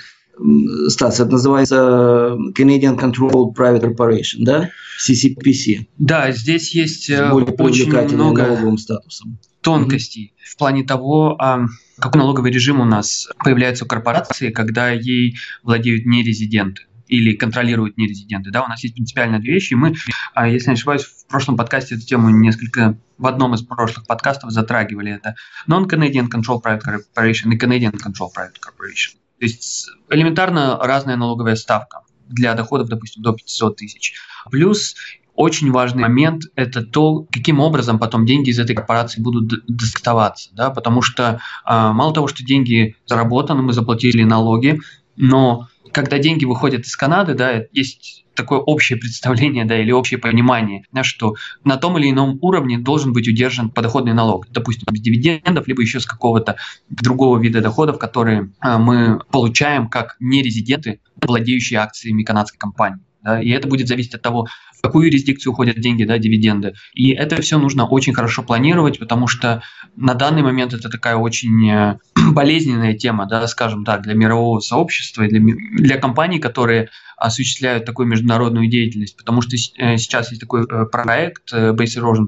Стас, 0.90 1.20
это 1.20 1.32
называется 1.32 2.38
Canadian 2.58 2.98
Controlled 3.00 3.54
Private 3.56 3.96
Corporation, 3.96 4.40
да? 4.40 4.70
CCPC. 5.00 5.88
Да, 5.98 6.32
здесь 6.32 6.74
есть 6.74 7.10
э, 7.10 7.30
очень 7.30 7.90
много 7.90 8.44
налоговым 8.44 8.78
статусом 8.78 9.38
тонкостей 9.64 10.34
mm-hmm. 10.36 10.52
в 10.52 10.58
плане 10.58 10.84
того, 10.84 11.36
а, 11.40 11.66
какой 11.98 12.20
налоговый 12.20 12.52
режим 12.52 12.80
у 12.82 12.86
нас 12.86 13.30
появляется 13.44 13.86
у 13.86 13.88
корпорации, 13.88 14.52
когда 14.52 14.92
ей 14.92 15.38
владеют 15.64 16.06
нерезиденты 16.06 16.84
или 17.08 17.36
контролируют 17.36 17.98
нерезиденты. 17.98 18.52
Да, 18.52 18.64
у 18.64 18.68
нас 18.68 18.84
есть 18.84 18.96
принципиально 18.96 19.40
две 19.40 19.54
вещи. 19.54 19.74
Мы, 19.74 19.96
а, 20.34 20.48
если 20.48 20.70
не 20.70 20.74
ошибаюсь, 20.74 21.04
в 21.04 21.28
прошлом 21.28 21.58
подкасте 21.58 21.96
эту 21.96 22.06
тему 22.06 22.30
несколько 22.30 22.98
в 23.18 23.28
одном 23.28 23.54
из 23.54 23.62
прошлых 23.62 24.06
подкастов 24.06 24.52
затрагивали 24.52 25.14
это. 25.14 25.36
Non-Canadian 25.68 26.30
Control 26.30 26.62
Private 26.62 26.82
Corporation 27.16 27.54
и 27.54 27.58
Canadian 27.58 27.94
Control 27.94 28.30
Private 28.36 28.60
Corporation. 28.60 29.16
То 29.44 29.48
есть 29.48 29.90
элементарно 30.10 30.80
разная 30.82 31.18
налоговая 31.18 31.58
ставка 31.58 32.04
для 32.30 32.54
доходов, 32.54 32.88
допустим, 32.88 33.24
до 33.24 33.34
500 33.34 33.76
тысяч. 33.76 34.14
Плюс 34.50 34.96
очень 35.36 35.70
важный 35.70 36.04
момент– 36.04 36.44
это 36.56 36.82
то, 36.82 37.28
каким 37.30 37.60
образом 37.60 38.00
потом 38.00 38.26
деньги 38.26 38.52
из 38.52 38.60
этой 38.60 38.74
корпорации 38.74 39.20
будут 39.20 39.66
доставаться. 39.68 40.50
Да? 40.54 40.70
Потому 40.70 41.02
что 41.02 41.42
э, 41.66 41.92
мало 41.92 42.14
того, 42.14 42.30
что 42.30 42.46
деньги 42.46 42.96
заработаны, 43.06 43.64
мы 43.64 43.74
заплатили 43.74 44.24
налоги, 44.24 44.80
но 45.18 45.68
когда 45.92 46.20
деньги 46.20 46.46
выходят 46.46 46.86
из 46.86 46.96
Канады, 46.96 47.34
да, 47.34 47.64
есть 47.74 48.23
такое 48.36 48.60
общее 48.60 48.98
представление, 48.98 49.66
да, 49.66 49.80
или 49.80 49.92
общее 49.92 50.18
понимание, 50.18 50.86
да, 50.92 51.04
что 51.04 51.36
на 51.64 51.78
том 51.78 51.98
или 51.98 52.10
ином 52.10 52.38
уровне 52.42 52.78
должен 52.78 53.14
быть 53.14 53.28
удержан 53.28 53.70
подоходный 53.70 54.14
налог, 54.14 54.48
допустим, 54.50 54.88
с 54.90 55.00
дивидендов, 55.00 55.68
либо 55.68 55.82
еще 55.82 56.00
с 56.00 56.06
какого-то 56.06 56.58
другого 56.90 57.40
вида 57.40 57.62
доходов, 57.62 58.00
которые 58.00 58.52
а, 58.60 58.78
мы 58.78 59.20
получаем 59.32 59.88
как 59.88 60.16
нерезиденты, 60.20 61.00
владеющие 61.22 61.80
акциями 61.80 62.24
канадской 62.24 62.60
компании. 62.60 63.00
Да, 63.22 63.42
и 63.42 63.50
это 63.50 63.70
будет 63.70 63.88
зависеть 63.88 64.16
от 64.16 64.22
того, 64.22 64.48
какую 64.84 65.06
юрисдикцию 65.08 65.54
уходят 65.54 65.80
деньги, 65.80 66.04
да, 66.04 66.18
дивиденды. 66.18 66.74
И 66.94 67.12
это 67.12 67.42
все 67.42 67.58
нужно 67.58 67.88
очень 67.88 68.14
хорошо 68.14 68.44
планировать, 68.44 69.00
потому 69.00 69.28
что 69.28 69.64
на 69.96 70.14
данный 70.14 70.42
момент 70.42 70.74
это 70.74 70.90
такая 70.90 71.16
очень 71.16 71.72
э, 71.72 72.00
болезненная 72.34 72.94
тема, 72.94 73.26
да, 73.26 73.48
скажем 73.48 73.86
так, 73.86 74.04
для 74.04 74.14
мирового 74.14 74.60
сообщества 74.60 75.26
для, 75.26 75.40
для 75.40 75.98
компаний, 75.98 76.40
которые 76.40 76.90
осуществляют 77.16 77.86
такую 77.86 78.10
международную 78.10 78.68
деятельность, 78.68 79.16
потому 79.16 79.42
что 79.42 79.56
э, 79.56 79.98
сейчас 79.98 80.32
есть 80.32 80.42
такой 80.42 80.66
э, 80.70 80.86
проект 80.92 81.54
Base 81.54 81.98
Erosion 81.98 82.28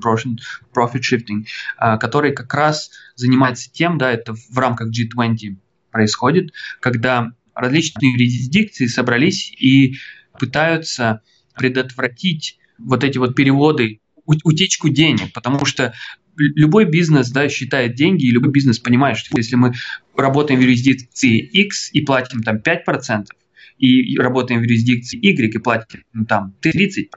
Profit 0.73 1.01
Shifting, 1.01 1.45
который 1.99 2.31
как 2.31 2.53
раз 2.53 2.89
занимается 3.15 3.69
тем, 3.69 3.97
да, 3.97 4.11
это 4.11 4.33
в 4.33 4.57
рамках 4.57 4.91
G20 4.91 5.57
происходит, 5.91 6.53
когда 6.79 7.33
различные 7.53 8.13
юрисдикции 8.13 8.87
собрались 8.87 9.51
и 9.59 9.95
пытаются 10.39 11.21
предотвратить 11.55 12.57
вот 12.77 13.03
эти 13.03 13.17
вот 13.17 13.35
переводы, 13.35 13.99
утечку 14.25 14.89
денег, 14.89 15.33
потому 15.33 15.65
что 15.65 15.93
любой 16.37 16.85
бизнес 16.85 17.29
да, 17.29 17.47
считает 17.49 17.95
деньги, 17.95 18.25
и 18.25 18.31
любой 18.31 18.51
бизнес 18.51 18.79
понимает, 18.79 19.17
что 19.17 19.37
если 19.37 19.55
мы 19.55 19.73
работаем 20.15 20.59
в 20.59 20.63
юрисдикции 20.63 21.39
X 21.39 21.91
и 21.93 22.01
платим 22.01 22.41
там 22.41 22.57
5%, 22.57 23.25
и 23.77 24.17
работаем 24.17 24.61
в 24.61 24.63
юрисдикции 24.63 25.17
Y 25.17 25.53
и 25.53 25.57
платим 25.57 26.03
ну, 26.13 26.25
там 26.25 26.55
30%, 26.61 27.07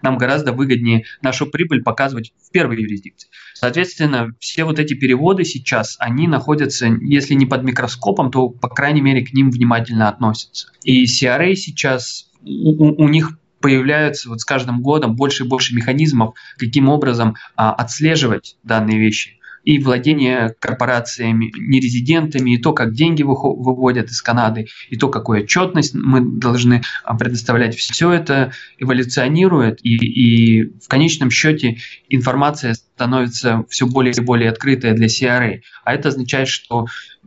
нам 0.00 0.16
гораздо 0.16 0.52
выгоднее 0.52 1.04
нашу 1.20 1.46
прибыль 1.46 1.82
показывать 1.82 2.32
в 2.42 2.50
первой 2.50 2.80
юрисдикции. 2.80 3.28
Соответственно, 3.54 4.34
все 4.38 4.64
вот 4.64 4.78
эти 4.78 4.94
переводы 4.94 5.44
сейчас, 5.44 5.96
они 5.98 6.28
находятся, 6.28 6.86
если 6.86 7.34
не 7.34 7.46
под 7.46 7.62
микроскопом, 7.62 8.30
то, 8.30 8.48
по 8.48 8.68
крайней 8.68 9.02
мере, 9.02 9.24
к 9.24 9.32
ним 9.32 9.50
внимательно 9.50 10.08
относятся. 10.08 10.68
И 10.82 11.04
CRA 11.04 11.54
сейчас, 11.54 12.30
у, 12.40 13.04
у 13.04 13.08
них 13.08 13.38
появляются 13.62 14.28
вот 14.28 14.40
с 14.40 14.44
каждым 14.44 14.82
годом 14.82 15.16
больше 15.16 15.44
и 15.44 15.48
больше 15.48 15.74
механизмов, 15.74 16.34
каким 16.58 16.88
образом 16.88 17.36
а, 17.56 17.72
отслеживать 17.72 18.56
данные 18.62 18.98
вещи 18.98 19.38
и 19.64 19.78
владение 19.78 20.54
корпорациями, 20.58 21.52
нерезидентами, 21.56 22.56
и 22.56 22.58
то, 22.58 22.72
как 22.72 22.94
деньги 22.94 23.22
выводят 23.22 24.10
из 24.10 24.20
Канады, 24.20 24.66
и 24.90 24.96
то, 24.96 25.08
какую 25.08 25.44
отчетность 25.44 25.94
мы 25.94 26.20
должны 26.20 26.82
а, 27.04 27.16
предоставлять. 27.16 27.76
Все 27.76 28.10
это 28.10 28.52
эволюционирует, 28.78 29.78
и, 29.84 29.94
и 29.94 30.64
в 30.80 30.88
конечном 30.88 31.30
счете 31.30 31.78
информация 32.08 32.74
становится 32.74 33.64
все 33.68 33.86
более 33.86 34.12
и 34.12 34.20
более 34.20 34.50
открытая 34.50 34.94
для 34.94 35.06
CRA. 35.06 35.60
А 35.84 35.94
это 35.94 36.08
означает, 36.08 36.48
что 36.48 36.86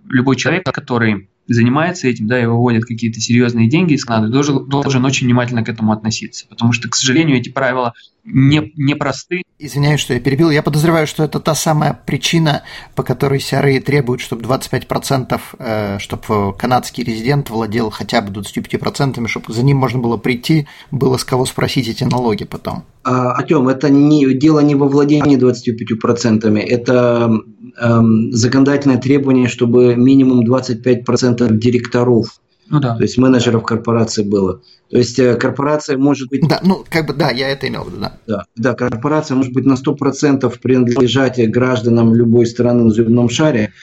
любой 0.09 0.36
человек, 0.36 0.65
который 0.65 1.29
занимается 1.47 2.07
этим, 2.07 2.27
да, 2.27 2.41
и 2.41 2.45
выводит 2.45 2.85
какие-то 2.85 3.19
серьезные 3.19 3.69
деньги 3.69 3.93
из 3.93 4.05
Канады, 4.05 4.31
должен, 4.31 4.67
должен 4.67 5.05
очень 5.05 5.27
внимательно 5.27 5.63
к 5.63 5.69
этому 5.69 5.91
относиться. 5.91 6.45
Потому 6.47 6.71
что, 6.71 6.89
к 6.89 6.95
сожалению, 6.95 7.37
эти 7.37 7.49
правила 7.49 7.93
не, 8.23 8.73
не 8.75 8.95
просты. 8.95 9.43
Извиняюсь, 9.59 9.99
что 9.99 10.13
я 10.13 10.19
перебил. 10.19 10.49
Я 10.49 10.63
подозреваю, 10.63 11.05
что 11.07 11.23
это 11.23 11.39
та 11.39 11.53
самая 11.55 11.93
причина, 12.05 12.63
по 12.95 13.03
которой 13.03 13.39
CRA 13.39 13.79
требуют, 13.79 14.21
чтобы 14.21 14.43
25%, 14.43 15.39
э, 15.59 15.99
чтобы 15.99 16.53
канадский 16.57 17.03
резидент 17.03 17.49
владел 17.49 17.91
хотя 17.91 18.21
бы 18.21 18.31
25%, 18.31 19.27
чтобы 19.27 19.53
за 19.53 19.63
ним 19.63 19.77
можно 19.77 19.99
было 19.99 20.17
прийти, 20.17 20.67
было 20.91 21.17
с 21.17 21.23
кого 21.23 21.45
спросить 21.45 21.87
эти 21.87 22.03
налоги 22.03 22.43
потом. 22.43 22.83
А, 23.03 23.33
Артем, 23.33 23.67
это 23.67 23.89
не, 23.89 24.33
дело 24.33 24.61
не 24.61 24.73
во 24.73 24.87
владении 24.87 25.37
25%, 25.37 26.57
это 26.57 27.31
законодательное 27.78 28.97
требование, 28.97 29.47
чтобы 29.47 29.95
минимум 29.95 30.49
25% 30.49 31.57
директоров 31.57 32.39
ну 32.67 32.80
да. 32.80 32.95
То 32.95 33.03
есть 33.03 33.17
менеджеров 33.17 33.63
корпорации 33.63 34.23
было. 34.23 34.61
То 34.89 34.97
есть 34.97 35.19
э, 35.19 35.36
корпорация 35.36 35.97
может 35.97 36.30
быть... 36.30 36.47
Да, 36.47 36.59
ну 36.63 36.84
как 36.89 37.07
бы 37.07 37.13
да, 37.13 37.30
я 37.30 37.49
это 37.49 37.67
имел 37.67 37.84
в 37.84 37.88
виду, 37.88 37.97
да. 37.99 38.17
Да, 38.26 38.45
да 38.55 38.73
корпорация 38.73 39.36
может 39.36 39.53
быть 39.53 39.65
на 39.65 39.73
100% 39.73 40.59
принадлежать 40.61 41.49
гражданам 41.49 42.13
любой 42.15 42.47
страны 42.47 42.84
на 42.84 42.91
земном 42.91 43.30
шаре, 43.30 43.73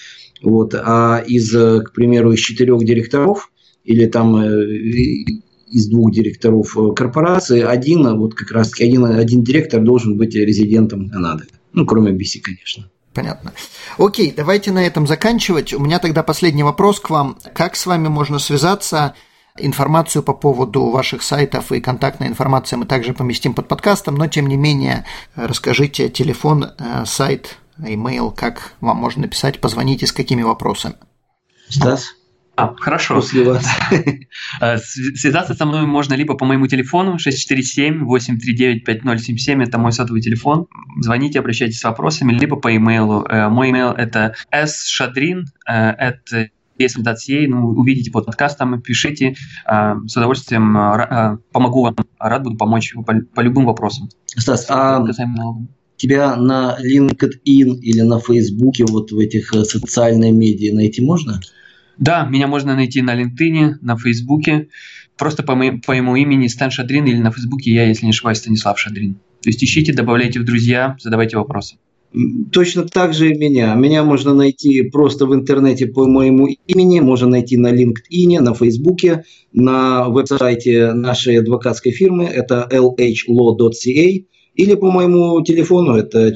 вот, 0.43 0.75
а 0.75 1.23
из, 1.25 1.55
э, 1.55 1.83
к 1.83 1.93
примеру, 1.93 2.33
из 2.33 2.41
четырех 2.41 2.85
директоров 2.85 3.53
или 3.85 4.07
там 4.07 4.37
э, 4.37 4.75
из 5.71 5.89
двух 5.89 6.13
директоров 6.13 6.77
корпорации 6.97 7.63
один, 7.63 8.17
вот 8.19 8.35
как 8.35 8.51
раз 8.51 8.71
таки 8.71 8.85
один, 8.85 9.05
один 9.05 9.43
директор 9.43 9.81
должен 9.81 10.17
быть 10.17 10.35
резидентом 10.35 11.09
Канады. 11.09 11.45
Ну, 11.73 11.87
кроме 11.87 12.13
BC, 12.13 12.41
конечно. 12.43 12.91
Понятно. 13.15 13.53
Окей, 13.99 14.33
давайте 14.35 14.73
на 14.73 14.85
этом 14.85 15.07
заканчивать. 15.07 15.75
У 15.75 15.81
меня 15.81 15.99
тогда 15.99 16.23
последний 16.23 16.63
вопрос 16.63 16.99
к 16.99 17.11
вам. 17.11 17.39
Как 17.55 17.77
с 17.77 17.87
вами 17.87 18.09
можно 18.09 18.39
связаться? 18.39 19.15
Информацию 19.59 20.23
по 20.23 20.33
поводу 20.33 20.89
ваших 20.89 21.23
сайтов 21.23 21.73
и 21.73 21.81
контактная 21.81 22.29
информация 22.29 22.79
мы 22.79 22.87
также 22.87 23.13
поместим 23.13 23.53
под 23.53 23.69
подкастом, 23.69 24.15
но 24.15 24.27
тем 24.27 24.47
не 24.47 24.57
менее 24.57 25.05
расскажите 25.35 26.09
телефон, 26.09 26.65
э, 26.79 27.05
сайт, 27.05 27.59
имейл, 27.79 28.31
как 28.31 28.73
вам 28.81 28.97
можно 28.97 29.23
написать, 29.23 29.61
позвоните 29.61 30.07
с 30.07 30.13
какими 30.13 30.43
вопросами. 30.43 30.95
Стас? 31.69 32.15
А, 32.55 32.75
хорошо. 32.79 33.15
После 33.17 33.45
вас. 33.45 33.67
Э, 34.61 34.77
связаться 34.79 35.55
со 35.55 35.65
мной 35.65 35.87
можно 35.87 36.13
либо 36.15 36.35
по 36.35 36.45
моему 36.45 36.67
телефону 36.67 37.17
647-839-5077, 37.17 39.63
это 39.63 39.79
мой 39.79 39.93
сотовый 39.93 40.21
телефон. 40.21 40.67
Звоните, 41.01 41.39
обращайтесь 41.39 41.79
с 41.81 41.85
вопросами, 41.85 42.33
либо 42.33 42.57
по 42.57 42.75
имейлу. 42.75 43.25
Э, 43.25 43.49
мой 43.49 43.71
имейл 43.71 43.93
это 43.93 44.35
sshadrin, 44.53 45.45
это 45.67 46.51
если 46.79 47.47
ну, 47.47 47.69
увидите 47.69 48.11
под 48.11 48.27
подкастом, 48.27 48.83
пишите, 48.83 49.37
э, 49.67 49.95
с 50.07 50.17
удовольствием 50.17 50.75
помогу 51.53 51.83
вам, 51.83 51.95
рад 52.19 52.43
буду 52.43 52.57
помочь 52.57 52.93
по, 52.95 53.15
по 53.35 53.41
любым 53.41 53.67
вопросам. 53.67 54.09
Стас, 54.27 54.67
а 54.69 55.05
тебя 55.97 56.37
на 56.37 56.77
LinkedIn 56.81 57.79
или 57.81 58.01
на 58.01 58.19
Фейсбуке, 58.19 58.87
вот 58.87 59.13
в 59.13 59.19
этих 59.19 59.53
социальных 59.65 60.33
медиа 60.33 60.75
найти 60.75 61.01
можно? 61.01 61.41
Да, 61.99 62.27
меня 62.27 62.47
можно 62.47 62.75
найти 62.75 63.03
на 63.03 63.21
LinkedIn, 63.21 63.75
на 63.81 63.97
Фейсбуке, 63.97 64.69
просто 65.17 65.43
по, 65.43 65.55
мо- 65.55 65.79
по 65.85 65.93
моему 65.93 66.17
имени 66.17 66.47
Стэн 66.49 66.71
Шадрин 66.71 67.05
или 67.07 67.19
на 67.19 67.31
Фейсбуке 67.31 67.73
я, 67.73 67.87
если 67.87 68.07
не 68.07 68.11
ошибаюсь, 68.11 68.39
Станислав 68.39 68.79
Шадрин. 68.79 69.15
То 69.43 69.49
есть 69.49 69.63
ищите, 69.63 69.93
добавляйте 69.93 70.41
в 70.41 70.45
друзья, 70.45 70.97
задавайте 71.01 71.37
вопросы. 71.37 71.77
Точно 72.53 72.85
так 72.85 73.15
же 73.15 73.31
и 73.31 73.39
меня. 73.39 73.75
Меня 73.75 74.05
можно 74.05 74.35
найти 74.35 74.83
просто 74.83 75.27
в 75.27 75.35
интернете 75.35 75.87
по 75.87 76.07
моему 76.07 76.49
имени, 76.67 77.01
можно 77.01 77.29
найти 77.29 77.57
на 77.57 77.73
LinkedIn, 77.73 78.41
на 78.41 78.55
Фейсбуке, 78.55 79.25
на 79.53 80.09
веб-сайте 80.09 80.93
нашей 80.93 81.39
адвокатской 81.39 81.93
фирмы, 81.93 82.25
это 82.25 82.69
lhlaw.ca, 82.71 84.25
или 84.55 84.75
по 84.75 84.91
моему 84.91 85.43
телефону, 85.43 85.95
это 85.95 86.35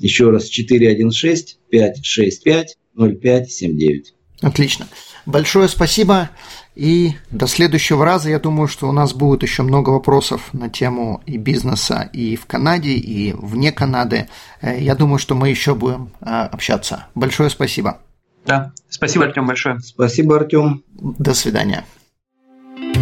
416 0.00 1.58
565 1.70 2.76
0579. 2.94 2.94
Еще 2.98 3.90
раз 3.90 4.10
416-565-0579. 4.10 4.14
Отлично. 4.42 4.86
Большое 5.26 5.68
спасибо. 5.68 6.30
И 6.74 7.12
до 7.30 7.46
следующего 7.46 8.04
раза, 8.04 8.28
я 8.30 8.38
думаю, 8.38 8.68
что 8.68 8.88
у 8.88 8.92
нас 8.92 9.14
будет 9.14 9.42
еще 9.42 9.62
много 9.62 9.90
вопросов 9.90 10.52
на 10.52 10.68
тему 10.68 11.22
и 11.24 11.38
бизнеса 11.38 12.10
и 12.12 12.36
в 12.36 12.46
Канаде, 12.46 12.90
и 12.90 13.32
вне 13.32 13.72
Канады. 13.72 14.28
Э, 14.60 14.78
я 14.78 14.94
думаю, 14.94 15.18
что 15.18 15.34
мы 15.34 15.48
еще 15.48 15.74
будем 15.74 16.10
э, 16.20 16.24
общаться. 16.24 17.06
Большое 17.14 17.48
спасибо. 17.48 18.00
Да, 18.44 18.72
спасибо, 18.90 19.24
Артем, 19.24 19.46
большое. 19.46 19.78
Спасибо, 19.80 20.36
Артем. 20.36 20.82
До 20.92 21.32
свидания. 21.32 21.84